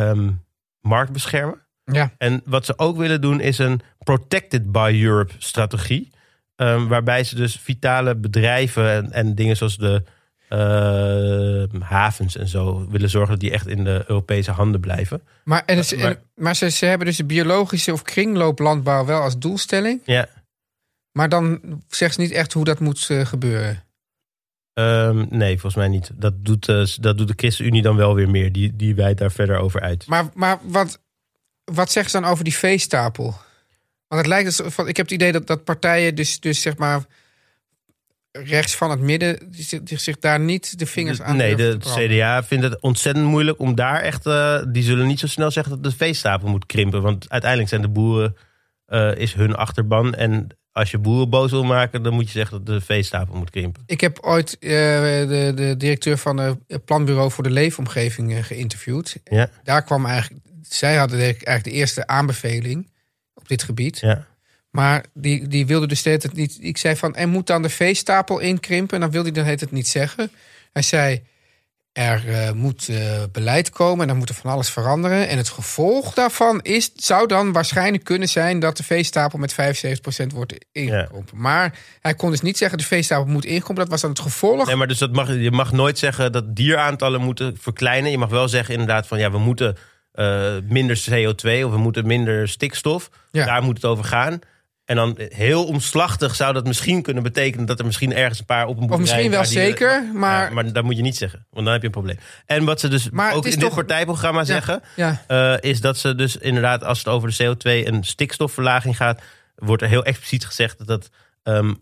ehm, 0.01 0.31
markt 0.81 1.13
beschermen. 1.13 1.59
Ja. 1.85 2.13
En 2.19 2.43
wat 2.45 2.65
ze 2.65 2.79
ook 2.79 2.97
willen 2.97 3.21
doen 3.21 3.41
is 3.41 3.59
een 3.59 3.81
Protected 3.99 4.73
by 4.73 4.99
Europe 5.03 5.33
strategie. 5.39 6.11
Ehm, 6.57 6.87
waarbij 6.87 7.25
ze 7.25 7.35
dus 7.35 7.57
vitale 7.57 8.15
bedrijven 8.17 8.91
en, 8.93 9.13
en 9.13 9.35
dingen 9.35 9.57
zoals 9.57 9.77
de 9.77 10.03
ehm, 10.49 11.81
havens 11.81 12.37
en 12.37 12.49
zo 12.49 12.87
willen 12.91 13.11
zorgen 13.11 13.31
dat 13.31 13.41
die 13.41 13.51
echt 13.51 13.67
in 13.67 13.85
de 13.85 14.05
Europese 14.07 14.51
handen 14.51 14.81
blijven. 14.81 15.23
Maar, 15.45 15.63
en 15.67 15.77
het- 15.77 15.97
Maar- 15.97 16.07
en- 16.11 16.19
maar 16.35 16.57
ze, 16.57 16.69
ze 16.71 16.87
hebben 16.87 17.07
dus 17.07 17.17
de 17.17 17.25
biologische 17.25 17.93
of 17.93 18.03
kringlooplandbouw 18.03 19.05
wel 19.05 19.21
als 19.21 19.39
doelstelling. 19.39 20.01
Ja, 20.05 20.27
Maar 21.13 21.29
dan 21.29 21.61
zegt 21.89 22.15
ze 22.15 22.21
niet 22.21 22.31
echt 22.31 22.53
hoe 22.53 22.65
dat 22.65 22.81
moet 22.81 23.07
eh, 23.11 23.27
gebeuren. 23.27 23.85
ehm, 24.73 25.27
nee, 25.29 25.53
volgens 25.53 25.75
mij 25.75 25.89
niet. 25.89 26.11
Dat 26.15 26.45
doet, 26.45 26.69
eh, 26.69 26.85
dat 27.01 27.19
doet 27.19 27.29
de 27.29 27.35
ChristenUnie 27.37 27.83
dan 27.83 27.97
wel 27.97 28.15
weer 28.15 28.31
meer. 28.31 28.53
Die, 28.53 28.77
die 28.77 28.95
wijdt 28.95 29.19
daar 29.19 29.33
verder 29.33 29.59
over 29.59 29.81
uit. 29.81 30.07
Maar, 30.07 30.29
maar 30.35 30.59
wat, 30.63 31.01
wat 31.65 31.91
zeggen 31.91 32.13
ze 32.13 32.21
dan 32.21 32.31
over 32.31 32.45
die 32.45 32.55
veestapel? 32.55 33.35
Want 34.09 34.21
het 34.23 34.27
lijkt 34.27 34.57
dus 34.57 34.75
van, 34.75 34.89
ik 34.89 34.97
heb 34.97 35.07
het 35.07 35.15
idee 35.15 35.33
dat, 35.33 35.47
dat 35.47 35.65
partijen 35.65 36.15
dus, 36.15 36.41
dus 36.41 36.61
zeg 36.61 36.77
maar 36.77 37.05
rechts 38.33 38.77
van 38.77 38.91
het 38.91 39.01
midden 39.01 39.51
die 39.51 39.65
zich, 39.65 39.83
die 39.83 39.99
zich 39.99 40.19
daar 40.19 40.41
niet 40.41 40.79
de 40.79 40.87
vingers 40.87 41.21
aan 41.21 41.37
nee, 41.37 41.57
de. 41.57 41.77
CDA 41.79 42.45
vindt 42.45 42.65
het 42.65 42.81
ontzettend 42.81 43.27
moeilijk 43.27 43.59
om 43.59 43.75
daar 43.75 44.01
echt... 44.01 44.27
eh, 44.27 44.63
die 44.69 44.83
zullen 44.83 45.07
niet 45.07 45.21
zo 45.21 45.27
snel 45.27 45.51
zeggen 45.51 45.73
dat 45.73 45.91
de 45.93 45.97
veestapel 45.97 46.49
moet 46.49 46.67
krimpen. 46.67 47.03
Want 47.03 47.31
uiteindelijk 47.31 47.71
zijn 47.71 47.83
de 47.83 47.89
boeren... 47.89 48.37
is 49.17 49.35
hun 49.35 49.55
achterban. 49.55 50.15
En 50.15 50.49
als 50.73 50.91
je 50.91 50.99
boeren 50.99 51.31
boos 51.31 51.51
wil 51.51 51.65
maken... 51.65 52.03
dan 52.03 52.13
moet 52.13 52.27
je 52.27 52.39
zeggen 52.39 52.65
dat 52.65 52.67
de 52.67 52.85
veestapel 52.85 53.35
moet 53.35 53.51
krimpen. 53.51 53.83
Ik 53.87 54.01
heb 54.01 54.19
ooit 54.21 54.59
eh, 54.59 54.71
de, 54.71 55.53
de 55.55 55.75
directeur 55.77 56.19
van 56.19 56.39
het 56.39 56.85
planbureau 56.85 57.31
voor 57.31 57.45
de 57.45 57.51
leefomgeving 57.51 58.35
eh, 58.35 58.43
geïnterviewd. 58.43 59.17
Ja, 59.25 59.51
Daar 59.63 59.85
kwam 59.85 60.07
eigenlijk, 60.07 60.45
zij 60.63 60.97
hadden 60.97 61.21
eigenlijk 61.21 61.65
de 61.65 61.71
eerste 61.71 62.07
aanbeveling 62.07 62.91
op 63.35 63.49
dit 63.49 63.63
gebied. 63.63 63.99
ja. 63.99 64.29
Maar 64.71 65.05
die, 65.15 65.49
die 65.49 65.67
wilde 65.67 65.87
dus 65.87 66.05
hele 66.05 66.19
tijd 66.19 66.35
niet. 66.35 66.59
Ik 66.61 66.77
zei 66.77 66.97
van, 66.97 67.15
en 67.15 67.29
moet 67.29 67.47
dan 67.47 67.63
de 67.63 67.69
veestapel 67.69 68.39
inkrimpen? 68.39 68.95
En 68.95 69.01
dan 69.01 69.11
wilde 69.11 69.31
hij 69.31 69.43
dan 69.43 69.53
het 69.61 69.71
niet 69.71 69.89
zeggen. 69.89 70.31
Hij 70.73 70.83
zei, 70.83 71.23
er 71.93 72.29
eh, 72.29 72.53
moet 72.53 72.89
eh, 72.89 73.23
beleid 73.33 73.71
komen 73.71 74.01
en 74.01 74.09
dan 74.09 74.17
moet 74.17 74.29
er 74.29 74.35
van 74.35 74.51
alles 74.51 74.71
veranderen. 74.71 75.29
En 75.29 75.37
het 75.37 75.49
gevolg 75.49 76.15
daarvan 76.15 76.61
is, 76.63 76.91
zou 76.95 77.27
dan 77.27 77.53
waarschijnlijk 77.53 78.05
kunnen 78.05 78.29
zijn... 78.29 78.59
dat 78.59 78.77
de 78.77 78.83
veestapel 78.83 79.39
met 79.39 79.53
75% 79.53 79.57
wordt 80.35 80.55
ingekrompen. 80.73 81.39
Maar 81.39 81.79
hij 82.01 82.15
kon 82.15 82.31
dus 82.31 82.41
niet 82.41 82.59
zeggen, 82.59 82.79
de 82.79 82.85
veestapel 82.85 83.33
moet 83.33 83.45
inkrompen. 83.45 83.85
Dat 83.85 83.89
was 83.93 84.01
dan 84.01 84.11
het 84.11 84.21
gevolg. 84.21 84.67
Nee, 84.67 84.77
maar 84.77 84.89
dus 84.89 84.99
dat 84.99 85.13
mag, 85.13 85.29
je 85.29 85.51
mag 85.51 85.73
nooit 85.73 85.99
zeggen 85.99 86.33
dat 86.33 86.57
dieraantallen 86.57 87.21
moeten 87.21 87.57
verkleinen. 87.59 88.11
Je 88.11 88.19
mag 88.19 88.31
wel 88.31 88.49
zeggen 88.49 88.75
inderdaad 88.75 89.07
van 89.07 89.19
ja, 89.19 89.31
we 89.31 89.39
moeten 89.39 89.77
eh, 90.13 90.55
minder 90.69 91.05
CO2 91.11 91.65
of 91.65 91.71
we 91.71 91.79
moeten 91.79 92.07
minder 92.07 92.49
stikstof. 92.49 93.11
Ja. 93.31 93.45
Daar 93.45 93.63
moet 93.63 93.77
het 93.77 93.85
over 93.85 94.05
gaan. 94.05 94.39
En 94.91 94.97
dan 94.97 95.15
heel 95.19 95.67
omslachtig 95.67 96.35
zou 96.37 96.53
dat 96.53 96.67
misschien 96.67 97.03
kunnen 97.03 97.23
betekenen 97.23 97.67
dat 97.67 97.79
er 97.79 97.85
misschien 97.85 98.15
ergens 98.15 98.39
een 98.39 98.45
paar 98.47 98.67
op 98.67 98.77
een 98.77 98.83
of 98.83 98.89
boerderij... 98.89 99.01
misschien 99.17 99.31
wel 99.31 99.43
die- 99.43 99.51
zeker, 99.53 99.91
Ja, 100.03 100.13
maar... 100.13 100.53
maar 100.53 100.73
dat 100.73 100.85
moet 100.85 100.97
je 100.97 101.03
niet 101.03 101.17
zeggen, 101.17 101.47
want 101.51 101.65
dan 101.65 101.73
heb 101.73 101.81
je 101.81 101.87
een 101.87 101.93
probleem. 101.93 102.19
En 102.47 102.65
wat 102.65 102.81
ze 102.81 102.89
dus 102.89 103.11
Maar 103.11 103.35
ook 103.35 103.45
in 103.45 103.51
dit 103.51 103.61
toch- 103.61 103.75
partijprogramma 103.75 104.45
zeggen... 104.45 104.83
ja, 104.97 105.23
eh, 105.27 105.55
is 105.71 105.81
dat 105.81 105.99
ze 105.99 106.15
dus 106.15 106.37
inderdaad, 106.37 106.85
als 106.85 106.99
het 106.99 107.09
over 107.09 107.29
de 107.37 107.45
CO2 107.57 107.87
en 107.87 108.05
stikstofverlaging 108.05 108.97
gaat, 108.97 109.21
wordt 109.55 109.83
er 109.83 109.89
heel 109.89 110.05
expliciet 110.05 110.45
gezegd 110.45 110.79
dat 110.79 110.87
dat 110.87 111.09
ehm, 111.43 111.75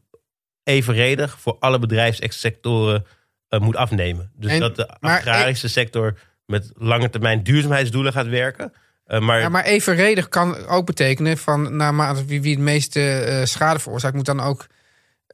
evenredig 0.62 1.36
voor 1.40 1.56
alle 1.60 1.78
bedrijfssectoren 1.78 3.06
eh, 3.48 3.60
moet 3.60 3.76
afnemen. 3.76 4.30
Dus 4.34 4.52
En- 4.52 4.60
dat 4.60 4.76
de 4.76 4.88
agrarische 5.00 5.68
sector 5.68 6.18
met 6.46 6.70
lange 6.74 7.10
termijn 7.10 7.42
duurzaamheidsdoelen 7.42 8.12
gaat 8.12 8.26
werken. 8.26 8.72
Eh, 9.08 9.20
maar, 9.20 9.40
Ja, 9.40 9.48
maar 9.48 9.64
evenredig 9.64 10.28
kan 10.28 10.66
ook 10.66 10.86
betekenen 10.86 11.38
van 11.38 11.76
naarmate 11.76 12.24
wie, 12.24 12.42
wie 12.42 12.54
het 12.54 12.62
meeste 12.62 13.10
eh, 13.10 13.44
schade 13.44 13.78
veroorzaakt, 13.78 14.14
moet 14.14 14.26
dan 14.26 14.40
ook 14.40 14.66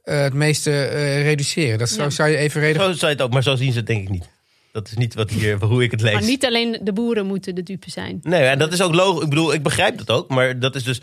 eh, 0.03 0.21
het 0.21 0.33
meeste 0.33 0.71
eh, 0.85 1.21
reduceren. 1.21 1.77
Dat 1.79 1.89
zo 1.89 2.03
Ja. 2.03 2.09
zou 2.09 2.29
je 2.29 2.37
evenredig. 2.37 2.81
zo 2.81 2.91
zou 2.91 3.11
je 3.11 3.17
het 3.17 3.21
ook, 3.21 3.33
maar 3.33 3.43
zo 3.43 3.55
zien 3.55 3.71
ze 3.71 3.77
het 3.77 3.87
denk 3.87 4.01
ik 4.03 4.09
niet. 4.09 4.29
Dat 4.71 4.87
is 4.87 4.93
niet 4.95 5.13
wat 5.13 5.29
hier, 5.29 5.57
hoe 5.65 5.83
ik 5.83 5.91
het 5.91 6.01
lees. 6.01 6.13
Maar 6.13 6.23
niet 6.23 6.45
alleen 6.45 6.79
de 6.81 6.93
boeren 6.93 7.25
moeten 7.25 7.55
de 7.55 7.63
dupe 7.63 7.89
zijn. 7.89 8.19
Nee, 8.23 8.43
en 8.45 8.59
dat 8.59 8.73
is 8.73 8.81
ook 8.81 8.93
logisch. 8.93 9.23
Ik 9.23 9.29
bedoel, 9.29 9.53
ik 9.53 9.63
begrijp 9.63 9.97
dat 9.97 10.09
ook. 10.11 10.29
Maar 10.29 10.59
dat 10.59 10.75
is 10.75 10.83
dus 10.83 11.01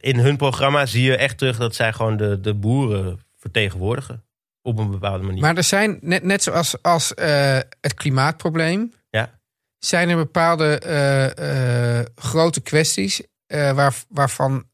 in 0.00 0.18
hun 0.18 0.36
programma 0.36 0.86
zie 0.86 1.02
je 1.02 1.16
echt 1.16 1.38
terug 1.38 1.56
dat 1.58 1.74
zij 1.74 1.92
gewoon 1.92 2.16
de, 2.16 2.40
de 2.40 2.54
boeren 2.54 3.20
vertegenwoordigen. 3.38 4.22
Op 4.62 4.78
een 4.78 4.90
bepaalde 4.90 5.24
manier. 5.24 5.40
Maar 5.40 5.56
er 5.56 5.62
zijn, 5.64 5.98
net, 6.00 6.22
net 6.22 6.42
zoals 6.42 6.82
als, 6.82 7.14
eh, 7.14 7.58
het 7.80 7.94
klimaatprobleem. 7.94 8.92
Zijn 9.84 10.08
er 10.08 10.16
bepaalde 10.16 10.78
eh, 10.78 11.98
eh, 11.98 12.06
grote 12.14 12.60
kwesties. 12.60 13.22
eh, 13.46 13.72
waar, 13.72 13.94
waarvan 14.08 14.64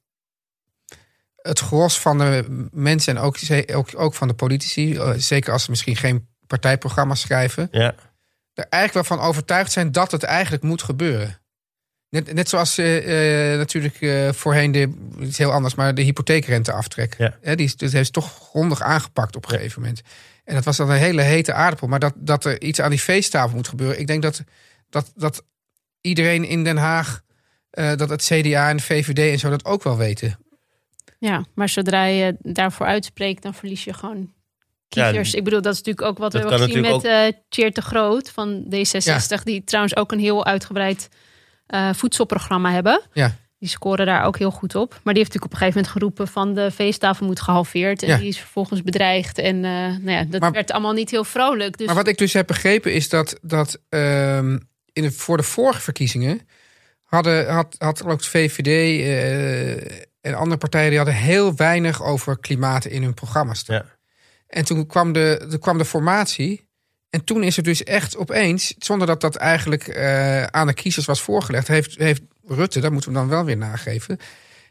het 1.36 1.58
gros 1.58 2.00
van 2.00 2.18
de 2.18 2.66
mensen 2.72 3.16
en 3.16 3.22
ook, 3.22 3.36
ook, 3.74 3.88
ook 3.94 4.14
van 4.14 4.28
de 4.28 4.34
politici, 4.34 5.00
zeker 5.16 5.52
als 5.52 5.64
ze 5.64 5.70
misschien 5.70 5.96
geen 5.96 6.28
partijprogramma's 6.46 7.20
schrijven, 7.20 7.68
Ja. 7.70 7.94
er 8.54 8.66
eigenlijk 8.68 9.08
wel 9.08 9.18
van 9.18 9.26
overtuigd 9.26 9.72
zijn 9.72 9.92
dat 9.92 10.10
het 10.10 10.22
eigenlijk 10.22 10.62
moet 10.62 10.82
gebeuren. 10.82 11.40
Net, 12.08 12.32
net 12.32 12.48
zoals 12.48 12.76
natuurlijk 13.56 13.96
voorheen, 14.36 14.72
de, 14.72 14.92
het 15.18 15.28
is 15.28 15.38
heel 15.38 15.52
anders, 15.52 15.74
maar 15.74 15.94
de 15.94 16.02
hypotheekrenteaftrek. 16.02 17.14
Ja. 17.18 17.36
Hè, 17.40 17.54
die 17.56 17.66
is, 17.66 17.76
dat 17.76 17.92
heeft 17.92 18.12
toch 18.12 18.48
grondig 18.50 18.80
aangepakt 18.82 19.36
op 19.36 19.44
een 19.44 19.50
gegeven 19.50 19.80
moment. 19.80 20.00
En 20.44 20.54
dat 20.54 20.64
was 20.64 20.76
dan 20.76 20.90
een 20.90 20.96
hele 20.96 21.22
hete 21.22 21.52
aardappel. 21.52 21.88
Maar 21.88 21.98
dat, 21.98 22.12
dat 22.16 22.44
er 22.44 22.62
iets 22.62 22.80
aan 22.80 22.90
die 22.90 22.98
feesttafel 22.98 23.56
moet 23.56 23.68
gebeuren. 23.68 24.00
Ik 24.00 24.06
denk 24.06 24.22
dat, 24.22 24.42
dat, 24.90 25.12
dat 25.14 25.44
iedereen 26.00 26.44
in 26.44 26.64
Den 26.64 26.76
Haag, 26.76 27.20
eh, 27.70 27.94
dat 27.96 28.10
het 28.10 28.22
CDA 28.22 28.68
en 28.68 28.76
de 28.76 28.82
VVD 28.82 29.18
en 29.32 29.38
zo 29.38 29.50
dat 29.50 29.64
ook 29.64 29.82
wel 29.82 29.96
weten. 29.96 30.38
Ja, 31.18 31.44
maar 31.54 31.68
zodra 31.68 32.04
je 32.04 32.36
daarvoor 32.42 32.86
uitspreekt, 32.86 33.42
dan 33.42 33.54
verlies 33.54 33.84
je 33.84 33.92
gewoon 33.92 34.32
kiezers. 34.88 35.30
Ja, 35.30 35.38
ik 35.38 35.44
bedoel, 35.44 35.62
dat 35.62 35.72
is 35.72 35.78
natuurlijk 35.78 36.06
ook 36.06 36.18
wat 36.18 36.32
we 36.32 36.38
hebben 36.38 36.58
gezien 36.58 36.80
met 36.80 36.90
natuurlijk 36.90 37.34
eh 37.36 37.40
Cheer 37.48 37.72
te 37.72 37.82
Groot 37.82 38.30
van 38.30 38.64
D66. 38.74 39.42
Die 39.42 39.64
trouwens 39.64 39.96
ook 39.96 40.12
een 40.12 40.18
heel 40.18 40.44
uitgebreid 40.44 41.08
eh, 41.66 41.92
voedselprogramma 41.92 42.72
hebben. 42.72 43.02
Ja. 43.12 43.36
Die 43.58 43.68
scoren 43.68 44.06
daar 44.06 44.24
ook 44.24 44.38
heel 44.38 44.50
goed 44.50 44.74
op. 44.74 44.90
Maar 45.02 45.14
die 45.14 45.22
heeft 45.22 45.34
natuurlijk 45.34 45.44
op 45.44 45.52
een 45.52 45.58
gegeven 45.58 45.74
moment 45.74 45.92
geroepen 45.92 46.28
van 46.28 46.54
de 46.54 46.70
feesttafel 46.70 47.26
moet 47.26 47.40
gehalveerd. 47.40 48.02
En 48.02 48.08
Ja. 48.08 48.16
die 48.16 48.28
is 48.28 48.38
vervolgens 48.38 48.82
bedreigd. 48.82 49.38
En 49.38 49.54
eh, 49.64 49.70
nou 49.70 50.10
ja, 50.10 50.24
dat 50.24 50.40
Maar- 50.40 50.52
werd 50.52 50.70
allemaal 50.70 50.92
niet 50.92 51.10
heel 51.10 51.24
vrolijk. 51.24 51.76
Dus 51.78 51.86
Maar 51.86 51.94
wat 51.94 52.08
ik 52.08 52.18
dus 52.18 52.32
heb 52.32 52.46
begrepen 52.46 52.92
is 52.92 53.08
dat, 53.08 53.38
dat 53.42 53.78
ehm, 53.88 54.58
in 54.98 55.04
de, 55.04 55.12
voor 55.12 55.36
de 55.36 55.42
vorige 55.42 55.80
verkiezingen 55.80 56.40
hadden, 57.02 57.48
had, 57.52 57.74
had 57.78 58.04
ook 58.04 58.22
de 58.22 58.28
VVD 58.28 58.66
eh, 58.66 59.98
en 60.20 60.34
andere 60.34 60.56
partijen 60.58 60.88
die 60.88 60.96
hadden 60.98 61.14
heel 61.16 61.56
weinig 61.56 62.02
over 62.02 62.38
klimaat 62.38 62.84
in 62.84 63.02
hun 63.02 63.14
programma's. 63.14 63.62
Ja. 63.66 63.84
En 64.46 64.64
toen 64.64 64.86
kwam 64.86 65.12
de, 65.12 65.46
er 65.52 65.58
kwam 65.58 65.78
de 65.78 65.84
formatie. 65.84 66.66
En 67.10 67.24
toen 67.24 67.42
is 67.42 67.56
er 67.56 67.62
dus 67.62 67.82
echt 67.84 68.16
opeens, 68.16 68.74
zonder 68.78 69.06
dat 69.06 69.20
dat 69.20 69.36
eigenlijk 69.36 69.88
eh, 69.88 70.42
aan 70.44 70.66
de 70.66 70.74
kiezers 70.74 71.06
was 71.06 71.20
voorgelegd, 71.22 71.68
heeft, 71.68 71.98
heeft 71.98 72.22
Rutte, 72.46 72.80
dat 72.80 72.92
moeten 72.92 73.12
we 73.12 73.16
dan 73.18 73.28
wel 73.28 73.44
weer 73.44 73.56
nageven, 73.56 74.18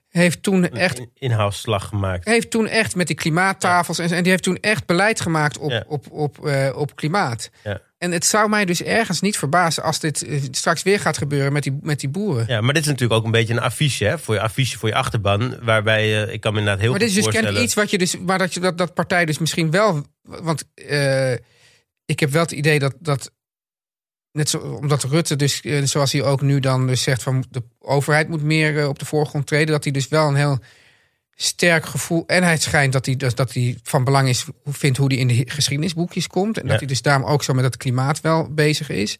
heeft 0.10 0.44
toen 0.44 0.70
echt 0.70 1.00
Een 1.00 1.12
inhaalslag 1.14 1.88
gemaakt. 1.88 2.26
heeft 2.26 2.50
toen 2.50 2.68
echt 2.68 2.96
met 2.96 3.08
die 3.08 3.16
klimaattafels 3.16 4.00
en, 4.00 4.10
en 4.12 4.22
die 4.24 4.32
heeft 4.32 4.44
toen 4.44 4.58
echt 4.58 4.86
beleid 4.86 5.22
gemaakt 5.22 5.58
op, 5.58 5.70
Ja. 5.72 5.84
op, 5.88 6.12
op, 6.12 6.46
eh, 6.48 6.70
op 6.76 6.96
klimaat. 6.96 7.50
Ja. 7.64 7.82
En 7.98 8.12
het 8.12 8.26
zou 8.26 8.50
mij 8.50 8.66
dus 8.66 8.84
ergens 8.84 9.22
niet 9.22 9.38
verbazen 9.38 9.84
als 9.84 10.00
dit 10.00 10.24
eh, 10.24 10.42
straks 10.52 10.84
weer 10.84 11.00
gaat 11.00 11.18
gebeuren 11.18 11.54
met 11.54 11.64
die, 11.64 11.78
met 11.82 12.00
die 12.00 12.10
boeren. 12.10 12.46
Ja, 12.48 12.62
maar 12.62 12.74
dit 12.74 12.84
is 12.84 12.90
natuurlijk 12.90 13.20
ook 13.20 13.26
een 13.26 13.32
beetje 13.32 13.54
een 13.54 13.60
affiche, 13.60 14.06
hè? 14.06 14.20
Voor 14.20 14.36
je 14.36 14.42
affiche 14.42 14.78
voor 14.78 14.90
je 14.90 14.96
achterban. 14.96 15.58
Waarbij 15.62 16.08
je, 16.08 16.32
ik 16.32 16.42
kan 16.42 16.54
me 16.54 16.60
inderdaad 16.60 16.82
heel 16.82 16.92
maar 16.92 17.00
dit 17.00 17.08
goed 17.08 17.18
is 17.18 17.24
dus 17.24 17.34
voorstellen. 17.34 17.54
kennelijk 17.54 17.66
iets 17.66 17.74
wat 17.74 17.92
je 17.92 17.98
dus, 17.98 18.26
maar 18.26 18.38
dat, 18.38 18.54
je, 18.54 18.60
dat, 18.60 18.78
dat 18.78 18.94
partij 18.94 19.26
dus 19.26 19.38
misschien 19.38 19.72
wel, 19.72 20.06
want 20.22 20.64
eh, 20.74 21.34
ik 22.06 22.20
heb 22.20 22.30
wel 22.30 22.42
het 22.42 22.52
idee 22.52 22.80
dat, 22.80 22.96
dat 23.00 23.32
net 24.32 24.50
zo, 24.50 24.58
omdat 24.58 25.04
Rutte 25.04 25.36
dus, 25.36 25.62
eh, 25.62 25.84
zoals 25.84 26.12
hij 26.12 26.24
ook 26.24 26.42
nu 26.42 26.60
dan 26.60 26.88
dus 26.88 27.04
zegt 27.04 27.24
van 27.24 27.46
de 27.50 27.64
overheid 27.80 28.30
moet 28.30 28.44
meer 28.44 28.80
eh, 28.80 28.88
op 28.88 29.00
de 29.00 29.06
voorgrond 29.06 29.48
treden, 29.48 29.74
dat 29.74 29.84
hij 29.84 29.94
dus 29.94 30.08
wel 30.08 30.28
een 30.28 30.36
heel 30.36 30.60
sterk 31.40 31.86
gevoel 31.86 32.24
en 32.28 32.44
hij 32.44 32.58
schijnt 32.58 32.94
dat 32.94 33.06
hij, 33.06 33.16
dus, 33.16 33.36
dat 33.36 33.54
hij 33.54 33.78
van 33.84 34.04
belang 34.04 34.30
is, 34.30 34.46
vindt 34.66 34.98
hoe 34.98 35.08
hij 35.08 35.18
in 35.18 35.28
de 35.28 35.44
geschiedenisboekjes 35.46 36.28
komt 36.28 36.58
en 36.58 36.64
Ja. 36.64 36.70
dat 36.70 36.80
hij 36.80 36.88
dus 36.88 37.02
daarom 37.02 37.26
ook 37.26 37.44
zo 37.44 37.54
met 37.54 37.64
het 37.64 37.78
klimaat 37.78 38.22
wel 38.22 38.54
bezig 38.54 38.90
is. 38.90 39.18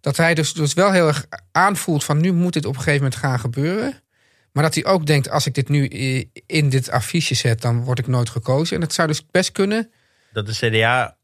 Dat 0.00 0.16
hij 0.16 0.34
dus, 0.34 0.52
dus 0.52 0.74
wel 0.74 0.92
heel 0.92 1.06
erg 1.06 1.26
aanvoelt 1.52 2.04
van 2.04 2.20
nu 2.20 2.32
moet 2.32 2.52
dit 2.52 2.64
op 2.64 2.74
een 2.74 2.82
gegeven 2.82 3.02
moment 3.02 3.20
gaan 3.20 3.40
gebeuren. 3.40 4.02
Maar 4.52 4.62
dat 4.62 4.74
hij 4.74 4.84
ook 4.84 5.06
denkt, 5.06 5.30
als 5.30 5.46
ik 5.46 5.54
dit 5.54 5.68
nu 5.68 5.86
in 6.46 6.68
dit 6.68 6.90
affiche 6.90 7.34
zet, 7.34 7.60
dan 7.60 7.84
word 7.84 7.98
ik 7.98 8.06
nooit 8.06 8.30
gekozen. 8.30 8.76
En 8.76 8.82
het 8.82 8.92
zou 8.92 9.08
dus 9.08 9.26
best 9.30 9.52
kunnen. 9.52 9.90
Dat 10.32 10.46
de 10.46 10.52
CDA 10.52 11.16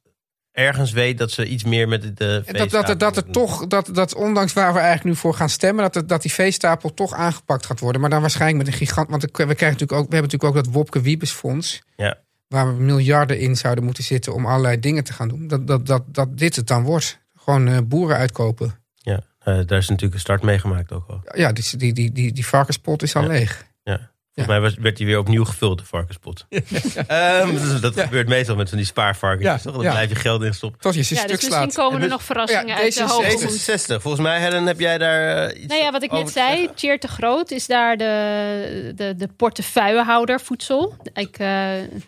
ergens 0.56 0.92
weet 0.92 1.18
dat 1.18 1.30
ze 1.30 1.46
iets 1.48 1.64
meer 1.64 1.88
met 1.88 2.02
de 2.02 2.42
dat, 2.52 2.70
dat, 2.70 2.88
er- 2.88 2.98
dat 2.98 3.16
er 3.16 3.30
toch, 3.30 3.66
dat, 3.66 3.88
dat 3.92 4.14
ondanks 4.14 4.52
waar 4.52 4.72
we 4.72 4.78
eigenlijk 4.78 5.08
nu 5.08 5.14
voor 5.20 5.34
gaan 5.34 5.48
stemmen, 5.48 5.82
dat, 5.84 5.94
het- 5.94 6.08
dat 6.08 6.22
die 6.22 6.32
veestapel 6.32 6.94
toch 6.94 7.12
aangepakt 7.14 7.66
gaat 7.66 7.80
worden. 7.80 8.00
Maar 8.00 8.10
dan 8.10 8.20
waarschijnlijk 8.20 8.64
met 8.64 8.72
een 8.72 8.78
gigant. 8.86 9.10
Want 9.10 9.22
we, 9.22 9.30
krijgen 9.30 9.56
natuurlijk 9.56 9.92
ook, 9.92 10.08
we 10.08 10.14
hebben 10.16 10.30
natuurlijk 10.30 10.44
ook 10.56 10.64
dat 10.64 10.74
Wopke 10.74 11.00
Wiebesfonds. 11.00 11.82
Ja. 11.96 12.18
Waar 12.48 12.76
we 12.76 12.82
miljarden 12.82 13.38
in 13.38 13.56
zouden 13.56 13.84
moeten 13.84 14.04
zitten 14.04 14.34
om 14.34 14.46
allerlei 14.46 14.80
dingen 14.80 15.04
te 15.04 15.12
gaan 15.12 15.28
doen. 15.28 15.46
Dat, 15.48 15.66
dat, 15.66 15.86
dat, 15.86 16.02
dat 16.06 16.38
dit 16.38 16.56
het 16.56 16.66
dan 16.66 16.82
wordt. 16.82 17.18
Gewoon 17.36 17.68
eh, 17.68 17.78
boeren 17.84 18.16
uitkopen. 18.16 18.74
Ja, 18.94 19.20
eh, 19.38 19.60
daar 19.66 19.78
is 19.78 19.88
natuurlijk 19.88 20.14
een 20.14 20.20
start 20.20 20.42
meegemaakt 20.42 20.92
ook 20.92 21.08
al. 21.08 21.20
Ja, 21.34 21.52
die, 21.52 21.64
die, 21.76 21.92
die, 21.92 22.12
die, 22.12 22.32
die 22.32 22.46
varkenspot 22.46 23.02
is 23.02 23.16
al 23.16 23.22
Ja. 23.22 23.28
leeg. 23.28 23.66
Ja. 23.82 24.10
Volgens 24.36 24.56
mij 24.58 24.68
was, 24.70 24.74
werd 24.82 24.96
die 24.96 25.06
weer 25.06 25.18
opnieuw 25.18 25.44
gevuld, 25.44 25.78
de 25.78 25.84
varkenspot. 25.84 26.46
Ehm, 27.06 27.50
dus 27.52 27.80
dat 27.80 28.00
gebeurt 28.00 28.28
meestal 28.28 28.56
met 28.56 28.68
van 28.68 28.78
die 28.78 28.86
spaarvarkens. 28.86 29.44
Ja, 29.44 29.58
toch? 29.58 29.72
Dan 29.74 29.82
ja. 29.82 29.90
blijf 29.90 30.08
je 30.08 30.14
geld 30.14 30.42
in 30.42 30.54
stoppen. 30.54 30.80
Tot 30.80 30.94
je 30.94 31.02
ze 31.02 31.14
ja, 31.14 31.20
stuk 31.20 31.32
dus 31.32 31.42
misschien 31.48 31.70
slaat. 31.70 31.74
komen 31.84 31.92
En 31.92 32.02
er 32.02 32.08
dus- 32.08 32.16
nog 32.16 32.22
verrassingen 32.22 32.66
Ja, 32.66 32.76
uit 32.76 32.94
de 32.94 33.00
D66. 33.00 33.06
hoogte. 33.06 33.96
D66. 33.98 34.02
Volgens 34.02 34.22
mij, 34.22 34.40
Helen, 34.40 34.66
heb 34.66 34.80
jij 34.80 34.98
daar 34.98 35.46
eh, 35.48 35.62
iets 35.62 35.66
Nou 35.66 35.82
ja, 35.82 35.90
wat 35.90 36.02
ik 36.02 36.12
net 36.12 36.30
zei? 36.30 36.68
Cheer 36.74 37.00
te 37.00 37.08
Groot 37.08 37.50
is 37.50 37.66
daar 37.66 37.96
de, 37.96 38.92
de, 38.94 39.14
de 39.16 39.28
portefeuillehouder 39.36 40.40
voedsel. 40.40 40.96
Ik, 41.14 41.38
eh, 41.38 41.46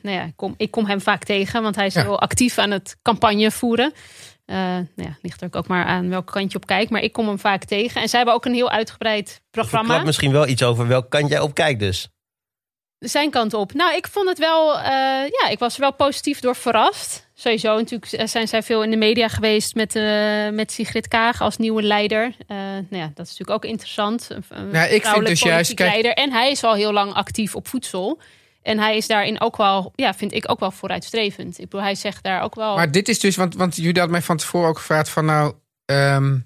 nou 0.01 0.17
ja, 0.17 0.23
ik, 0.25 0.33
kom, 0.37 0.55
ik 0.57 0.71
kom 0.71 0.87
hem 0.87 1.01
vaak 1.01 1.25
tegen, 1.25 1.63
want 1.63 1.77
hij 1.77 1.87
is 1.87 1.95
Ja. 1.95 2.03
heel 2.03 2.21
actief 2.21 2.59
aan 2.59 2.71
het 2.71 2.97
campagne 3.03 3.51
voeren. 3.51 3.93
Eh, 4.45 4.57
nou 4.57 4.87
ja, 4.95 5.19
ligt 5.23 5.41
er 5.43 5.49
ook 5.51 5.67
maar 5.67 5.85
aan 5.85 6.09
welk 6.09 6.27
kant 6.33 6.53
je 6.53 6.59
op 6.59 6.67
kijkt, 6.67 6.91
maar 6.91 7.03
ik 7.03 7.13
kom 7.13 7.27
hem 7.29 7.39
vaak 7.39 7.65
tegen. 7.65 8.01
En 8.03 8.09
zij 8.09 8.19
hebben 8.19 8.37
ook 8.37 8.45
een 8.45 8.55
heel 8.55 8.71
uitgebreid 8.71 9.41
programma. 9.51 9.85
Verklap 9.87 10.07
misschien 10.07 10.33
wel 10.33 10.47
iets 10.47 10.63
over 10.63 10.87
welk 10.87 11.11
kant 11.11 11.29
jij 11.29 11.41
op 11.41 11.55
kijkt 11.55 11.81
dus. 11.81 12.09
Zijn 12.99 13.31
kant 13.31 13.55
op. 13.55 13.73
Nou, 13.73 13.97
ik 13.97 14.07
vond 14.09 14.29
het 14.29 14.39
wel, 14.39 14.79
eh, 14.79 14.85
ja, 15.41 15.49
ik 15.51 15.59
was 15.59 15.75
er 15.75 15.81
wel 15.81 15.93
positief 15.95 16.41
door 16.41 16.57
verrast. 16.57 17.27
Sowieso 17.35 17.77
natuurlijk 17.77 18.13
eh, 18.13 18.27
zijn 18.27 18.49
zij 18.49 18.63
veel 18.63 18.83
in 18.83 18.91
de 18.91 18.97
media 18.97 19.29
geweest 19.29 19.75
met, 19.75 19.97
eh, 19.97 20.49
met 20.49 20.73
Sigrid 20.73 21.09
Kaag 21.09 21.41
als 21.41 21.57
nieuwe 21.57 21.83
leider. 21.83 22.35
Eh, 22.47 22.57
nou 22.57 22.87
ja, 22.91 23.11
dat 23.15 23.27
is 23.27 23.37
natuurlijk 23.39 23.51
ook 23.51 23.65
interessant. 23.65 24.29
Een- 24.31 24.71
Nou, 24.71 24.89
ik 24.89 25.07
vind 25.07 25.27
dus 25.27 25.41
juist, 25.41 25.75
kijk- 25.75 25.91
leider. 25.91 26.13
En 26.13 26.33
hij 26.33 26.51
is 26.51 26.65
al 26.65 26.75
heel 26.75 26.93
lang 26.93 27.13
actief 27.13 27.55
op 27.55 27.69
voedsel. 27.69 28.21
En 28.63 28.79
hij 28.79 28.97
is 28.97 29.07
daarin 29.07 29.41
ook 29.41 29.57
wel, 29.57 29.93
ja, 29.95 30.15
vind 30.15 30.33
ik 30.33 30.51
ook 30.51 30.61
wel 30.61 30.71
vooruitstrevend. 30.71 31.59
Ik 31.59 31.65
bedoel, 31.65 31.81
hij 31.83 31.95
zegt 31.95 32.23
daar 32.23 32.43
ook 32.43 32.55
wel. 32.55 32.77
Maar 32.77 32.91
dit 32.91 33.09
is 33.09 33.21
dus, 33.21 33.37
want, 33.37 33.55
want 33.55 33.77
jullie 33.77 33.93
hadden 33.93 34.11
mij 34.11 34.23
van 34.23 34.37
tevoren 34.37 34.69
ook 34.69 34.79
gevraagd 34.79 35.09
van 35.09 35.25
nou, 35.25 35.55
ehm, 35.85 36.39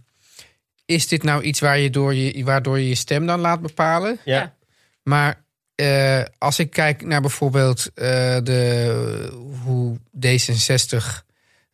is 0.85 1.09
dit 1.09 1.23
nou 1.23 1.43
iets 1.43 1.61
waar 1.61 1.79
je 1.79 1.91
door 1.91 2.15
je, 2.15 2.45
waardoor 2.45 2.79
je 2.79 2.88
je 2.88 2.95
stem 2.95 3.27
dan 3.27 3.41
laat 3.41 3.61
bepalen? 3.62 4.19
Ja. 4.25 4.37
Ja. 4.37 4.55
Maar 5.03 5.42
eh, 5.75 6.23
als 6.39 6.59
ik 6.59 6.71
kijk 6.71 7.05
naar 7.07 7.21
bijvoorbeeld 7.21 7.91
eh, 7.95 8.05
de, 8.43 9.31
hoe 9.65 9.99
D66, 10.17 10.97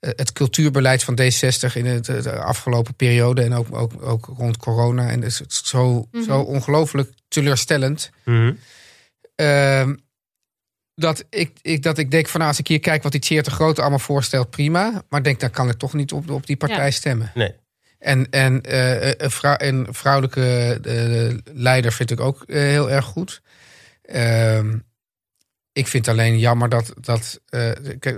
eh, 0.00 0.10
het 0.16 0.32
cultuurbeleid 0.32 1.02
van 1.04 1.18
D60 1.20 1.72
in 1.74 1.86
het, 1.86 2.04
de 2.04 2.32
afgelopen 2.32 2.94
periode 2.94 3.42
en 3.42 3.54
ook, 3.54 3.76
ook, 3.76 3.92
ook 4.02 4.26
rond 4.36 4.56
corona, 4.56 5.08
en 5.10 5.22
het 5.22 5.30
is 5.30 5.42
zo, 5.68 6.08
Mhm. 6.12 6.22
zo 6.24 6.40
ongelooflijk 6.40 7.12
teleurstellend. 7.28 8.10
Mhm. 8.24 8.52
Ehm, 9.34 9.94
dat, 10.94 11.24
ik, 11.30 11.58
ik, 11.62 11.82
dat 11.82 11.98
ik 11.98 12.10
denk 12.10 12.28
van 12.28 12.38
nou, 12.40 12.50
als 12.52 12.60
ik 12.60 12.66
hier 12.68 12.80
kijk 12.80 13.02
wat 13.02 13.12
die 13.12 13.20
Tjeer 13.20 13.42
te 13.42 13.50
Grote 13.50 13.80
allemaal 13.80 13.98
voorstelt, 13.98 14.50
prima. 14.50 15.02
Maar 15.08 15.22
denk, 15.22 15.40
dan 15.40 15.50
kan 15.50 15.68
ik 15.68 15.76
toch 15.78 15.92
niet 15.92 16.12
op, 16.12 16.30
op 16.30 16.46
die 16.46 16.56
partij 16.56 16.84
Ja. 16.84 16.90
stemmen. 16.90 17.30
Nee. 17.34 17.52
En, 17.98 18.30
en 18.30 18.62
eh, 18.62 19.08
een, 19.16 19.30
vrou- 19.30 19.56
een 19.64 19.86
vrouwelijke 19.90 20.78
eh, 20.84 21.52
leider 21.54 21.92
vind 21.92 22.10
ik 22.10 22.20
ook 22.20 22.42
heel 22.46 22.90
erg 22.90 23.04
goed. 23.04 23.42
Ehm, 24.08 24.78
ik 25.72 25.86
vind 25.86 26.08
alleen 26.08 26.38
jammer 26.38 26.68
dat. 26.68 26.92
dat 27.00 27.40
eh, 27.48 27.70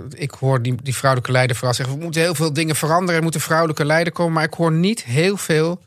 ik 0.09 0.31
hoor 0.31 0.61
die, 0.61 0.75
die 0.83 0.95
vrouwelijke 0.95 1.31
leider 1.31 1.55
vooral 1.55 1.73
zeggen: 1.73 1.97
we 1.97 2.03
moeten 2.03 2.21
heel 2.21 2.35
veel 2.35 2.53
dingen 2.53 2.75
veranderen. 2.75 3.15
Er 3.15 3.23
moet 3.23 3.35
een 3.35 3.41
vrouwelijke 3.41 3.85
leider 3.85 4.13
komen. 4.13 4.33
Maar 4.33 4.43
ik 4.43 4.53
hoor 4.53 4.71
niet 4.71 5.03
heel 5.03 5.37
veel. 5.37 5.81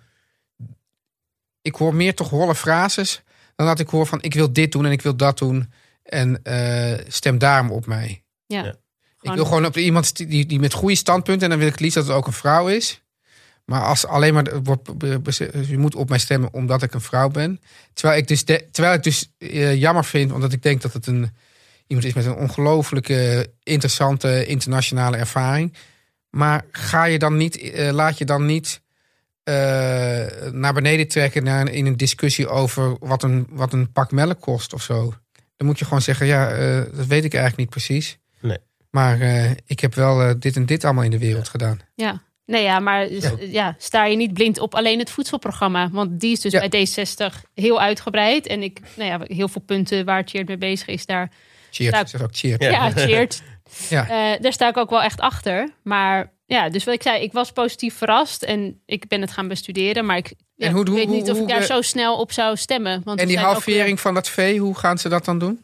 Ik 1.63 1.75
hoor 1.75 1.95
meer 1.95 2.15
toch 2.15 2.31
holle 2.31 2.55
frases. 2.55 3.23
Dan 3.57 3.67
dat 3.67 3.81
ik 3.81 3.89
hoor 3.89 4.07
van: 4.07 4.23
ik 4.23 4.35
wil 4.35 4.53
dit 4.53 4.73
doen 4.73 4.85
en 4.85 4.93
ik 4.93 5.03
wil 5.03 5.17
dat 5.17 5.39
doen. 5.39 5.73
En 6.03 6.43
eh, 6.43 7.05
stem 7.09 7.39
daarom 7.39 7.71
op 7.71 7.87
mij. 7.87 8.23
ja. 8.47 8.65
Ja. 8.65 8.75
Ik 9.21 9.33
wil 9.33 9.45
gewoon 9.45 9.67
op 9.67 9.77
iemand 9.77 10.17
die, 10.17 10.47
die 10.47 10.61
met 10.61 10.73
goede 10.73 10.95
standpunten. 10.95 11.43
En 11.43 11.49
dan 11.49 11.59
wil 11.59 11.67
ik 11.67 11.73
het 11.73 11.83
liefst 11.83 11.97
dat 11.97 12.07
het 12.07 12.17
ook 12.17 12.27
een 12.27 12.33
vrouw 12.33 12.69
is. 12.69 13.04
Maar 13.65 13.81
als 13.83 14.07
alleen 14.07 14.35
maar 14.35 14.63
wordt 14.63 14.91
je 15.67 15.79
moet 15.79 15.95
op 15.95 16.09
mij 16.09 16.19
stemmen 16.19 16.53
omdat 16.53 16.83
ik 16.83 16.95
een 16.95 17.01
vrouw 17.01 17.29
ben. 17.29 17.61
Terwijl 17.93 18.19
ik 18.21 18.29
dus, 18.29 18.45
de- 18.45 18.69
terwijl 18.71 18.95
ik 18.95 19.03
dus 19.03 19.31
eh, 19.39 19.75
jammer 19.75 20.05
vind, 20.05 20.33
omdat 20.33 20.53
ik 20.53 20.63
denk 20.63 20.83
dat 20.83 20.93
het 20.93 21.07
een 21.07 21.31
iemand 21.87 22.07
is 22.07 22.15
met 22.15 22.25
een 22.25 22.35
ongelooflijke 22.35 23.51
interessante 23.63 24.47
internationale 24.47 25.17
ervaring. 25.17 25.75
Maar 26.31 26.65
ga 26.71 27.05
je 27.05 27.19
dan 27.19 27.37
niet, 27.37 27.57
eh, 27.59 27.91
laat 27.93 28.19
je 28.19 28.25
dan 28.25 28.47
niet 28.47 28.83
eh, 29.43 29.55
naar 30.51 30.73
beneden 30.75 31.09
trekken 31.09 31.45
naar, 31.45 31.69
in 31.69 31.87
een 31.87 31.97
discussie 31.97 32.49
over 32.49 32.97
wat 33.01 33.23
een, 33.23 33.47
wat 33.51 33.73
een 33.73 33.93
pak 33.93 34.11
melk 34.11 34.41
kost 34.41 34.73
of 34.73 34.83
zo. 34.83 35.15
Dan 35.57 35.67
moet 35.67 35.79
je 35.79 35.85
gewoon 35.85 36.03
zeggen, 36.03 36.27
ja, 36.27 36.51
eh, 36.51 36.77
dat 36.97 37.07
weet 37.07 37.25
ik 37.25 37.33
eigenlijk 37.35 37.57
niet 37.57 37.71
precies. 37.71 38.19
Nee. 38.41 38.59
Maar 38.91 39.21
eh, 39.21 39.51
ik 39.67 39.81
heb 39.81 39.95
wel 39.95 40.39
dit 40.39 40.57
en 40.57 40.67
dit 40.67 40.85
allemaal 40.85 41.05
in 41.05 41.11
de 41.11 41.19
wereld 41.19 41.49
gedaan. 41.49 41.81
ja. 41.95 42.23
Nee, 42.47 42.63
ja, 42.63 42.79
maar 42.81 43.13
ja. 43.41 43.75
sta 43.79 44.05
je 44.05 44.17
niet 44.17 44.33
blind 44.33 44.59
op 44.59 44.75
alleen 44.75 44.99
het 44.99 45.11
voedselprogramma. 45.11 45.89
Want 45.91 46.21
die 46.21 46.33
is 46.33 46.41
dus 46.41 46.53
Ja. 46.53 46.69
bij 46.69 46.87
D60 46.89 47.35
heel 47.55 47.81
uitgebreid. 47.81 48.47
En 48.47 48.63
ik, 48.63 48.81
nou 48.97 49.11
ja, 49.11 49.21
heel 49.35 49.49
veel 49.49 49.61
punten 49.63 50.05
waar 50.05 50.23
Cheert 50.27 50.49
mee 50.49 50.59
bezig 50.59 50.87
is, 50.87 51.07
daar 51.07 51.31
Cheert, 51.71 51.95
ik 52.01 52.07
zeg 52.09 52.23
ook 52.23 52.37
cheert. 52.37 52.63
Ja. 52.63 52.91
Cheert. 52.91 53.43
Ja. 53.89 54.03
Eh, 54.09 54.41
daar 54.43 54.53
sta 54.53 54.69
ik 54.69 54.77
ook 54.77 54.91
wel 54.91 55.03
echt 55.03 55.21
achter. 55.21 55.69
Maar 55.83 56.33
ja, 56.47 56.69
dus 56.69 56.85
wat 56.85 56.95
ik 56.95 57.03
zei, 57.03 57.23
ik 57.23 57.33
was 57.33 57.51
positief 57.53 57.95
verrast 57.97 58.43
en 58.43 58.81
ik 58.87 59.09
ben 59.09 59.21
het 59.21 59.31
gaan 59.33 59.49
bestuderen. 59.49 60.07
Maar 60.07 60.17
ik 60.17 60.33
ja, 60.55 60.67
En 60.67 60.73
hoe- 60.73 60.85
ik 60.87 60.93
weet 60.93 61.07
hoe- 61.07 61.15
niet 61.15 61.31
of 61.31 61.39
hoe- 61.39 61.43
ik 61.43 61.49
daar 61.55 61.63
zo 61.63 61.81
snel 61.83 62.17
op 62.19 62.33
zou 62.33 62.57
stemmen. 62.57 63.01
Want 63.05 63.21
En 63.21 63.27
die 63.27 63.39
halvering 63.39 64.01
van 64.01 64.15
dat 64.15 64.29
vee, 64.29 64.59
hoe 64.59 64.75
gaan 64.79 64.99
ze 64.99 65.09
dat 65.09 65.25
dan 65.25 65.39
doen? 65.39 65.61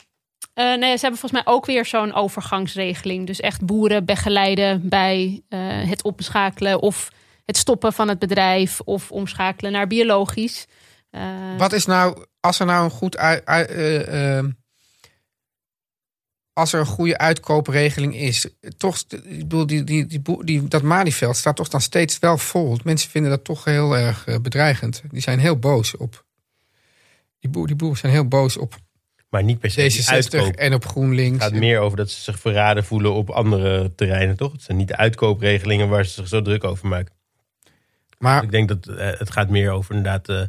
Eh, 0.54 0.64
nee, 0.64 0.96
ze 0.96 1.00
hebben 1.00 1.20
volgens 1.20 1.32
mij 1.44 1.52
ook 1.54 1.66
weer 1.66 1.86
zo'n 1.86 2.14
overgangsregeling. 2.14 3.26
Dus 3.26 3.40
echt 3.40 3.64
boeren 3.64 4.04
begeleiden 4.04 4.88
bij 4.88 5.42
eh, 5.48 5.60
het 5.88 6.02
omschakelen 6.02 6.80
of 6.80 7.12
het 7.44 7.56
stoppen 7.56 7.92
van 7.92 8.08
het 8.08 8.18
bedrijf 8.18 8.80
of 8.80 9.10
omschakelen 9.10 9.72
naar 9.72 9.86
biologisch. 9.86 10.66
Eh, 11.10 11.56
Wat 11.58 11.72
is 11.72 11.86
nou, 11.86 12.24
als 12.40 12.60
er 12.60 12.66
nou 12.66 12.84
een 12.84 12.90
goed 12.90 13.16
ui- 13.16 13.40
ui- 13.44 13.64
eh, 13.64 14.38
eh, 14.38 14.44
als 16.52 16.72
er 16.72 16.80
een 16.80 16.86
goede 16.86 17.18
uitkoopregeling 17.18 18.16
is, 18.16 18.48
toch, 18.76 18.98
ik 19.08 19.38
bedoel, 19.38 19.66
die, 19.66 19.84
die, 19.84 20.22
die, 20.44 20.68
dat 20.68 20.82
Malieveld 20.82 21.36
staat 21.36 21.56
toch 21.56 21.68
dan 21.68 21.80
steeds 21.80 22.18
wel 22.18 22.38
vol. 22.38 22.78
Mensen 22.84 23.10
vinden 23.10 23.30
dat 23.30 23.44
toch 23.44 23.64
heel 23.64 23.96
erg 23.96 24.24
bedreigend. 24.42 25.02
Die 25.10 25.20
zijn 25.22 25.38
heel 25.38 25.58
boos 25.58 25.96
op. 25.96 26.24
Die, 27.38 27.50
boer, 27.50 27.66
die 27.66 27.76
boeren 27.76 27.98
zijn 27.98 28.12
heel 28.12 28.28
boos 28.28 28.56
op 28.56 28.76
Maar 29.30 29.44
niet 29.44 29.58
per 29.58 29.70
se 29.70 29.88
die 29.88 30.02
D66 30.02 30.04
uitkoop. 30.06 30.54
en 30.54 30.74
op 30.74 30.86
GroenLinks. 30.86 31.44
Het 31.44 31.52
gaat 31.52 31.60
meer 31.60 31.78
over 31.78 31.96
dat 31.96 32.10
ze 32.10 32.20
zich 32.20 32.38
verraden 32.38 32.84
voelen 32.84 33.12
op 33.12 33.30
andere 33.30 33.94
terreinen, 33.94 34.36
toch? 34.36 34.52
Het 34.52 34.62
zijn 34.62 34.76
niet 34.76 34.88
de 34.88 34.96
uitkoopregelingen 34.96 35.88
waar 35.88 36.04
ze 36.04 36.12
zich 36.12 36.28
zo 36.28 36.42
druk 36.42 36.64
over 36.64 36.88
maken. 36.88 37.14
maar 38.18 38.42
Ik 38.42 38.50
denk 38.50 38.68
dat 38.68 38.86
eh, 38.86 39.18
het 39.18 39.30
gaat 39.30 39.48
meer 39.48 39.70
over 39.70 39.94
inderdaad 39.94 40.28
eh, 40.28 40.42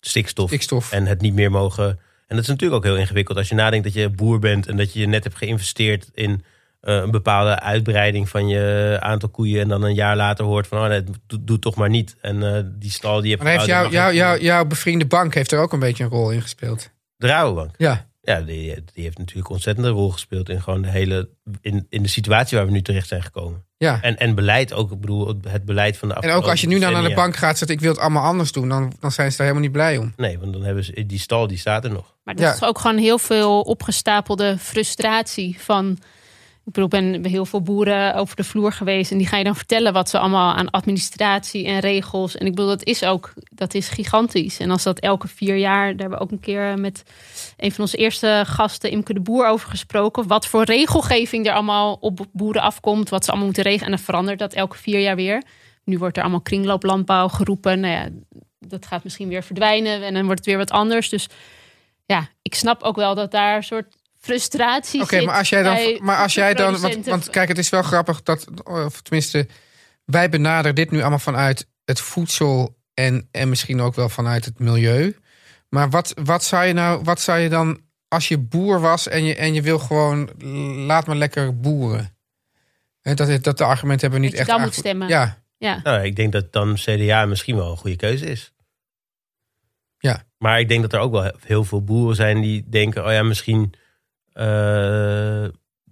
stikstof. 0.00 0.48
stikstof. 0.48 0.92
En 0.92 1.06
het 1.06 1.20
niet 1.20 1.34
meer 1.34 1.50
mogen. 1.50 1.88
En 2.26 2.36
dat 2.36 2.38
is 2.38 2.46
natuurlijk 2.46 2.84
ook 2.84 2.90
heel 2.90 3.00
ingewikkeld. 3.00 3.38
Als 3.38 3.48
je 3.48 3.54
nadenkt 3.54 3.84
dat 3.84 3.94
je 3.94 4.08
boer 4.08 4.38
bent 4.38 4.66
en 4.66 4.76
dat 4.76 4.92
je 4.92 5.06
net 5.06 5.24
hebt 5.24 5.36
geïnvesteerd 5.36 6.10
in 6.14 6.44
eh, 6.80 6.94
een 6.94 7.10
bepaalde 7.10 7.60
uitbreiding 7.60 8.28
van 8.28 8.48
je 8.48 8.96
aantal 9.00 9.28
koeien. 9.28 9.60
En 9.60 9.68
dan 9.68 9.82
een 9.82 9.94
jaar 9.94 10.16
later 10.16 10.44
hoort 10.44 10.66
van, 10.66 10.78
oh 10.78 10.86
nee, 10.86 11.04
doe, 11.26 11.44
doe 11.44 11.58
toch 11.58 11.74
maar 11.74 11.90
niet. 11.90 12.16
En 12.20 12.76
die 12.78 12.90
stal 12.90 13.20
die 13.20 13.22
je 13.24 13.30
hebt 13.30 13.42
Maar 13.42 13.52
heeft 13.52 13.64
gebouwd, 13.64 14.14
jou, 14.14 14.40
jouw 14.40 14.64
bevriende 14.64 15.06
bank 15.06 15.34
heeft 15.34 15.52
er 15.52 15.58
ook 15.58 15.72
een 15.72 15.78
beetje 15.78 16.04
een 16.04 16.10
rol 16.10 16.30
in 16.30 16.42
gespeeld. 16.42 16.90
De 17.18 17.26
Rabobank. 17.26 17.74
Ja. 17.78 18.06
Ja, 18.20 18.40
die, 18.40 18.74
die 18.94 19.02
heeft 19.04 19.18
natuurlijk 19.18 19.48
een 19.48 19.54
ontzettende 19.54 19.90
rol 19.90 20.10
gespeeld 20.10 20.48
in 20.48 20.62
gewoon 20.62 20.82
de 20.82 20.88
hele. 20.88 21.28
In, 21.60 21.86
in 21.88 22.02
de 22.02 22.08
situatie 22.08 22.56
waar 22.56 22.66
we 22.66 22.72
nu 22.72 22.82
terecht 22.82 23.08
zijn 23.08 23.22
gekomen. 23.22 23.64
ja. 23.76 23.98
En, 24.02 24.16
en 24.16 24.34
beleid 24.34 24.72
ook, 24.72 24.92
ik 24.92 25.00
bedoel, 25.00 25.26
het- 25.50 25.64
beleid 25.64 25.96
van 25.96 26.08
de 26.08 26.14
En 26.14 26.30
ook 26.30 26.46
als 26.48 26.60
je 26.60 26.66
nu 26.66 26.78
dan 26.78 26.92
naar 26.92 27.02
de 27.02 27.14
bank 27.14 27.36
gaat 27.36 27.50
en 27.50 27.56
zegt 27.56 27.70
ik 27.70 27.80
wil 27.80 27.90
het 27.90 28.00
allemaal 28.00 28.24
anders 28.24 28.52
doen, 28.52 28.68
dan, 28.68 28.92
dan 29.00 29.12
zijn 29.12 29.30
ze 29.30 29.36
daar 29.36 29.46
helemaal 29.46 29.68
niet 29.68 29.76
blij 29.76 29.96
om. 29.96 30.12
Nee, 30.16 30.38
want 30.38 30.52
dan 30.52 30.62
hebben 30.62 30.84
ze 30.84 31.06
die 31.06 31.18
stal, 31.18 31.46
die 31.46 31.58
staat 31.58 31.84
er 31.84 31.90
nog. 31.90 32.14
Maar 32.24 32.34
dat 32.34 32.44
Ja. 32.44 32.52
is 32.54 32.62
ook 32.62 32.78
gewoon 32.78 32.96
heel 32.98 33.18
veel 33.18 33.60
opgestapelde 33.60 34.56
frustratie 34.58 35.56
van. 35.60 35.98
Ik 36.68 36.74
bedoel, 36.74 37.12
ik 37.12 37.22
ben 37.22 37.30
heel 37.30 37.46
veel 37.46 37.62
boeren 37.62 38.14
over 38.14 38.36
de 38.36 38.44
vloer 38.44 38.72
geweest. 38.72 39.10
En 39.10 39.18
die 39.18 39.26
ga 39.26 39.36
je 39.36 39.44
dan 39.44 39.56
vertellen 39.56 39.92
wat 39.92 40.08
ze 40.08 40.18
allemaal 40.18 40.54
aan 40.54 40.70
administratie 40.70 41.66
en 41.66 41.78
regels. 41.78 42.36
En 42.36 42.46
ik 42.46 42.54
bedoel, 42.54 42.70
dat 42.70 42.84
is 42.84 43.04
ook 43.04 43.32
dat 43.50 43.74
is 43.74 43.88
gigantisch. 43.88 44.58
En 44.58 44.70
als 44.70 44.82
dat 44.82 44.98
elke 44.98 45.28
vier 45.28 45.56
jaar, 45.56 45.86
daar 45.86 45.98
hebben 45.98 46.18
we 46.18 46.24
ook 46.24 46.30
een 46.30 46.40
keer 46.40 46.78
met 46.78 47.02
een 47.56 47.72
van 47.72 47.80
onze 47.80 47.96
eerste 47.96 48.42
gasten, 48.46 48.90
Imke 48.90 49.12
de 49.12 49.20
Boer, 49.20 49.46
over 49.46 49.70
gesproken. 49.70 50.26
Wat 50.26 50.46
voor 50.46 50.64
regelgeving 50.64 51.46
er 51.46 51.52
allemaal 51.52 51.96
op 52.00 52.26
boeren 52.32 52.62
afkomt. 52.62 53.08
Wat 53.08 53.20
ze 53.24 53.28
allemaal 53.28 53.46
moeten 53.46 53.64
regelen. 53.64 53.86
En 53.86 53.96
dan 53.96 54.04
verandert 54.04 54.38
dat 54.38 54.52
elke 54.52 54.76
vier 54.76 55.00
jaar 55.00 55.16
weer. 55.16 55.42
Nu 55.84 55.98
wordt 55.98 56.16
er 56.16 56.22
allemaal 56.22 56.40
kringlooplandbouw 56.40 57.28
geroepen. 57.28 57.80
Nou 57.80 57.92
ja, 57.92 58.08
dat 58.58 58.86
gaat 58.86 59.04
misschien 59.04 59.28
weer 59.28 59.42
verdwijnen. 59.42 60.02
En 60.02 60.14
dan 60.14 60.24
wordt 60.24 60.38
het 60.38 60.48
weer 60.48 60.58
wat 60.58 60.70
anders. 60.70 61.08
Dus 61.08 61.28
ja, 62.06 62.28
ik 62.42 62.54
snap 62.54 62.82
ook 62.82 62.96
wel 62.96 63.14
dat 63.14 63.30
daar 63.30 63.56
een 63.56 63.62
soort 63.62 63.97
frustratie 64.18 65.02
Oké, 65.02 65.20
maar 65.24 65.36
als 65.36 65.48
jij 65.48 65.62
dan, 65.62 66.04
maar 66.04 66.16
als 66.22 66.34
jij 66.34 66.54
dan 66.54 67.02
want, 67.04 67.30
kijk, 67.30 67.48
het 67.48 67.58
is 67.58 67.68
wel 67.68 67.82
grappig 67.82 68.22
dat, 68.22 68.64
of 68.64 69.00
tenminste, 69.00 69.46
wij 70.04 70.28
benaderen 70.28 70.74
dit 70.74 70.90
nu 70.90 71.00
allemaal 71.00 71.18
vanuit 71.18 71.66
het 71.84 72.00
voedsel 72.00 72.76
en, 72.94 73.28
en 73.30 73.48
misschien 73.48 73.80
ook 73.80 73.94
wel 73.94 74.08
vanuit 74.08 74.44
het 74.44 74.58
milieu. 74.58 75.16
Maar 75.68 75.90
wat, 75.90 76.14
wat 76.22 76.44
zou 76.44 76.64
je 76.64 76.72
nou, 76.72 77.02
wat 77.02 77.20
zou 77.20 77.38
je 77.38 77.48
dan, 77.48 77.80
als 78.08 78.28
je 78.28 78.38
boer 78.38 78.80
was 78.80 79.08
en 79.08 79.24
je, 79.24 79.34
en 79.34 79.54
je 79.54 79.62
wil 79.62 79.78
gewoon, 79.78 80.30
laat 80.86 81.06
maar 81.06 81.16
lekker 81.16 81.60
boeren. 81.60 82.16
Hè, 83.00 83.14
Dat, 83.14 83.42
dat 83.42 83.58
de 83.58 83.64
argument 83.64 84.00
hebben 84.00 84.20
we 84.20 84.26
niet 84.26 84.36
Dat 84.36 84.46
je 84.46 84.52
echt. 84.52 84.58
dan 84.60 84.68
moet 84.68 84.78
stemmen. 84.78 85.08
Ja, 85.08 85.42
Ja, 85.58 85.80
Nou, 85.82 86.04
ik 86.04 86.16
denk 86.16 86.32
dat 86.32 86.52
dan 86.52 86.74
CDA 86.74 87.26
misschien 87.26 87.56
wel 87.56 87.70
een 87.70 87.76
goede 87.76 87.96
keuze 87.96 88.26
is. 88.26 88.52
Ja. 89.98 90.22
Maar 90.38 90.60
ik 90.60 90.68
denk 90.68 90.82
dat 90.82 90.92
er 90.92 91.00
ook 91.00 91.12
wel 91.12 91.32
heel 91.44 91.64
veel 91.64 91.84
boeren 91.84 92.16
zijn 92.16 92.40
die 92.40 92.68
denken: 92.68 93.04
oh 93.06 93.12
ja, 93.12 93.22
misschien 93.22 93.74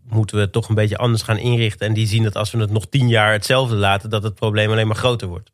moeten 0.09 0.37
we 0.37 0.43
het 0.43 0.53
toch 0.53 0.69
een 0.69 0.75
beetje 0.75 0.97
anders 0.97 1.23
gaan 1.23 1.39
inrichten. 1.39 1.87
En 1.87 1.95
die 1.95 2.07
zien 2.07 2.23
dat 2.23 2.37
als 2.37 2.51
we 2.51 2.59
het 2.59 2.71
nog 2.71 2.87
tien 2.89 3.09
jaar 3.09 3.33
hetzelfde 3.33 3.75
laten, 3.75 4.11
dat 4.11 4.23
het 4.23 4.35
probleem 4.35 4.71
alleen 4.71 4.87
maar 4.87 4.97
groter 4.97 5.29
wordt. 5.29 5.51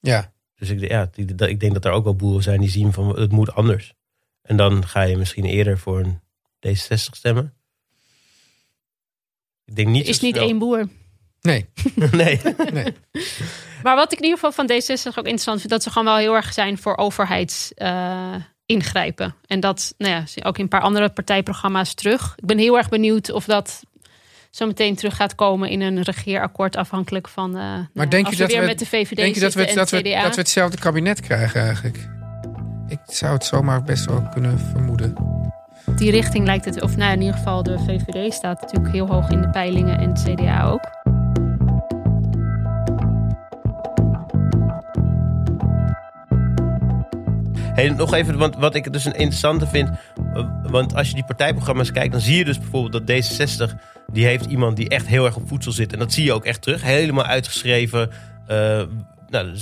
ja. 0.00 0.34
Dus 0.58 0.70
ik, 0.70 0.80
ja, 0.88 1.08
die- 1.12 1.34
dat- 1.34 1.48
ik 1.48 1.60
denk 1.60 1.72
dat 1.74 1.84
er 1.84 1.90
ook 1.90 2.04
wel 2.04 2.16
boeren 2.16 2.42
zijn 2.42 2.60
die 2.60 2.70
zien 2.70 2.92
van 2.92 3.18
het 3.18 3.32
moet 3.32 3.52
anders. 3.54 3.94
En 4.42 4.56
dan 4.56 4.86
ga 4.86 5.02
je 5.02 5.16
misschien 5.16 5.44
eerder 5.44 5.78
voor 5.78 6.00
een 6.00 6.20
D66 6.68 6.94
stemmen. 7.16 7.54
Ik 9.64 9.76
denk 9.76 9.88
niet 9.88 10.02
er 10.02 10.08
is 10.08 10.20
niet 10.20 10.36
één 10.36 10.58
boer. 10.58 10.88
Nee, 11.40 11.66
nee. 12.12 12.40
nee. 12.72 12.94
Maar 13.82 13.96
wat 13.96 14.12
ik 14.12 14.18
in 14.18 14.24
ieder 14.24 14.38
geval 14.38 14.52
van 14.52 14.70
D66 14.70 15.08
ook 15.08 15.16
interessant 15.16 15.58
vind, 15.60 15.72
dat 15.72 15.82
ze 15.82 15.90
gewoon 15.90 16.04
wel 16.06 16.16
heel 16.16 16.34
erg 16.34 16.52
zijn 16.52 16.78
voor 16.78 16.96
overheidsingrijpen. 16.96 18.54
Ingrijpen. 18.66 19.34
En 19.46 19.60
dat, 19.60 19.94
nou 19.98 20.12
ja, 20.12 20.26
zie 20.26 20.44
ook 20.44 20.56
in 20.56 20.62
een 20.62 20.68
paar 20.68 20.80
andere 20.80 21.08
partijprogramma's 21.08 21.94
terug. 21.94 22.32
Ik 22.36 22.46
ben 22.46 22.58
heel 22.58 22.76
erg 22.76 22.88
benieuwd 22.88 23.30
of 23.32 23.44
dat 23.44 23.82
zo 24.50 24.66
meteen 24.66 24.94
terug 24.96 25.16
gaat 25.16 25.34
komen 25.34 25.68
in 25.68 25.80
een 25.80 26.02
regeerakkoord, 26.02 26.76
afhankelijk 26.76 27.28
van. 27.28 27.50
nou 27.50 27.86
ja, 27.92 28.06
denk 28.06 28.24
je 28.26 28.30
we 28.32 28.36
dat 28.36 28.50
weer 28.50 28.60
we- 28.60 28.66
met 28.66 28.78
de 28.78 28.86
VVD 28.86 29.16
Denk 29.16 29.34
je 29.34 29.40
dat 29.40 29.54
we, 29.54 29.72
dat, 29.74 29.90
we, 29.90 30.00
CDA? 30.00 30.22
dat 30.22 30.34
we 30.34 30.40
hetzelfde 30.40 30.78
kabinet 30.78 31.20
krijgen 31.20 31.60
eigenlijk? 31.60 32.08
Ik 32.88 32.98
zou 33.06 33.32
het 33.32 33.44
zomaar 33.44 33.82
best 33.82 34.04
wel 34.04 34.28
kunnen 34.32 34.58
vermoeden. 34.58 35.14
Die 35.96 36.10
richting 36.10 36.46
lijkt 36.46 36.64
het, 36.64 36.82
of 36.82 36.96
nou 36.96 37.12
in 37.12 37.20
ieder 37.20 37.36
geval 37.36 37.62
de 37.62 37.78
VVD 37.78 38.32
staat 38.32 38.60
natuurlijk 38.60 38.92
heel 38.92 39.06
hoog 39.06 39.30
in 39.30 39.40
de 39.40 39.50
peilingen 39.50 39.98
en 39.98 40.08
het 40.08 40.22
CDA 40.22 40.64
ook. 40.64 40.84
Hey, 47.76 47.88
nog 47.88 48.14
even, 48.14 48.38
want 48.38 48.56
wat 48.56 48.74
ik 48.74 48.92
dus 48.92 49.04
een 49.04 49.12
interessante 49.14 49.66
vind. 49.66 49.90
eh, 50.34 50.48
Want 50.62 50.94
als 50.94 51.08
je 51.08 51.14
die 51.14 51.24
partijprogramma's 51.24 51.92
kijkt, 51.92 52.12
dan 52.12 52.20
zie 52.20 52.36
je 52.36 52.44
dus 52.44 52.58
bijvoorbeeld 52.58 53.06
dat 53.06 53.24
D66. 53.24 53.74
die 54.12 54.24
heeft 54.26 54.44
iemand 54.44 54.76
die 54.76 54.88
echt 54.88 55.06
heel 55.06 55.24
erg 55.24 55.36
op 55.36 55.48
voedsel 55.48 55.72
zit. 55.72 55.92
En 55.92 55.98
dat 55.98 56.12
zie 56.12 56.24
je 56.24 56.32
ook 56.32 56.44
echt 56.44 56.62
terug. 56.62 56.82
Helemaal 56.82 57.24
uitgeschreven. 57.24 58.10
eh, 58.46 58.82
nou, 59.28 59.54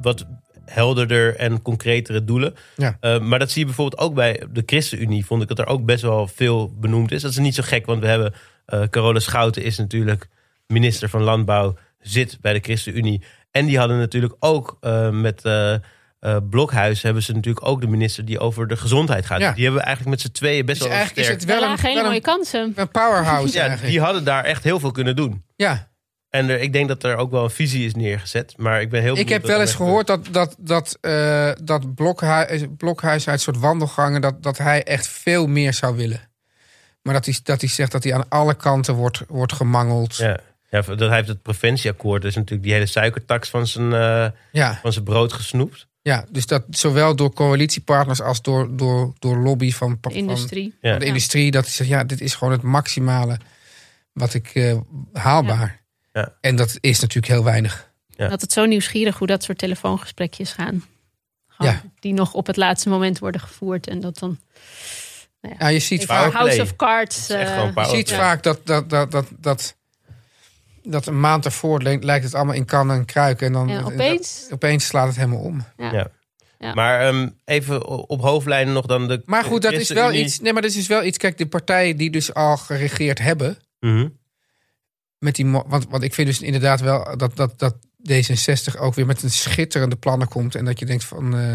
wat 0.00 0.26
helderder 0.64 1.36
en 1.36 1.62
concretere 1.62 2.24
doelen. 2.24 2.54
Ja. 2.76 2.96
Eh, 3.00 3.20
maar 3.20 3.38
dat 3.38 3.50
zie 3.50 3.60
je 3.60 3.66
bijvoorbeeld 3.66 4.02
ook 4.02 4.14
bij 4.14 4.42
de 4.52 4.62
ChristenUnie. 4.66 5.26
Vond 5.26 5.42
ik 5.42 5.48
dat 5.48 5.58
er 5.58 5.66
ook 5.66 5.84
best 5.84 6.02
wel 6.02 6.26
veel 6.26 6.72
benoemd 6.80 7.12
is. 7.12 7.22
Dat 7.22 7.30
is 7.30 7.38
niet 7.38 7.54
zo 7.54 7.62
gek, 7.66 7.86
want 7.86 8.00
we 8.00 8.06
hebben. 8.06 8.34
eh 8.66 8.82
Carola 8.82 9.18
Schouten 9.18 9.62
is 9.62 9.78
natuurlijk 9.78 10.28
minister 10.66 11.08
van 11.08 11.22
Landbouw. 11.22 11.74
Zit 12.00 12.38
bij 12.40 12.52
de 12.52 12.60
ChristenUnie. 12.60 13.22
En 13.50 13.66
die 13.66 13.78
hadden 13.78 13.98
natuurlijk 13.98 14.34
ook 14.38 14.78
met. 15.10 15.42
Eh, 16.20 16.34
eh, 16.34 16.42
Blokhuis 16.50 17.02
hebben 17.02 17.22
ze 17.22 17.32
natuurlijk 17.32 17.66
ook 17.66 17.80
de 17.80 17.86
minister 17.86 18.24
die 18.24 18.38
over 18.38 18.66
de 18.66 18.76
gezondheid 18.76 19.26
gaat. 19.26 19.40
Ja. 19.40 19.52
Die 19.52 19.62
hebben 19.62 19.80
we 19.80 19.86
eigenlijk 19.86 20.16
met 20.16 20.26
z'n 20.26 20.32
tweeën 20.32 20.66
best 20.66 20.78
Dus 20.78 20.88
wel 20.88 20.96
eigenlijk 20.96 21.28
is 21.28 21.34
sterk. 21.34 21.40
het 21.40 21.60
Wel 21.60 21.92
een, 21.92 21.94
wel 21.94 22.04
mooie 22.04 22.20
kansen. 22.20 22.72
een 22.76 22.90
powerhouse 22.90 23.54
Ja, 23.56 23.60
eigenlijk. 23.60 23.90
die 23.90 24.00
hadden 24.00 24.24
daar 24.24 24.44
echt 24.44 24.64
heel 24.64 24.80
veel 24.80 24.90
kunnen 24.90 25.16
doen. 25.16 25.44
Ja, 25.56 25.88
En 26.28 26.48
er, 26.48 26.60
ik 26.60 26.72
denk 26.72 26.88
dat 26.88 27.02
er 27.02 27.16
ook 27.16 27.30
wel 27.30 27.44
een 27.44 27.50
visie 27.50 27.86
is 27.86 27.94
neergezet. 27.94 28.54
Maar 28.56 28.80
ik 28.80 28.90
ben 28.90 29.02
heel 29.02 29.16
ik 29.16 29.28
heb 29.28 29.46
wel 29.46 29.60
eens 29.60 29.74
gehoord 29.74 30.06
dat, 30.06 30.26
dat, 30.30 30.56
dat, 30.58 30.98
eh, 31.00 31.50
dat 31.62 31.94
Blokhuis, 31.94 32.62
Blokhuis 32.76 33.28
uit 33.28 33.40
soort 33.40 33.58
wandelgangen... 33.58 34.20
Dat, 34.20 34.42
dat 34.42 34.58
hij 34.58 34.82
echt 34.84 35.08
veel 35.08 35.46
meer 35.46 35.74
zou 35.74 35.96
willen. 35.96 36.20
Maar 37.02 37.14
dat 37.14 37.24
hij, 37.24 37.36
dat 37.42 37.60
hij 37.60 37.70
zegt 37.70 37.92
dat 37.92 38.04
hij 38.04 38.14
aan 38.14 38.28
alle 38.28 38.54
kanten 38.54 38.94
wordt, 38.94 39.22
wordt 39.28 39.52
gemangeld. 39.52 40.16
Ja. 40.16 40.40
Ja, 40.70 40.80
dat 40.80 40.98
hij 40.98 41.16
heeft 41.16 41.28
het 41.28 41.42
preventieakkoord. 41.42 42.22
Dus 42.22 42.34
natuurlijk 42.34 42.62
die 42.62 42.72
hele 42.72 42.86
suikertax 42.86 43.48
van 43.48 43.66
zijn, 43.66 43.92
eh, 43.92 44.26
Ja, 44.52 44.78
van 44.82 44.92
zijn 44.92 45.04
brood 45.04 45.32
gesnoept. 45.32 45.88
Dus 46.30 46.46
dat 46.46 46.64
zowel 46.70 47.16
door 47.16 47.32
coalitiepartners 47.32 48.20
als 48.20 48.42
door, 48.42 48.76
door, 48.76 49.12
door 49.18 49.36
lobby 49.36 49.72
van, 49.72 49.98
van, 50.00 50.12
Industrie. 50.12 50.74
Ja. 50.80 50.98
de 50.98 51.04
industrie... 51.04 51.50
dat 51.50 51.64
hij 51.64 51.72
zegt, 51.72 51.90
ja, 51.90 52.04
dit 52.04 52.20
is 52.20 52.34
gewoon 52.34 52.52
het 52.52 52.62
maximale 52.62 53.38
wat 54.12 54.34
ik 54.34 54.54
eh, 54.54 54.76
haalbaar. 55.12 55.82
Ja. 56.12 56.34
En 56.40 56.56
dat 56.56 56.78
is 56.80 57.00
natuurlijk 57.00 57.32
heel 57.32 57.44
weinig. 57.44 57.90
Ja. 58.08 58.28
Dat 58.28 58.40
het 58.40 58.52
zo 58.52 58.64
nieuwsgierig 58.64 59.18
hoe 59.18 59.26
dat 59.26 59.42
soort 59.42 59.58
telefoongesprekjes 59.58 60.52
gaan. 60.52 60.84
Gewoon 61.48 61.72
Ja. 61.72 61.82
Die 61.98 62.12
nog 62.12 62.34
op 62.34 62.46
het 62.46 62.56
laatste 62.56 62.88
moment 62.88 63.18
worden 63.18 63.40
gevoerd. 63.40 63.86
En 63.86 64.00
dat 64.00 64.18
dan 64.18 64.38
Ja, 65.58 65.68
je 65.68 65.78
ziet 65.78 66.04
vaak... 66.04 66.32
House 66.32 66.62
of 66.62 66.76
Cards. 66.76 67.28
Eh, 67.28 67.74
Je 67.74 67.86
ziet 67.88 68.12
vaak 68.12 68.42
dat, 68.42 68.66
dat, 68.66 68.90
dat, 68.90 69.10
dat, 69.10 69.26
dat 69.38 69.76
dat 70.90 71.06
een 71.06 71.20
maand 71.20 71.44
ervoor 71.44 71.82
lijkt 71.82 72.24
het 72.24 72.34
allemaal 72.34 72.54
in 72.54 72.64
kannen 72.64 72.96
en 72.96 73.04
kruiken. 73.04 73.46
En 73.46 73.52
dan 73.52 73.68
En 73.70 73.82
dat- 73.82 73.92
opeens, 73.92 74.46
opeens 74.52 74.86
slaat 74.86 75.06
het 75.06 75.16
helemaal 75.16 75.38
om. 75.40 75.64
ja. 75.76 75.92
Ja. 75.92 76.10
Ja. 76.58 76.74
Maar 76.74 77.00
ehm, 77.00 77.28
even 77.44 77.86
op 77.86 78.20
hoofdlijnen 78.20 78.74
nog 78.74 78.86
dan 78.86 79.08
de. 79.08 79.22
Maar 79.24 79.44
goed, 79.44 79.62
dat 79.62 79.72
is 79.72 79.88
wel 79.90 80.12
iets. 80.12 80.40
Nee, 80.40 80.52
maar 80.52 80.62
dat 80.62 80.74
is 80.74 80.86
wel 80.86 81.04
iets. 81.04 81.18
Kijk, 81.18 81.38
de 81.38 81.46
partijen 81.46 81.96
die 81.96 82.10
dus 82.10 82.34
al 82.34 82.56
geregeerd 82.56 83.18
hebben. 83.18 83.58
Mhm. 83.80 84.08
Met 85.18 85.34
die, 85.34 85.50
want 85.66 86.02
ik 86.02 86.14
vind 86.14 86.26
dus 86.28 86.40
inderdaad 86.40 86.80
wel 86.80 87.16
dat, 87.16 87.36
dat, 87.36 87.58
dat 87.58 87.76
D66 88.10 88.78
ook 88.80 88.94
weer 88.94 89.06
met 89.06 89.22
een 89.22 89.30
schitterende 89.30 89.96
plannen 89.96 90.28
komt. 90.28 90.54
En 90.54 90.64
dat 90.64 90.78
je 90.78 90.86
denkt 90.86 91.04
van. 91.04 91.36
eh, 91.38 91.54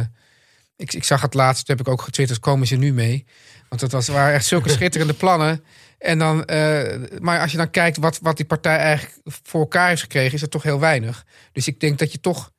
ik, 0.75 0.93
ik 0.93 1.03
zag 1.03 1.21
het 1.21 1.33
laatst, 1.33 1.67
heb 1.67 1.79
ik 1.79 1.87
ook 1.87 2.01
getwitterd, 2.01 2.39
komen 2.39 2.67
ze 2.67 2.75
nu 2.75 2.93
mee? 2.93 3.25
Want 3.69 3.81
dat 3.81 3.91
was, 3.91 4.07
waren 4.07 4.33
echt 4.33 4.45
zulke 4.45 4.69
schitterende 4.77 5.13
plannen. 5.13 5.63
En 5.99 6.19
dan, 6.19 6.45
eh, 6.45 6.97
maar 7.19 7.39
als 7.39 7.51
je 7.51 7.57
dan 7.57 7.69
kijkt 7.69 7.97
wat, 7.97 8.19
wat 8.21 8.37
die 8.37 8.45
partij 8.45 8.77
eigenlijk 8.77 9.17
voor 9.23 9.59
elkaar 9.59 9.87
heeft 9.87 10.01
gekregen, 10.01 10.33
is 10.33 10.41
het 10.41 10.51
toch 10.51 10.63
heel 10.63 10.79
weinig. 10.79 11.25
Dus 11.51 11.67
ik 11.67 11.79
denk 11.79 11.99
dat 11.99 12.11
je 12.11 12.19
toch. 12.19 12.53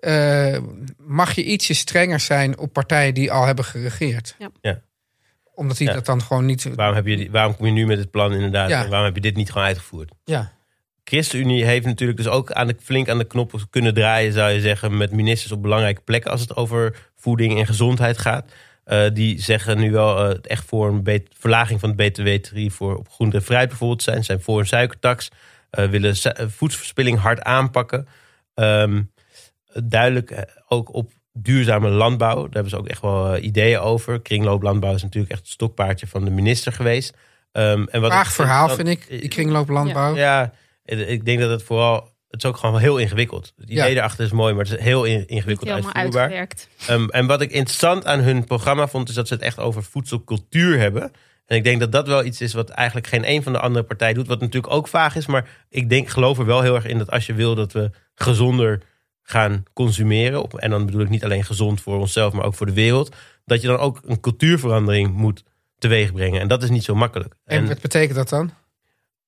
eh, 0.00 0.56
mag 0.96 1.34
je 1.34 1.44
ietsje 1.44 1.74
strenger 1.74 2.20
zijn 2.20 2.58
op 2.58 2.72
partijen 2.72 3.14
die 3.14 3.32
al 3.32 3.46
hebben 3.46 3.64
geregeerd. 3.64 4.34
Ja. 4.38 4.50
Ja. 4.60 4.80
Omdat 5.54 5.76
die 5.76 5.86
Ja. 5.88 5.92
dat 5.94 6.06
dan 6.06 6.22
gewoon 6.22 6.46
niet. 6.46 6.74
Waarom, 6.74 6.94
heb 6.96 7.06
je, 7.06 7.30
waarom 7.30 7.56
kom 7.56 7.66
je 7.66 7.72
nu 7.72 7.86
met 7.86 7.98
het 7.98 8.10
plan 8.10 8.32
inderdaad? 8.32 8.68
Ja. 8.68 8.82
En 8.82 8.88
waarom 8.88 9.06
heb 9.06 9.14
je 9.14 9.20
dit 9.20 9.36
niet 9.36 9.50
gewoon 9.50 9.66
uitgevoerd? 9.66 10.12
Ja. 10.24 10.52
ChristenUnie 11.04 11.64
heeft 11.64 11.86
natuurlijk 11.86 12.18
dus 12.18 12.28
ook 12.28 12.52
aan 12.52 12.66
de, 12.66 12.76
flink 12.82 13.08
aan 13.08 13.18
de 13.18 13.24
knoppen 13.26 13.60
kunnen 13.70 13.94
draaien, 13.94 14.32
zou 14.32 14.50
je 14.50 14.60
zeggen, 14.60 14.96
met 14.96 15.12
ministers 15.12 15.52
op 15.52 15.62
belangrijke 15.62 16.00
plekken 16.00 16.30
als 16.30 16.40
het 16.40 16.56
over 16.56 17.10
voeding 17.16 17.58
en 17.58 17.66
gezondheid 17.66 18.18
gaat. 18.18 18.52
Eh, 18.88 19.06
die 19.12 19.40
zeggen 19.40 19.78
nu 19.78 19.90
wel 19.92 20.30
eh, 20.30 20.38
echt 20.42 20.64
voor 20.64 20.88
een 20.88 21.26
verlaging 21.38 21.80
van 21.80 21.94
het 21.96 22.12
btw-tarief 22.12 22.74
voor 22.74 22.96
op 22.96 23.08
groente 23.08 23.36
en 23.36 23.42
fruit 23.42 23.68
bijvoorbeeld 23.68 24.02
zijn. 24.02 24.24
Zijn 24.24 24.40
voor 24.40 24.58
een 24.58 24.66
suikertax. 24.66 25.28
eh, 25.70 25.84
willen 25.84 26.16
voedselverspilling 26.50 27.18
hard 27.18 27.42
aanpakken. 27.42 28.06
Ehm, 28.54 29.02
duidelijk 29.84 30.54
ook 30.68 30.94
op 30.94 31.12
duurzame 31.32 31.88
landbouw. 31.88 32.34
Daar 32.34 32.52
hebben 32.52 32.70
ze 32.70 32.76
ook 32.78 32.88
echt 32.88 33.00
wel 33.00 33.36
ideeën 33.38 33.78
over. 33.78 34.20
Kringlooplandbouw 34.20 34.94
is 34.94 35.02
natuurlijk 35.02 35.32
echt 35.32 35.42
het 35.42 35.50
stokpaardje 35.50 36.06
van 36.06 36.24
de 36.24 36.30
minister 36.30 36.72
geweest. 36.72 37.16
Ehm, 37.52 37.84
en 37.90 38.00
wat 38.00 38.28
verhaal 38.28 38.68
vind 38.68 38.88
ik, 38.88 39.06
die 39.08 39.28
kringlooplandbouw. 39.28 40.16
ja, 40.16 40.52
ik 40.84 41.24
denk 41.24 41.40
dat 41.40 41.50
het 41.50 41.62
vooral. 41.62 42.16
Het 42.28 42.42
is 42.44 42.48
ook 42.50 42.56
gewoon 42.56 42.78
heel 42.80 42.98
ingewikkeld. 42.98 43.52
Het 43.56 43.70
idee 43.70 43.90
Ja. 43.90 43.98
erachter 43.98 44.24
is 44.24 44.30
mooi, 44.30 44.54
maar 44.54 44.64
het 44.64 44.72
is 44.78 44.80
heel 44.84 45.04
ingewikkeld 45.04 45.68
helemaal 45.68 45.92
uitvoerbaar. 45.94 46.22
uitgewerkt. 46.22 46.68
Ehm, 46.86 47.08
en 47.08 47.26
wat 47.26 47.40
ik 47.40 47.50
interessant 47.50 48.06
aan 48.06 48.20
hun 48.20 48.44
programma 48.44 48.88
vond, 48.88 49.08
is 49.08 49.14
dat 49.14 49.28
ze 49.28 49.34
het 49.34 49.42
echt 49.42 49.58
over 49.58 49.82
voedselcultuur 49.82 50.78
hebben. 50.78 51.02
En 51.46 51.56
ik 51.56 51.64
denk 51.64 51.80
dat 51.80 51.92
dat 51.92 52.06
wel 52.06 52.24
iets 52.24 52.40
is 52.40 52.52
wat 52.52 52.68
eigenlijk 52.68 53.06
geen 53.06 53.28
een 53.30 53.42
van 53.42 53.52
de 53.52 53.60
andere 53.60 53.84
partijen 53.84 54.14
doet. 54.14 54.26
Wat 54.26 54.40
natuurlijk 54.40 54.72
ook 54.72 54.88
vaag 54.88 55.16
is, 55.16 55.26
maar 55.26 55.48
ik 55.68 55.88
denk, 55.88 56.08
geloof 56.08 56.38
er 56.38 56.46
wel 56.46 56.62
heel 56.62 56.74
erg 56.74 56.84
in 56.86 56.98
dat 56.98 57.10
als 57.10 57.26
je 57.26 57.34
wil 57.34 57.54
dat 57.54 57.72
we 57.72 57.90
gezonder 58.14 58.82
gaan 59.22 59.62
consumeren. 59.72 60.42
op- 60.42 60.58
En 60.58 60.70
dan 60.70 60.86
bedoel 60.86 61.00
ik 61.00 61.08
niet 61.08 61.24
alleen 61.24 61.44
gezond 61.44 61.80
voor 61.80 61.98
onszelf, 61.98 62.32
maar 62.32 62.44
ook 62.44 62.54
voor 62.54 62.66
de 62.66 62.72
wereld. 62.72 63.14
Dat 63.44 63.60
je 63.60 63.66
dan 63.66 63.76
ook 63.78 64.00
een 64.06 64.20
cultuurverandering 64.20 65.14
moet 65.14 65.42
teweeg 65.78 66.12
brengen. 66.12 66.40
En 66.40 66.48
dat 66.48 66.62
is 66.62 66.70
niet 66.70 66.84
zo 66.84 66.94
makkelijk. 66.94 67.34
En 67.44 67.68
wat 67.68 67.80
betekent 67.80 68.14
dat 68.16 68.28
dan? 68.28 68.50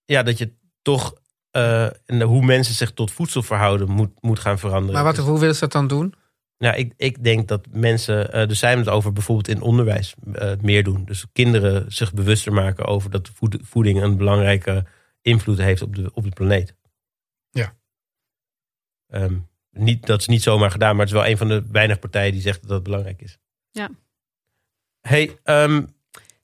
ja, 0.04 0.22
dat 0.22 0.38
je 0.38 0.52
toch 0.82 1.14
eh, 1.50 1.84
en 1.84 2.20
hoe 2.22 2.44
mensen 2.44 2.74
zich 2.74 2.92
tot 2.92 3.10
voedsel 3.12 3.42
verhouden 3.42 3.90
moet, 3.90 4.10
moet 4.20 4.38
gaan 4.38 4.58
veranderen. 4.58 4.94
Maar 4.94 5.04
wat, 5.04 5.16
Dus, 5.16 5.24
hoe 5.24 5.38
willen 5.38 5.54
ze 5.54 5.60
dat 5.60 5.72
dan 5.72 5.86
doen? 5.88 6.14
nou, 6.58 6.76
ik, 6.76 6.92
ik 6.96 7.24
denk 7.24 7.48
dat 7.48 7.66
mensen, 7.70 8.32
eh 8.32 8.48
er 8.48 8.54
zijn 8.56 8.78
het 8.78 8.88
over 8.88 9.12
bijvoorbeeld 9.12 9.48
in 9.48 9.60
onderwijs 9.62 10.14
eh, 10.32 10.52
meer 10.60 10.84
doen. 10.84 11.04
Dus 11.04 11.26
kinderen 11.32 11.92
zich 11.92 12.12
bewuster 12.14 12.52
maken 12.52 12.84
over 12.86 13.10
dat 13.10 13.30
voed- 13.34 13.58
voeding 13.62 14.02
een 14.02 14.16
belangrijke 14.16 14.84
invloed 15.22 15.58
heeft 15.58 15.82
op 15.82 15.94
de, 15.96 16.10
op 16.14 16.24
de 16.24 16.30
planeet. 16.30 16.74
Ja. 17.50 17.76
Ehm, 19.06 19.38
niet, 19.70 20.06
dat 20.06 20.20
is 20.20 20.26
niet 20.26 20.42
zomaar 20.42 20.70
gedaan, 20.70 20.96
maar 20.96 21.06
het 21.06 21.14
is 21.14 21.20
wel 21.20 21.30
een 21.30 21.36
van 21.38 21.48
de 21.48 21.66
weinig 21.72 21.98
partijen 21.98 22.32
die 22.32 22.40
zegt 22.40 22.60
dat 22.60 22.70
dat 22.70 22.82
belangrijk 22.82 23.22
is. 23.22 23.38
Ja. 23.70 23.90
Hey, 25.00 25.38
ehm, 25.42 25.84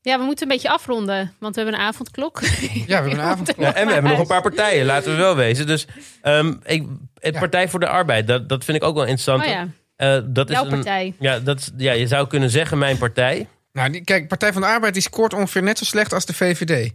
Ja, 0.06 0.18
we 0.18 0.24
moeten 0.24 0.42
een 0.46 0.52
beetje 0.52 0.68
afronden, 0.70 1.34
want 1.38 1.54
we 1.54 1.60
hebben 1.62 1.80
een 1.80 1.86
avondklok. 1.86 2.40
Ja, 2.40 2.48
we 2.86 2.92
hebben 2.92 3.12
een 3.12 3.20
avondklok. 3.32 3.60
Ja, 3.66 3.74
en 3.74 3.86
we 3.86 3.92
hebben 3.92 4.10
nog 4.10 4.20
een 4.20 4.26
paar 4.26 4.42
partijen, 4.42 4.86
laten 4.86 5.10
we 5.10 5.16
wel 5.16 5.36
wezen. 5.36 5.66
Dus 5.66 5.86
ehm, 6.22 6.54
ik, 6.64 6.84
het 7.18 7.34
Ja. 7.34 7.40
Partij 7.40 7.68
voor 7.68 7.80
de 7.80 7.88
Arbeid, 7.88 8.26
dat, 8.26 8.48
dat 8.48 8.64
vind 8.64 8.76
ik 8.76 8.82
ook 8.84 8.94
wel 8.94 9.02
interessant. 9.04 9.42
Oh 9.42 9.48
ja, 9.48 9.68
Eh, 9.96 10.18
dat 10.26 10.50
is 10.50 10.58
een, 10.58 10.68
partij. 10.68 11.14
ja, 11.18 11.38
dat, 11.38 11.58
is- 11.58 11.70
ja, 11.76 11.92
je 11.92 12.06
zou 12.06 12.26
kunnen 12.26 12.50
zeggen 12.50 12.78
mijn 12.78 12.98
partij. 12.98 13.48
Nou, 13.72 13.90
die, 13.90 14.04
kijk, 14.04 14.28
Partij 14.28 14.52
van 14.52 14.62
de 14.62 14.68
Arbeid 14.68 14.96
is 14.96 15.08
kort 15.10 15.34
ongeveer 15.34 15.62
net 15.62 15.78
zo 15.78 15.84
slecht 15.84 16.12
als 16.12 16.26
de 16.26 16.34
VVD. 16.34 16.92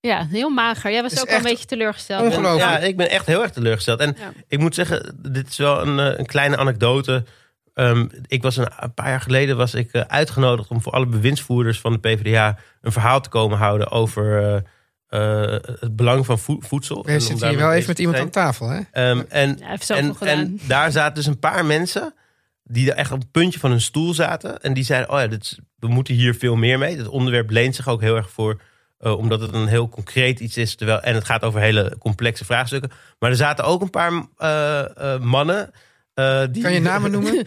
Ja, 0.00 0.26
heel 0.30 0.48
mager. 0.50 0.90
Jij 0.92 1.02
was 1.02 1.20
ook 1.20 1.28
wel 1.28 1.36
een 1.36 1.42
beetje 1.42 1.64
teleurgesteld. 1.66 2.22
ongelooflijk. 2.22 2.70
Ja, 2.70 2.78
ik 2.78 2.96
ben 2.96 3.10
echt 3.10 3.26
heel 3.26 3.42
erg 3.42 3.50
teleurgesteld. 3.50 4.00
En 4.00 4.16
Ja. 4.18 4.32
ik 4.48 4.58
moet 4.58 4.74
zeggen, 4.74 5.16
dit 5.22 5.48
is 5.48 5.56
wel 5.56 5.86
een, 5.86 5.98
eh, 5.98 6.18
een 6.18 6.26
kleine 6.26 6.56
anekdote. 6.56 7.24
Ehm, 7.78 8.06
ik 8.26 8.42
was 8.42 8.56
een, 8.56 8.68
een 8.78 8.94
paar 8.94 9.08
jaar 9.08 9.20
geleden 9.20 9.56
was 9.56 9.74
ik 9.74 9.92
eh, 9.92 10.02
uitgenodigd 10.06 10.68
om 10.68 10.82
voor 10.82 10.92
alle 10.92 11.06
bewindsvoerders 11.06 11.80
van 11.80 11.92
de 11.92 11.98
PvdA 11.98 12.58
een 12.80 12.92
verhaal 12.92 13.20
te 13.20 13.28
komen 13.28 13.58
houden 13.58 13.90
over 13.90 14.42
eh, 15.08 15.44
eh, 15.44 15.60
het 15.80 15.96
belang 15.96 16.26
van 16.26 16.38
voe- 16.38 16.62
voedsel. 16.62 17.04
We 17.04 17.12
zitten 17.12 17.38
daarmee 17.38 17.56
hier 17.56 17.66
wel 17.66 17.74
even 17.74 17.88
met 17.88 17.98
iemand 17.98 18.18
aan 18.18 18.30
tafel, 18.30 18.68
hè? 18.68 18.80
Ehm, 18.92 19.22
en 19.28 19.58
Ja, 19.58 19.76
en, 20.18 20.60
daar 20.66 20.92
zaten 20.92 21.14
dus 21.14 21.26
een 21.26 21.38
paar 21.38 21.64
mensen 21.64 22.14
die 22.64 22.90
er 22.90 22.96
echt 22.96 23.12
op 23.12 23.18
het 23.20 23.30
puntje 23.30 23.58
van 23.58 23.70
hun 23.70 23.80
stoel 23.80 24.14
zaten. 24.14 24.62
En 24.62 24.72
die 24.72 24.84
zeiden, 24.84 25.10
oh 25.10 25.20
ja, 25.20 25.26
dit 25.26 25.58
we 25.78 25.88
moeten 25.88 26.14
hier 26.14 26.34
veel 26.34 26.56
meer 26.56 26.78
mee. 26.78 26.96
Het 26.96 27.08
onderwerp 27.08 27.50
leent 27.50 27.74
zich 27.74 27.88
ook 27.88 28.00
heel 28.00 28.16
erg 28.16 28.30
voor, 28.30 28.60
eh, 28.98 29.16
omdat 29.16 29.40
het 29.40 29.52
een 29.54 29.66
heel 29.66 29.88
concreet 29.88 30.40
iets 30.40 30.56
is. 30.56 30.74
Terwijl, 30.74 31.00
en 31.00 31.14
het 31.14 31.24
gaat 31.24 31.42
over 31.42 31.60
hele 31.60 31.96
complexe 31.98 32.44
vraagstukken. 32.44 32.90
Maar 33.18 33.30
er 33.30 33.36
zaten 33.36 33.64
ook 33.64 33.82
een 33.82 33.90
paar 33.90 34.26
eh, 34.36 35.14
eh, 35.14 35.20
mannen. 35.20 35.70
Eh, 36.18 36.42
die, 36.50 36.62
Kan 36.62 36.72
je 36.72 36.80
namen 36.80 37.10
noemen? 37.10 37.44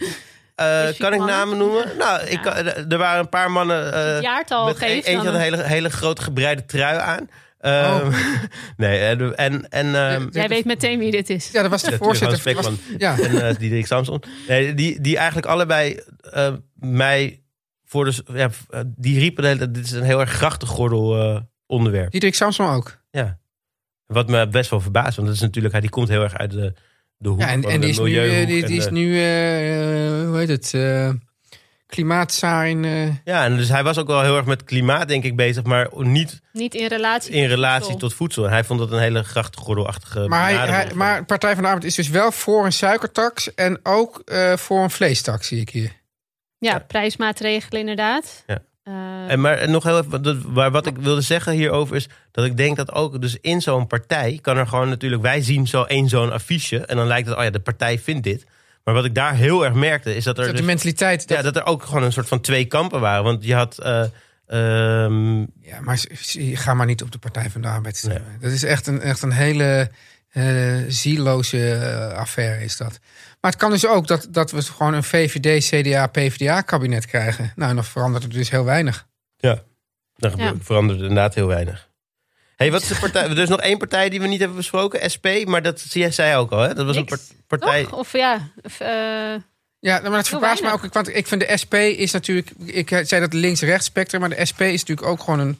Eh, 0.54 0.88
kan 0.98 1.12
ik 1.12 1.18
namen 1.20 1.56
noemen? 1.58 1.84
Nou, 1.98 2.26
ik, 2.26 2.42
kan- 2.42 2.54
er 2.90 2.98
waren 2.98 3.20
een 3.20 3.28
paar 3.28 3.50
mannen. 3.50 3.92
eh, 3.92 4.14
het 4.14 4.22
jaartal 4.22 4.64
met 4.66 4.76
geeft. 4.76 5.06
eentje 5.06 5.16
had 5.26 5.34
een 5.34 5.40
hele, 5.40 5.62
hele 5.62 5.90
grote 5.90 6.22
gebreide 6.22 6.64
trui 6.64 6.98
aan. 6.98 7.28
Ehm, 7.60 8.10
nee, 8.76 8.98
en, 9.00 9.36
en, 9.36 9.68
en 9.68 9.94
ehm, 9.94 10.28
Jij 10.30 10.48
weet 10.48 10.64
meteen 10.64 10.98
wie 10.98 11.10
dit 11.10 11.30
is. 11.30 11.50
Ja, 11.50 11.62
dat 11.62 11.70
was 11.70 11.82
de 11.82 11.90
Ja, 11.90 11.96
voorzitter. 11.96 12.30
Was- 12.30 12.40
Spekman. 12.64 12.78
ja. 12.98 13.18
en 13.18 13.42
eh 13.48 13.56
Diederik 13.58 13.86
Samson. 13.86 14.22
Nee, 14.48 14.74
die, 14.74 15.00
die 15.00 15.16
eigenlijk 15.16 15.46
allebei 15.46 16.00
eh, 16.32 16.52
mij 16.74 17.42
voor 17.84 18.04
de. 18.04 18.24
Ja, 18.34 18.50
eh, 18.70 18.80
die 18.86 19.18
riepen 19.18 19.42
de 19.42 19.48
hele 19.48 19.60
tijd, 19.60 19.74
dit 19.74 19.84
is 19.84 19.90
een 19.92 20.02
heel 20.02 20.20
erg 20.20 20.30
grachtengordel 20.30 21.20
eh, 21.34 21.40
onderwerp. 21.66 22.10
Diederik 22.10 22.34
Samson 22.36 22.70
ook. 22.70 22.98
Ja. 23.10 23.38
Wat 24.06 24.28
me 24.28 24.48
best 24.48 24.70
wel 24.70 24.80
verbaast, 24.80 25.16
want 25.16 25.28
dat 25.28 25.36
is 25.36 25.42
natuurlijk, 25.42 25.72
hij 25.72 25.80
die 25.82 25.90
komt 25.90 26.08
heel 26.08 26.22
erg 26.22 26.36
uit 26.38 26.50
de, 26.50 26.72
de 27.22 27.28
hoek 27.28 27.40
Ja, 27.40 27.48
en, 27.48 27.62
van 27.62 27.70
en 27.70 27.80
de 27.80 27.86
die 27.86 27.94
is 27.94 27.98
nu, 27.98 28.18
eh, 28.18 28.46
die, 28.46 28.76
is 28.76 28.88
nu 28.90 29.06
eh, 29.22 30.26
hoe 30.28 30.36
heet 30.38 30.48
het, 30.48 30.74
eh 30.74 31.10
klimaatzaar 31.86 32.68
in... 32.68 32.84
eh, 32.84 33.06
Ja, 33.24 33.44
en 33.44 33.56
dus 33.56 33.68
hij 33.68 33.82
was 33.82 33.98
ook 33.98 34.06
wel 34.06 34.22
heel 34.22 34.36
erg 34.36 34.44
met 34.46 34.64
klimaat, 34.64 35.08
denk 35.08 35.24
ik, 35.24 35.36
bezig, 35.36 35.62
maar 35.64 35.88
niet 35.96 36.40
Niet 36.52 36.74
in 36.74 36.86
relatie. 36.86 37.32
in 37.32 37.40
tot 37.42 37.50
relatie 37.50 37.80
voedsel. 37.90 38.08
tot 38.08 38.14
voedsel. 38.16 38.44
En 38.44 38.50
hij 38.50 38.64
vond 38.64 38.78
dat 38.78 38.92
een 38.92 38.98
hele 38.98 39.22
grachtengordelachtige 39.22 40.28
maar, 40.28 40.68
hij, 40.68 40.94
maar 40.94 41.24
Partij 41.24 41.52
van 41.54 41.62
de 41.62 41.68
Arbeid 41.68 41.84
is 41.86 41.94
dus 41.94 42.08
wel 42.08 42.32
voor 42.32 42.64
een 42.64 42.72
suikertax 42.72 43.54
en 43.54 43.80
ook 43.82 44.22
eh, 44.24 44.56
voor 44.56 44.82
een 44.82 44.90
vleestaks, 44.90 45.46
zie 45.48 45.60
ik 45.60 45.70
hier. 45.70 46.00
Ja, 46.58 46.70
Ja. 46.72 46.78
prijsmaatregelen 46.78 47.80
inderdaad. 47.80 48.42
Ja. 48.46 48.62
Eh, 48.82 49.30
En 49.30 49.40
maar 49.40 49.68
nog 49.68 49.82
heel 49.84 49.98
even, 49.98 50.22
dat- 50.22 50.42
waar 50.42 50.70
wat 50.70 50.86
ik 50.86 50.96
wilde 50.96 51.20
zeggen 51.20 51.52
hierover 51.52 51.96
is 51.96 52.08
dat 52.30 52.44
ik 52.44 52.56
denk 52.56 52.76
dat 52.76 52.92
ook 52.92 53.20
dus 53.20 53.36
in 53.40 53.60
zo'n 53.60 53.86
partij 53.86 54.38
kan 54.42 54.56
er 54.56 54.66
gewoon 54.66 54.88
natuurlijk, 54.88 55.22
wij 55.22 55.42
zien 55.42 55.66
zo 55.66 55.82
één 55.82 56.08
zo'n 56.08 56.32
affiche 56.32 56.78
en 56.86 56.96
dan 56.96 57.06
lijkt 57.06 57.28
het, 57.28 57.36
oh 57.36 57.42
ja, 57.42 57.50
de 57.50 57.60
partij 57.60 57.98
vindt 57.98 58.22
dit. 58.22 58.44
Maar 58.84 58.94
wat 58.94 59.04
ik 59.04 59.14
daar 59.14 59.34
heel 59.34 59.64
erg 59.64 59.74
merkte 59.74 60.14
is 60.14 60.24
dat 60.24 60.38
er, 60.38 60.42
Dat 60.44 60.50
de 60.52 60.56
dus, 60.58 60.66
mentaliteit... 60.66 61.28
Dat, 61.28 61.36
ja, 61.36 61.42
dat 61.42 61.56
er 61.56 61.64
ook 61.64 61.82
gewoon 61.82 62.02
een 62.02 62.12
soort 62.12 62.28
van 62.28 62.40
twee 62.40 62.64
kampen 62.64 63.00
waren. 63.00 63.24
Want 63.24 63.44
je 63.44 63.54
had, 63.54 63.78
eh, 63.78 64.04
ehm, 64.46 65.38
Ja, 65.60 65.80
maar 65.80 66.04
ga 66.36 66.74
maar 66.74 66.86
niet 66.86 67.02
op 67.02 67.10
de 67.12 67.18
Partij 67.18 67.50
van 67.50 67.60
de 67.60 67.68
Arbeid 67.68 67.96
stemmen. 67.96 68.36
Dat 68.40 68.52
is 68.52 68.62
echt 68.64 68.86
een, 68.86 69.00
echt 69.00 69.22
een 69.22 69.32
hele 69.32 69.90
eh 70.32 70.76
zieloze 70.88 72.12
affaire 72.16 72.64
is 72.64 72.76
dat. 72.76 72.98
Maar 73.42 73.50
het 73.50 73.60
kan 73.60 73.70
dus 73.70 73.86
ook 73.86 74.06
dat, 74.06 74.26
dat 74.30 74.50
we 74.50 74.62
gewoon 74.62 74.94
een 74.94 75.02
VVD, 75.04 75.64
CDA, 75.68 76.06
PvdA 76.06 76.60
kabinet 76.60 77.06
krijgen. 77.06 77.52
Nou, 77.56 77.70
en 77.70 77.76
dan 77.76 77.84
verandert 77.84 78.24
er 78.24 78.30
dus 78.30 78.50
heel 78.50 78.64
weinig. 78.64 79.06
dan 80.16 80.32
Ja. 80.36 80.54
veranderde 80.60 81.02
inderdaad 81.02 81.34
heel 81.34 81.46
weinig. 81.46 81.88
hey, 82.56 82.70
wat 82.70 82.82
is 82.82 82.88
de 82.88 82.94
partij? 83.00 83.22
Er 83.30 83.38
is 83.38 83.48
nog 83.48 83.60
één 83.60 83.78
partij 83.78 84.08
die 84.08 84.20
we 84.20 84.26
niet 84.26 84.38
hebben 84.38 84.56
besproken, 84.56 85.10
SP, 85.14 85.26
maar 85.44 85.62
dat 85.62 85.80
zie 85.80 86.00
jij 86.00 86.10
zei 86.10 86.36
ook 86.36 86.50
al, 86.52 86.58
hè? 86.60 86.74
Dat 86.74 86.86
was 86.86 86.96
een 86.96 87.04
Niks. 87.10 87.32
partij. 87.46 87.82
Toch? 87.82 87.92
Of 87.98 88.12
ja, 88.12 88.50
of, 88.62 88.80
eh, 88.80 88.88
Ja, 89.78 90.00
maar 90.00 90.12
het 90.12 90.28
verbaast 90.28 90.62
me 90.62 90.72
ook. 90.72 90.92
Want 90.92 91.16
ik 91.16 91.26
vind 91.26 91.40
de 91.40 91.56
SP 91.62 91.74
is 91.74 92.12
natuurlijk. 92.12 92.50
Ik 92.64 92.88
zei 92.88 93.20
dat 93.20 93.32
links-rechts 93.32 93.86
spectrum, 93.86 94.20
maar 94.20 94.30
de 94.30 94.44
SP 94.50 94.60
is 94.60 94.80
natuurlijk 94.84 95.06
ook 95.08 95.20
gewoon 95.22 95.38
een 95.40 95.58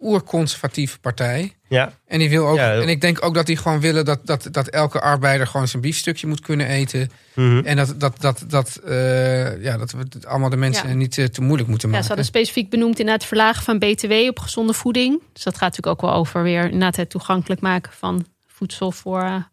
oerconservatieve 0.00 0.98
partij. 0.98 1.54
Ja, 1.68 1.92
En 2.06 2.18
die 2.18 2.30
wil 2.30 2.46
ook. 2.48 2.56
Ja, 2.56 2.72
en 2.74 2.88
ik 2.88 3.00
denk 3.00 3.24
ook 3.24 3.34
dat 3.34 3.46
die 3.46 3.56
gewoon 3.56 3.80
willen 3.80 4.04
dat, 4.04 4.20
dat, 4.24 4.48
dat 4.50 4.68
elke 4.68 5.00
arbeider 5.00 5.46
gewoon 5.46 5.68
zijn 5.68 5.82
biefstukje 5.82 6.26
moet 6.26 6.40
kunnen 6.40 6.66
eten. 6.66 7.10
Mhm. 7.34 7.60
En 7.64 7.76
dat, 7.76 7.94
dat, 8.00 8.20
dat, 8.20 8.44
dat, 8.46 8.76
eh, 8.76 9.62
ja, 9.62 9.76
dat 9.76 9.90
we 9.92 9.98
het 9.98 10.26
allemaal 10.26 10.50
de 10.50 10.56
mensen 10.56 10.88
Ja. 10.88 10.94
niet 10.94 11.18
eh, 11.18 11.24
te 11.24 11.40
moeilijk 11.40 11.68
moeten 11.68 11.88
ja, 11.88 11.94
maken. 11.94 12.10
ze 12.10 12.14
hadden 12.14 12.32
specifiek 12.34 12.70
benoemd 12.70 12.98
in 12.98 13.08
het 13.08 13.24
verlagen 13.24 13.62
van 13.64 13.78
BTW 13.78 14.12
op 14.12 14.38
gezonde 14.38 14.72
voeding. 14.72 15.22
Dus 15.32 15.42
dat 15.42 15.56
gaat 15.58 15.76
natuurlijk 15.76 16.02
ook 16.02 16.10
wel 16.10 16.18
over 16.18 16.42
weer 16.42 16.64
inderdaad 16.64 16.96
het 16.96 17.10
toegankelijk 17.10 17.60
maken 17.60 17.92
van 17.92 18.26
voedsel 18.46 18.92
voor, 18.92 19.48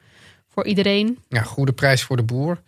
voor 0.54 0.66
iedereen. 0.66 1.18
Ja, 1.30 1.42
goede 1.42 1.74
prijs 1.74 2.04
voor 2.04 2.16
de 2.18 2.24
boer. 2.24 2.62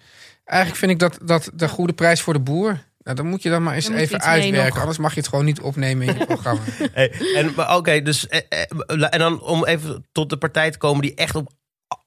Eigenlijk 0.45 0.80
vind 0.80 0.91
ik 0.91 0.99
dat, 0.99 1.19
dat 1.21 1.51
de 1.53 1.67
goede 1.67 1.93
prijs 1.93 2.21
voor 2.21 2.34
de 2.34 2.39
boer. 2.39 2.88
Nou, 3.04 3.16
dan 3.16 3.26
moet 3.28 3.41
je 3.43 3.50
dan 3.50 3.64
maar 3.64 3.76
eens 3.76 3.86
Dan 3.88 3.95
even 3.95 4.22
uitwerken. 4.22 4.80
Anders 4.80 4.97
mag 4.97 5.14
je 5.14 5.20
het 5.20 5.30
gewoon 5.30 5.45
niet 5.45 5.62
opnemen 5.62 6.08
in 6.08 6.18
je 6.18 6.26
programma. 6.36 6.62
Hey, 6.93 7.12
en 7.36 7.54
maar 7.56 7.76
oké, 7.76 8.02
dus 8.02 8.28
eh, 8.28 8.39
eh, 8.50 9.08
en 9.14 9.20
dan 9.20 9.41
om 9.41 9.66
even 9.66 10.06
tot 10.12 10.30
de 10.30 10.38
partij 10.38 10.72
te 10.72 10.78
komen 10.78 11.02
die 11.02 11.16
echt 11.16 11.36
op 11.36 11.52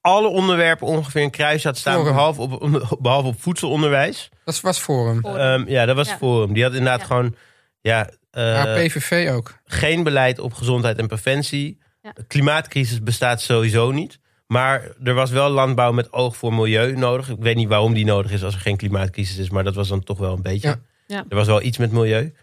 alle 0.01 0.29
onderwerpen 0.29 0.87
ongeveer 0.87 1.23
een 1.23 1.31
kruisje 1.31 1.67
had 1.67 1.77
staan, 1.79 1.95
Forum. 1.99 2.13
behalve 2.13 2.41
op, 2.41 2.97
behalve 3.01 3.27
op 3.29 3.41
voedselonderwijs. 3.43 4.29
Dat 4.45 4.61
was 4.61 4.79
Forum. 4.79 5.21
Forum. 5.21 5.39
Ehm, 5.39 5.71
ja, 5.71 5.85
dat 5.87 5.97
was 5.97 6.09
Ja. 6.09 6.17
Forum. 6.17 6.53
Die 6.53 6.63
had 6.63 6.73
inderdaad 6.73 7.01
Ja. 7.01 7.07
gewoon 7.07 7.35
ja, 7.81 8.11
eh, 8.31 8.43
Maar 8.43 8.67
PVV 8.79 9.31
ook. 9.33 9.55
geen 9.65 10.03
beleid 10.03 10.39
op 10.39 10.53
gezondheid 10.53 10.99
en 10.99 11.07
preventie. 11.07 11.79
Ja. 12.03 12.11
De 12.15 12.25
klimaatcrisis 12.27 13.03
bestaat 13.03 13.41
sowieso 13.41 13.91
niet. 13.91 14.19
Maar 14.53 14.89
er 15.05 15.15
was 15.15 15.31
wel 15.31 15.51
landbouw 15.51 15.93
met 15.93 16.13
oog 16.13 16.37
voor 16.37 16.55
milieu 16.55 16.97
nodig. 16.97 17.29
Ik 17.29 17.37
weet 17.39 17.57
niet 17.57 17.69
waarom 17.69 17.95
die 17.95 18.05
nodig 18.05 18.31
is 18.33 18.43
als 18.45 18.55
er 18.55 18.61
geen 18.61 18.77
klimaatcrisis 18.77 19.37
is, 19.37 19.51
maar 19.51 19.65
dat 19.65 19.75
was 19.75 19.89
dan 19.89 20.03
toch 20.03 20.19
wel 20.19 20.35
een 20.35 20.43
beetje. 20.43 20.69
Ja. 20.69 20.81
Ja. 21.07 21.25
Er 21.29 21.37
was 21.37 21.47
wel 21.47 21.63
iets 21.63 21.79
met 21.79 21.93
milieu. 21.93 22.35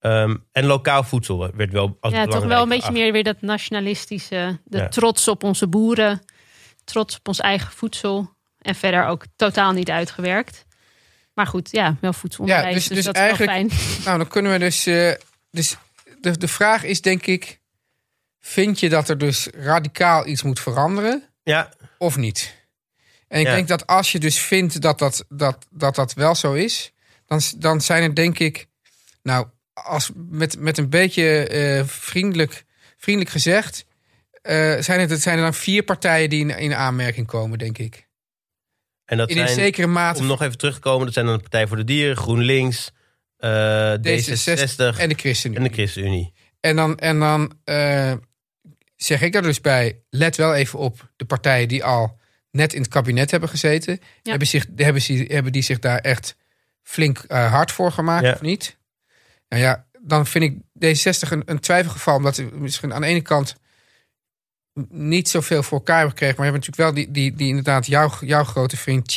Ehm, 0.00 0.36
en 0.52 0.64
lokaal 0.64 1.02
voedsel 1.04 1.50
werd 1.54 1.72
wel 1.72 1.96
als 2.00 2.12
ja, 2.12 2.26
toch 2.26 2.44
wel 2.44 2.62
een 2.62 2.68
beetje 2.68 2.92
meer 2.92 3.12
weer 3.12 3.24
dat 3.24 3.40
nationalistische, 3.40 4.58
de 4.64 4.76
Ja. 4.78 4.88
trots 4.88 5.28
op 5.28 5.42
onze 5.42 5.66
boeren, 5.66 6.22
trots 6.84 7.16
op 7.16 7.28
ons 7.28 7.40
eigen 7.40 7.72
voedsel. 7.72 8.32
En 8.58 8.74
verder 8.74 9.06
ook 9.06 9.24
totaal 9.36 9.72
niet 9.72 9.90
uitgewerkt. 9.90 10.64
Maar 11.34 11.46
goed, 11.46 11.68
ja, 11.70 11.96
wel 12.00 12.12
voedselonderwijs, 12.12 12.68
Ja, 12.68 12.74
dus- 12.78 12.86
dus, 12.88 12.96
dus 12.96 13.04
dat 13.04 13.14
is 13.14 13.20
wel 13.20 13.30
eigenlijk- 13.30 13.72
fijn. 13.72 14.02
Nou, 14.04 14.18
dan 14.18 14.28
kunnen 14.28 14.52
we 14.52 14.58
dus. 14.58 14.86
eh, 14.86 15.12
dus 15.50 15.76
de, 16.20 16.38
de 16.38 16.48
vraag 16.48 16.84
is, 16.84 17.00
denk 17.00 17.26
ik. 17.26 17.60
Vind 18.40 18.80
je 18.80 18.88
dat 18.88 19.08
er 19.08 19.18
dus 19.18 19.48
radicaal 19.56 20.26
iets 20.26 20.42
moet 20.42 20.60
veranderen? 20.60 21.22
Ja, 21.44 21.72
of 21.98 22.16
niet? 22.16 22.62
En 23.28 23.40
ik 23.40 23.46
Ja. 23.46 23.54
denk 23.54 23.68
dat 23.68 23.86
als 23.86 24.12
je 24.12 24.18
dus 24.18 24.38
vindt 24.38 24.80
dat 24.82 24.98
dat, 24.98 25.24
dat, 25.28 25.66
dat, 25.70 25.94
dat 25.94 26.12
wel 26.14 26.34
zo 26.34 26.52
is, 26.52 26.92
dan, 27.26 27.40
dan 27.56 27.80
zijn 27.80 28.02
er 28.02 28.14
denk 28.14 28.38
ik, 28.38 28.66
nou, 29.22 29.46
als 29.72 30.10
met, 30.14 30.58
met 30.58 30.78
een 30.78 30.90
beetje 30.90 31.46
eh, 31.48 31.84
vriendelijk, 31.86 32.64
vriendelijk 32.96 33.32
gezegd, 33.32 33.84
eh, 34.42 34.76
zijn, 34.80 35.00
het, 35.00 35.10
het 35.10 35.22
zijn 35.22 35.36
er 35.36 35.42
dan 35.42 35.54
vier 35.54 35.82
partijen 35.82 36.30
die 36.30 36.40
in, 36.40 36.58
in 36.58 36.74
aanmerking 36.74 37.26
komen, 37.26 37.58
denk 37.58 37.78
ik. 37.78 38.08
en 39.04 39.16
dat 39.16 39.30
In 39.30 39.38
een 39.38 39.48
zijn, 39.48 39.58
zekere 39.60 39.86
mate 39.86 40.20
om 40.20 40.26
nog 40.26 40.42
even 40.42 40.58
terug 40.58 40.74
te 40.74 40.80
komen, 40.80 41.04
dat 41.04 41.14
zijn 41.14 41.26
dan 41.26 41.34
de 41.36 41.40
Partij 41.42 41.66
voor 41.66 41.76
de 41.76 41.84
Dieren, 41.84 42.16
GroenLinks, 42.16 42.90
eh, 43.36 43.48
D66 43.94 44.98
en 44.98 45.08
de 45.08 45.14
ChristenUnie. 45.16 45.56
en 45.62 45.68
de 45.68 45.74
ChristenUnie. 45.74 46.32
En 46.60 46.76
dan, 46.76 46.98
en 46.98 47.18
dan 47.18 47.52
zeg 48.96 49.22
ik 49.22 49.32
daar 49.32 49.42
dus 49.42 49.60
bij, 49.60 50.00
let 50.10 50.36
wel 50.36 50.54
even 50.54 50.78
op 50.78 51.10
de 51.16 51.24
partijen 51.24 51.68
die 51.68 51.84
al 51.84 52.18
net 52.50 52.72
in 52.72 52.80
het 52.80 52.90
kabinet 52.90 53.30
hebben 53.30 53.48
gezeten. 53.48 53.98
Ja. 54.22 54.30
Hebben, 54.30 54.48
zich, 54.48 54.66
hebben, 54.76 55.02
ze, 55.02 55.24
hebben 55.28 55.52
die 55.52 55.62
zich 55.62 55.78
daar 55.78 55.98
echt 55.98 56.36
flink 56.82 57.18
eh, 57.18 57.52
hard 57.52 57.72
voor 57.72 57.92
gemaakt 57.92 58.24
Ja. 58.24 58.32
of 58.32 58.40
niet? 58.40 58.78
Nou 59.48 59.62
ja, 59.62 59.86
dan 60.00 60.26
vind 60.26 60.44
ik 60.44 60.56
D60 60.86 61.30
een, 61.30 61.42
een 61.44 61.60
twijfelgeval. 61.60 62.16
Omdat 62.16 62.34
ze 62.34 62.42
misschien 62.52 62.94
aan 62.94 63.00
de 63.00 63.06
ene 63.06 63.22
kant 63.22 63.56
niet 64.88 65.28
zoveel 65.28 65.62
voor 65.62 65.78
elkaar 65.78 65.98
hebben 65.98 66.12
gekregen. 66.14 66.36
Maar 66.36 66.46
je 66.46 66.52
hebt 66.52 66.66
natuurlijk 66.66 66.96
wel 66.96 67.04
die, 67.04 67.14
die, 67.14 67.36
die 67.36 67.48
inderdaad 67.48 67.86
jouw, 67.86 68.10
jouw 68.20 68.44
grote 68.44 68.76
vriend. 68.76 69.12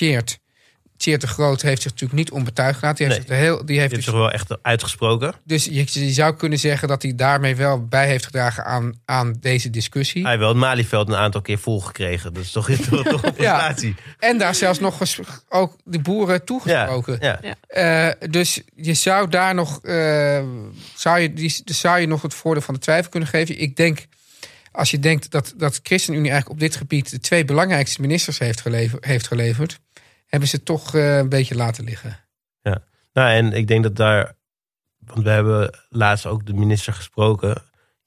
Tjeerd 0.97 1.21
de 1.21 1.27
Groot 1.27 1.61
heeft 1.61 1.81
zich 1.81 1.91
natuurlijk 1.91 2.19
niet 2.19 2.31
onbetuigd 2.31 2.79
gelaten. 2.79 3.05
Die 3.05 3.13
heeft, 3.15 3.27
Nee. 3.27 3.37
zich 3.37 3.47
heel, 3.47 3.55
die 3.55 3.57
heeft 3.57 3.67
Die 3.67 3.79
heeft 3.79 3.95
dus 3.95 4.03
zich 4.03 4.13
wel 4.13 4.31
echt 4.31 4.57
uitgesproken. 4.61 5.33
dus 5.43 5.65
je, 5.65 5.85
je 5.91 6.11
zou 6.11 6.35
kunnen 6.35 6.59
zeggen 6.59 6.87
dat 6.87 7.01
hij 7.01 7.15
daarmee 7.15 7.55
wel 7.55 7.85
bij 7.85 8.07
heeft 8.07 8.25
gedragen 8.25 8.65
aan, 8.65 8.93
aan 9.05 9.35
deze 9.39 9.69
discussie. 9.69 10.21
Hij 10.21 10.29
heeft 10.29 10.41
wel 10.43 10.51
het 10.53 10.59
Malieveld 10.59 11.07
een 11.07 11.15
aantal 11.15 11.41
keer 11.41 11.57
volgekregen. 11.57 12.33
Dat 12.33 12.43
is 12.43 12.51
toch, 12.51 12.69
toch, 12.89 13.03
toch 13.03 13.23
een 13.23 13.33
prestatie. 13.33 13.95
En 14.19 14.37
daar 14.37 14.55
zelfs 14.55 14.79
nog 14.79 15.01
ook 15.49 15.75
de 15.83 15.99
boeren 15.99 16.45
toegesproken. 16.45 17.17
Ja, 17.19 17.39
Eh, 17.67 18.29
dus 18.29 18.61
je 18.75 18.93
zou 18.93 19.29
daar 19.29 19.53
nog, 19.55 19.79
eh, 19.83 20.43
zou 20.95 21.19
je, 21.19 21.33
die, 21.33 21.61
dus 21.63 21.79
zou 21.79 21.99
je 21.99 22.07
nog 22.07 22.21
het 22.21 22.33
voordeel 22.33 22.61
van 22.61 22.73
de 22.73 22.79
twijfel 22.79 23.09
kunnen 23.09 23.29
geven. 23.29 23.59
Ik 23.59 23.75
denk, 23.75 24.05
als 24.71 24.91
je 24.91 24.99
denkt 24.99 25.31
dat, 25.31 25.53
dat 25.57 25.79
ChristenUnie 25.83 26.31
eigenlijk 26.31 26.61
op 26.61 26.67
dit 26.67 26.75
gebied 26.75 27.11
de 27.11 27.19
twee 27.19 27.45
belangrijkste 27.45 28.01
ministers 28.01 28.37
heeft, 28.39 28.61
geleverd, 28.61 29.05
heeft 29.05 29.27
geleverd, 29.27 29.79
hebben 30.27 30.49
ze 30.49 30.63
toch 30.63 30.95
eh, 30.95 31.17
een 31.17 31.29
beetje 31.29 31.55
laten 31.55 31.83
liggen. 31.83 32.25
Nou, 33.13 33.29
en 33.29 33.53
ik 33.53 33.67
denk 33.67 33.83
dat 33.83 33.95
daar. 33.95 34.35
Want 34.97 35.23
we 35.23 35.29
hebben 35.29 35.79
laatst 35.89 36.25
ook 36.25 36.45
de 36.45 36.53
minister 36.53 36.93
gesproken 36.93 37.55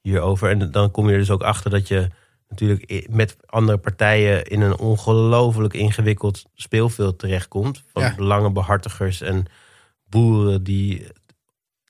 hierover. 0.00 0.50
En 0.50 0.70
dan 0.70 0.90
kom 0.90 1.06
je 1.06 1.12
er 1.12 1.18
dus 1.18 1.30
ook 1.30 1.42
achter 1.42 1.70
dat 1.70 1.88
je 1.88 2.08
natuurlijk 2.48 3.06
met 3.10 3.36
andere 3.46 3.78
partijen 3.78 4.44
in 4.44 4.60
een 4.60 4.78
ongelooflijk 4.78 5.74
ingewikkeld 5.74 6.44
speelveld 6.54 7.18
terechtkomt. 7.18 7.82
Van 7.92 8.02
Ja. 8.02 8.14
belangenbehartigers 8.14 9.20
en 9.20 9.46
boeren 10.04 10.62
die 10.62 11.06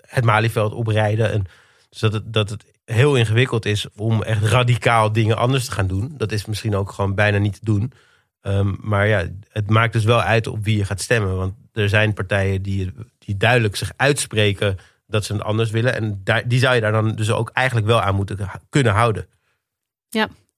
het 0.01 0.25
Malieveld 0.25 0.73
oprijden. 0.73 1.33
En 1.33 1.45
dus 1.89 1.99
dat 1.99 2.13
het, 2.13 2.33
dat 2.33 2.51
het 2.51 2.65
heel 2.85 3.17
ingewikkeld 3.17 3.67
is 3.67 3.87
om 3.97 4.23
echt 4.23 4.43
radicaal 4.43 5.13
dingen 5.13 5.37
anders 5.37 5.65
te 5.65 5.73
gaan 5.73 5.87
doen. 5.87 6.15
Dat 6.17 6.33
is 6.33 6.45
misschien 6.45 6.77
ook 6.77 6.93
gewoon 6.93 7.15
bijna 7.15 7.39
niet 7.39 7.55
te 7.55 7.65
doen. 7.65 7.93
Ehm, 8.41 8.75
maar 8.81 9.07
ja, 9.07 9.27
het 9.49 9.71
maakt 9.71 9.93
dus 9.93 10.05
wel 10.05 10.21
uit 10.21 10.47
op 10.47 10.65
wie 10.65 10.77
je 10.77 10.85
gaat 10.85 11.01
stemmen. 11.01 11.37
Want 11.37 11.55
er 11.73 11.89
zijn 11.89 12.15
partijen 12.15 12.63
die, 12.63 12.93
die 13.19 13.37
duidelijk 13.37 13.77
zich 13.77 13.93
uitspreken 13.97 14.77
dat 15.07 15.25
ze 15.25 15.33
het 15.33 15.43
anders 15.43 15.71
willen. 15.71 15.95
En 15.95 16.21
daar, 16.25 16.49
die 16.49 16.59
zou 16.59 16.75
je 16.75 16.81
daar 16.81 16.93
dan 16.93 17.15
dus 17.15 17.31
ook 17.31 17.51
eigenlijk 17.51 17.87
wel 17.87 18.01
aan 18.01 18.15
moeten 18.15 18.39
kunnen 18.69 18.93
houden. 18.93 19.27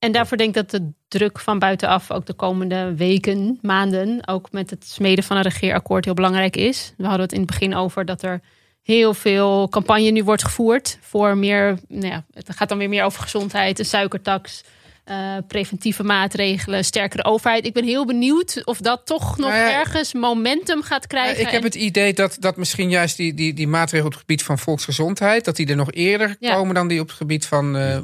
En 0.02 0.12
daarvoor 0.12 0.36
denk 0.36 0.56
ik 0.56 0.68
dat 0.68 0.70
de 0.70 0.92
druk 1.08 1.38
van 1.38 1.58
buitenaf 1.58 2.10
ook 2.10 2.26
de 2.26 2.32
komende 2.32 2.94
weken, 2.94 3.58
maanden, 3.60 4.28
ook 4.28 4.52
met 4.52 4.70
het 4.70 4.86
smeden 4.86 5.24
van 5.24 5.36
een 5.36 5.42
regeerakkoord 5.42 6.04
heel 6.04 6.14
belangrijk 6.14 6.56
is. 6.56 6.94
We 6.96 7.04
hadden 7.04 7.22
het 7.22 7.32
in 7.32 7.40
het 7.40 7.50
begin 7.50 7.74
over 7.74 8.04
dat 8.04 8.22
er 8.22 8.40
heel 8.82 9.14
veel 9.14 9.68
campagne 9.68 10.10
nu 10.10 10.24
wordt 10.24 10.44
gevoerd 10.44 10.98
voor 11.00 11.36
meer, 11.36 11.78
nou 11.88 12.06
ja, 12.06 12.24
het 12.32 12.56
gaat 12.56 12.68
dan 12.68 12.78
weer 12.78 12.88
meer 12.88 13.04
over 13.04 13.22
gezondheid, 13.22 13.78
een 13.78 13.84
suikertax, 13.84 14.64
eh, 15.04 15.36
preventieve 15.46 16.02
maatregelen, 16.02 16.84
sterkere 16.84 17.24
overheid. 17.24 17.66
Ik 17.66 17.72
ben 17.72 17.84
heel 17.84 18.06
benieuwd 18.06 18.62
of 18.64 18.78
dat 18.78 19.06
toch 19.06 19.36
nog 19.38 19.48
Nou 19.50 19.60
ja, 19.60 19.72
ergens 19.78 20.12
momentum 20.12 20.82
gaat 20.82 21.06
krijgen. 21.06 21.40
ik 21.42 21.48
heb 21.48 21.62
het 21.62 21.74
idee 21.74 22.12
dat, 22.12 22.36
dat 22.40 22.56
misschien 22.56 22.90
juist 22.90 23.16
die, 23.16 23.34
die, 23.34 23.54
die 23.54 23.68
maatregelen 23.68 24.06
op 24.06 24.12
het 24.12 24.20
gebied 24.20 24.42
van 24.42 24.58
volksgezondheid, 24.58 25.44
dat 25.44 25.56
die 25.56 25.66
er 25.66 25.76
nog 25.76 25.92
eerder 25.92 26.36
Ja. 26.38 26.54
komen 26.54 26.74
dan 26.74 26.88
die 26.88 27.00
op 27.00 27.06
het 27.08 27.16
gebied 27.16 27.46
van. 27.46 27.76
eh, 27.76 27.98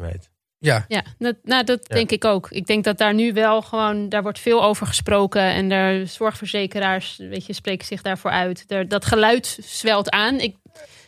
ja. 0.58 0.84
Ja, 0.88 1.02
dat, 1.18 1.36
nou, 1.42 1.64
dat 1.64 1.80
Ja. 1.88 1.94
denk 1.94 2.10
ik 2.10 2.24
ook. 2.24 2.50
Ik 2.50 2.66
denk 2.66 2.84
dat 2.84 2.98
daar 2.98 3.14
nu 3.14 3.32
wel 3.32 3.62
gewoon, 3.62 4.08
daar 4.08 4.22
wordt 4.22 4.38
veel 4.38 4.64
over 4.64 4.86
gesproken. 4.86 5.42
En 5.42 5.68
de 5.68 6.02
zorgverzekeraars, 6.06 7.16
weet 7.16 7.46
je, 7.46 7.52
spreken 7.52 7.86
zich 7.86 8.02
daarvoor 8.02 8.30
uit. 8.30 8.64
Er, 8.68 8.88
dat 8.88 9.04
geluid 9.04 9.58
zwelt 9.64 10.10
aan. 10.10 10.40
Ik, 10.40 10.56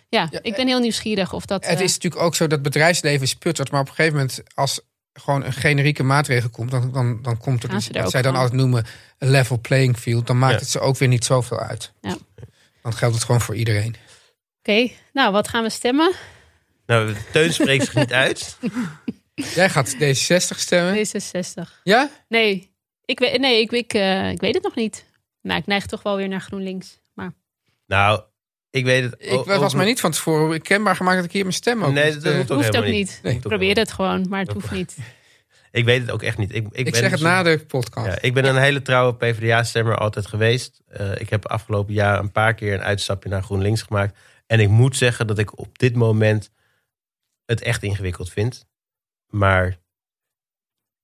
ja, 0.09 0.29
Ja, 0.31 0.39
ik 0.43 0.55
ben 0.57 0.67
heel 0.67 0.79
nieuwsgierig 0.79 1.33
of 1.33 1.47
dat... 1.47 1.65
Het 1.67 1.79
eh, 1.79 1.85
is 1.85 1.93
natuurlijk 1.95 2.23
ook 2.23 2.35
zo 2.35 2.47
dat 2.47 2.63
bedrijfsleven 2.63 3.29
sputtert, 3.29 3.71
maar 3.71 3.81
op 3.81 3.89
een 3.89 3.95
gegeven 3.95 4.17
moment, 4.19 4.43
als 4.55 4.81
gewoon 5.13 5.45
een 5.45 5.53
generieke 5.53 6.03
maatregel 6.03 6.51
komt, 6.51 6.71
dan, 6.71 6.93
dan, 6.93 7.23
dan 7.23 7.39
komt 7.39 7.63
er 7.63 7.71
wat 7.73 7.83
zij 8.11 8.23
dan 8.23 8.33
van. 8.33 8.35
altijd 8.41 8.53
noemen, 8.61 8.85
een 9.19 9.31
level 9.31 9.59
playing 9.61 9.97
field. 9.97 10.27
Dan 10.27 10.39
maakt 10.39 10.53
Ja. 10.55 10.59
het 10.59 10.69
ze 10.69 10.81
ook 10.81 10.97
weer 10.99 11.09
niet 11.09 11.25
zoveel 11.25 11.59
uit. 11.61 11.93
Ja. 12.01 12.17
Dan 12.83 12.93
geldt 12.95 13.15
het 13.15 13.25
gewoon 13.25 13.41
voor 13.41 13.55
iedereen. 13.57 13.97
Oké, 14.59 14.89
nou, 15.13 15.33
wat 15.33 15.49
gaan 15.49 15.63
we 15.63 15.71
stemmen? 15.71 16.13
Nou, 16.87 17.15
Teun 17.33 17.53
spreekt 17.53 17.85
zich 17.85 17.95
niet 17.95 18.13
uit. 18.13 18.57
Jij 19.55 19.71
gaat 19.71 19.95
D66 19.95 20.57
stemmen. 20.57 21.07
D66. 21.07 21.81
Ja? 21.83 22.11
Nee, 22.29 22.75
ik 23.05 23.19
weet, 23.19 23.41
nee 23.41 23.61
ik, 23.61 23.73
ik, 23.73 23.93
eh, 23.95 24.31
ik 24.31 24.41
weet 24.41 24.55
het 24.55 24.63
nog 24.63 24.75
niet. 24.75 25.05
Nou, 25.43 25.61
ik 25.61 25.67
neig 25.67 25.87
toch 25.87 26.03
wel 26.03 26.17
weer 26.17 26.29
naar 26.29 26.41
GroenLinks. 26.41 26.99
Maar 27.15 27.33
Nou, 27.87 28.23
ik 28.71 28.85
weet 28.85 29.03
het 29.03 29.15
Ik 29.19 29.45
was 29.45 29.75
mij 29.75 29.85
niet 29.85 30.01
van 30.01 30.11
tevoren 30.11 30.63
kenbaar 30.63 30.97
gemaakt 30.97 31.17
dat 31.17 31.25
ik 31.25 31.33
hier 31.33 31.43
mijn 31.43 31.55
stem 31.55 31.85
ook 31.85 31.93
Nee, 31.93 32.17
dat 32.19 32.35
hoeft 32.35 32.51
ook 32.51 32.57
hoeft 32.57 32.69
ook 32.69 32.75
helemaal 32.75 32.93
niet. 32.93 33.21
Nee. 33.23 33.35
Ook 33.35 33.41
probeer 33.41 33.77
het 33.77 33.93
gewoon, 33.93 34.27
maar 34.29 34.41
het 34.41 34.53
hoeft 34.53 34.71
niet. 34.71 34.97
Ik 35.73 35.85
weet 35.85 36.01
het 36.01 36.11
ook 36.11 36.23
echt 36.23 36.39
niet. 36.39 36.55
Ik, 36.55 36.67
ik, 36.67 36.77
Ik 36.77 36.85
ben 36.85 36.95
zeg 36.95 37.11
het 37.11 37.21
na 37.21 37.43
de 37.43 37.65
podcast. 37.67 38.07
Ja, 38.07 38.21
ik 38.21 38.35
ben 38.35 38.45
een 38.45 38.57
hele 38.57 38.83
trouwe 38.83 39.15
PvdA-stemmer 39.15 39.97
altijd 39.97 40.27
geweest. 40.27 40.81
Eh, 40.87 41.21
ik 41.21 41.31
heb 41.31 41.47
afgelopen 41.47 41.95
jaar 41.95 42.19
een 42.19 42.33
paar 42.33 42.55
keer 42.55 42.75
een 42.75 42.83
uitstapje 42.83 43.29
naar 43.29 43.43
GroenLinks 43.43 43.83
gemaakt. 43.83 44.19
En 44.47 44.61
ik 44.61 44.69
moet 44.69 44.97
zeggen 44.97 45.27
dat 45.27 45.39
ik 45.39 45.59
op 45.59 45.79
dit 45.79 45.95
moment 45.97 46.51
het 47.45 47.63
echt 47.63 47.83
ingewikkeld 47.83 48.31
vind. 48.31 48.67
Maar 49.27 49.77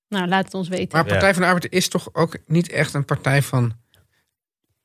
Nou, 0.09 0.29
laat 0.29 0.45
het 0.45 0.55
ons 0.55 0.69
weten. 0.69 0.89
Maar 0.99 1.07
Partij 1.07 1.33
van 1.33 1.43
de 1.43 1.49
Arbeid 1.49 1.73
is 1.73 1.89
toch 1.89 2.09
ook 2.12 2.37
niet 2.47 2.71
echt 2.71 2.95
een 2.95 3.05
partij 3.05 3.43
van 3.43 3.73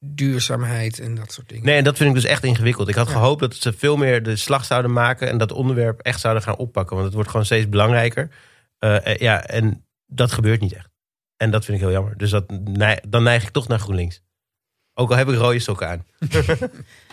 duurzaamheid 0.06 1.00
en 1.00 1.16
dat 1.16 1.32
soort 1.32 1.50
dingen. 1.50 1.66
nee, 1.66 1.78
en 1.78 1.84
dat 1.84 1.98
vind 1.98 2.10
ik 2.10 2.16
dus 2.16 2.24
echt 2.26 2.44
ingewikkeld. 2.44 2.88
Ik 2.88 2.96
had 2.96 3.08
Ja. 3.08 3.14
gehoopt 3.14 3.40
dat 3.40 3.56
ze 3.56 3.74
veel 3.74 3.98
meer 3.98 4.24
de 4.24 4.36
slag 4.36 4.66
zouden 4.66 4.94
maken 4.94 5.30
en 5.30 5.38
dat 5.38 5.52
onderwerp 5.52 6.00
echt 6.00 6.20
zouden 6.20 6.44
gaan 6.44 6.58
oppakken. 6.58 6.94
Want 6.94 7.06
het 7.06 7.16
wordt 7.16 7.30
gewoon 7.30 7.46
steeds 7.46 7.70
belangrijker. 7.70 8.30
Eh, 8.80 9.06
eh, 9.06 9.16
ja, 9.20 9.44
en 9.46 9.86
dat 10.06 10.32
gebeurt 10.32 10.62
niet 10.62 10.74
echt. 10.74 10.90
En 11.38 11.52
dat 11.52 11.66
vind 11.66 11.78
ik 11.78 11.84
heel 11.84 11.94
jammer. 11.94 12.18
Dus 12.18 12.30
dat, 12.30 12.44
dan 13.10 13.24
neig 13.24 13.44
ik 13.44 13.50
toch 13.50 13.68
naar 13.68 13.80
GroenLinks. 13.80 14.22
Ook 14.94 15.10
al 15.12 15.18
heb 15.18 15.30
ik 15.30 15.36
rode 15.36 15.60
sokken 15.60 15.88
aan. 15.90 16.06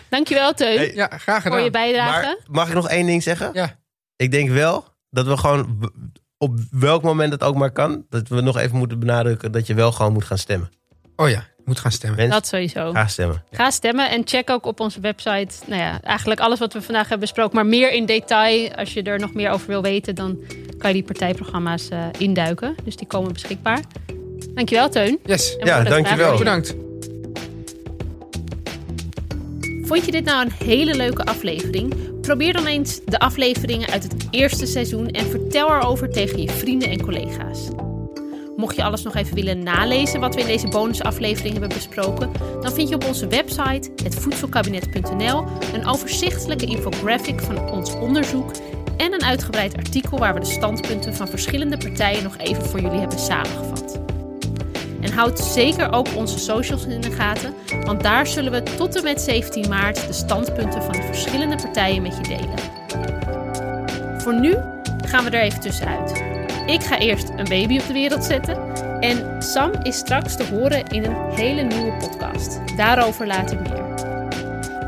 Dankjewel, 0.09 0.53
Teun, 0.53 0.77
Hey, 0.77 0.93
Ja, 0.93 1.07
graag 1.17 1.41
voor 1.43 1.57
je 1.57 1.63
gedaan. 1.63 1.71
bijdrage. 1.81 2.25
Maar 2.25 2.55
mag 2.55 2.67
ik 2.67 2.73
nog 2.73 2.89
één 2.89 3.05
ding 3.05 3.23
zeggen? 3.23 3.49
Ja. 3.53 3.79
Ik 4.15 4.31
denk 4.31 4.49
wel 4.49 4.85
dat 5.09 5.25
we 5.25 5.37
gewoon 5.37 5.91
op 6.37 6.59
welk 6.71 7.03
moment 7.03 7.31
het 7.31 7.43
ook 7.43 7.55
maar 7.55 7.71
kan, 7.71 8.05
dat 8.09 8.27
we 8.27 8.41
nog 8.41 8.57
even 8.57 8.77
moeten 8.77 8.99
benadrukken 8.99 9.51
dat 9.51 9.67
je 9.67 9.73
wel 9.73 9.91
gewoon 9.91 10.13
moet 10.13 10.23
gaan 10.25 10.37
stemmen. 10.37 10.69
Oh 11.15 11.29
ja, 11.29 11.47
moet 11.69 11.79
gaan 11.79 11.91
stemmen. 11.91 12.17
Mensen, 12.19 12.39
Dat 12.39 12.47
sowieso. 12.47 12.91
ga 12.93 13.07
stemmen. 13.07 13.43
Ga 13.51 13.69
stemmen 13.69 14.09
en 14.09 14.21
check 14.25 14.49
ook 14.49 14.65
op 14.65 14.79
onze 14.79 14.99
website. 14.99 15.55
Nou 15.65 15.81
ja, 15.81 16.01
eigenlijk 16.01 16.39
alles 16.39 16.59
wat 16.59 16.73
we 16.73 16.81
vandaag 16.81 17.01
hebben 17.01 17.19
besproken. 17.19 17.55
Maar 17.55 17.65
meer 17.65 17.91
in 17.91 18.05
detail. 18.05 18.71
Als 18.75 18.93
je 18.93 19.01
er 19.03 19.19
nog 19.19 19.33
meer 19.33 19.49
over 19.51 19.67
wil 19.67 19.81
weten, 19.81 20.15
dan 20.15 20.37
kan 20.77 20.89
je 20.89 20.95
die 20.95 21.03
partijprogramma's 21.05 21.89
eh, 21.89 22.05
induiken. 22.17 22.75
Dus 22.83 22.95
die 22.95 23.07
komen 23.07 23.33
beschikbaar. 23.33 23.79
Dankjewel, 24.53 24.89
Teun. 24.89 25.19
Yes, 25.25 25.55
Ja, 25.63 25.83
dankjewel. 25.83 26.37
bedankt. 26.37 26.75
Vond 29.81 30.05
je 30.05 30.11
dit 30.11 30.25
nou 30.25 30.45
een 30.45 30.67
hele 30.67 30.95
leuke 30.95 31.25
aflevering? 31.25 31.93
Probeer 32.21 32.53
dan 32.53 32.65
eens 32.65 32.99
de 33.05 33.19
afleveringen 33.19 33.89
uit 33.89 34.03
het 34.03 34.27
eerste 34.31 34.65
seizoen 34.65 35.07
en 35.07 35.25
vertel 35.29 35.69
erover 35.69 36.09
tegen 36.11 36.41
je 36.41 36.49
vrienden 36.49 36.89
en 36.89 37.01
collega's. 37.01 37.59
Mocht 38.59 38.75
je 38.75 38.83
alles 38.83 39.03
nog 39.03 39.15
even 39.15 39.35
willen 39.35 39.63
nalezen 39.63 40.19
wat 40.19 40.35
we 40.35 40.41
in 40.41 40.47
deze 40.47 40.67
bonusaflevering 40.67 41.51
hebben 41.51 41.69
besproken, 41.69 42.31
dan 42.61 42.71
vind 42.71 42.89
je 42.89 42.95
op 42.95 43.05
onze 43.05 43.27
website 43.27 43.91
hetvoedselkabinet.nl 44.03 45.45
een 45.73 45.85
overzichtelijke 45.85 46.65
infographic 46.65 47.39
van 47.39 47.69
ons 47.69 47.93
onderzoek 47.93 48.51
en 48.97 49.13
een 49.13 49.23
uitgebreid 49.23 49.77
artikel 49.77 50.17
waar 50.17 50.33
we 50.33 50.39
de 50.39 50.45
standpunten 50.45 51.15
van 51.15 51.27
verschillende 51.27 51.77
partijen 51.77 52.23
nog 52.23 52.37
even 52.37 52.65
voor 52.65 52.79
jullie 52.79 52.99
hebben 52.99 53.19
samengevat. 53.19 53.99
En 55.01 55.11
houd 55.11 55.39
zeker 55.39 55.91
ook 55.93 56.07
onze 56.15 56.39
socials 56.39 56.85
in 56.85 57.01
de 57.01 57.11
gaten, 57.11 57.53
want 57.85 58.03
daar 58.03 58.27
zullen 58.27 58.51
we 58.51 58.63
tot 58.63 58.95
en 58.95 59.03
met 59.03 59.21
17 59.21 59.69
maart 59.69 60.07
de 60.07 60.13
standpunten 60.13 60.83
van 60.83 60.91
de 60.91 61.03
verschillende 61.03 61.55
partijen 61.55 62.01
met 62.01 62.17
je 62.17 62.23
delen. 62.23 62.59
Voor 64.21 64.39
nu 64.39 64.55
gaan 65.05 65.23
we 65.23 65.29
er 65.29 65.41
even 65.41 65.59
tussenuit. 65.59 66.28
Ik 66.69 66.83
ga 66.83 66.97
eerst 66.99 67.29
een 67.29 67.47
baby 67.49 67.79
op 67.79 67.87
de 67.87 67.93
wereld 67.93 68.23
zetten 68.23 68.57
en 68.99 69.43
Sam 69.43 69.71
is 69.83 69.97
straks 69.97 70.35
te 70.35 70.43
horen 70.43 70.87
in 70.87 71.05
een 71.05 71.31
hele 71.31 71.61
nieuwe 71.61 71.97
podcast. 71.97 72.59
Daarover 72.77 73.27
later 73.27 73.61
meer. 73.61 73.87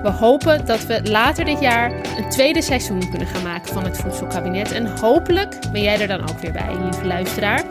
We 0.01 0.09
hopen 0.09 0.65
dat 0.65 0.85
we 0.85 1.01
later 1.03 1.45
dit 1.45 1.59
jaar 1.59 1.91
een 2.17 2.29
tweede 2.29 2.61
seizoen 2.61 3.09
kunnen 3.09 3.27
gaan 3.27 3.43
maken 3.43 3.73
van 3.73 3.83
het 3.83 3.97
Voedselkabinet. 3.97 4.71
En 4.71 4.99
hopelijk 4.99 5.55
ben 5.71 5.81
jij 5.81 6.01
er 6.01 6.07
dan 6.07 6.21
ook 6.21 6.39
weer 6.39 6.51
bij, 6.51 6.77
lieve 6.83 7.05
luisteraar. 7.05 7.63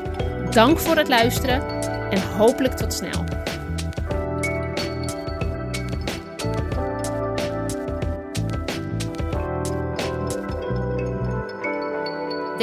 Dank 0.51 0.79
voor 0.79 0.97
het 0.97 1.09
luisteren 1.09 1.63
en 2.11 2.23
hopelijk 2.37 2.77
tot 2.77 2.93
snel. 2.93 3.39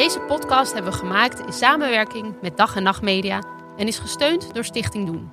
Deze 0.08 0.20
podcast 0.20 0.74
hebben 0.74 0.92
we 0.92 0.98
gemaakt 0.98 1.40
in 1.40 1.54
samenwerking 1.54 2.36
met 2.42 2.58
Dag 2.58 2.76
en 2.76 2.84
Nacht 2.84 3.02
Media 3.02 3.44
en 3.78 3.88
is 3.88 4.00
gesteund 4.00 4.54
door 4.54 4.64
Stichting 4.64 5.06
Doen. 5.06 5.32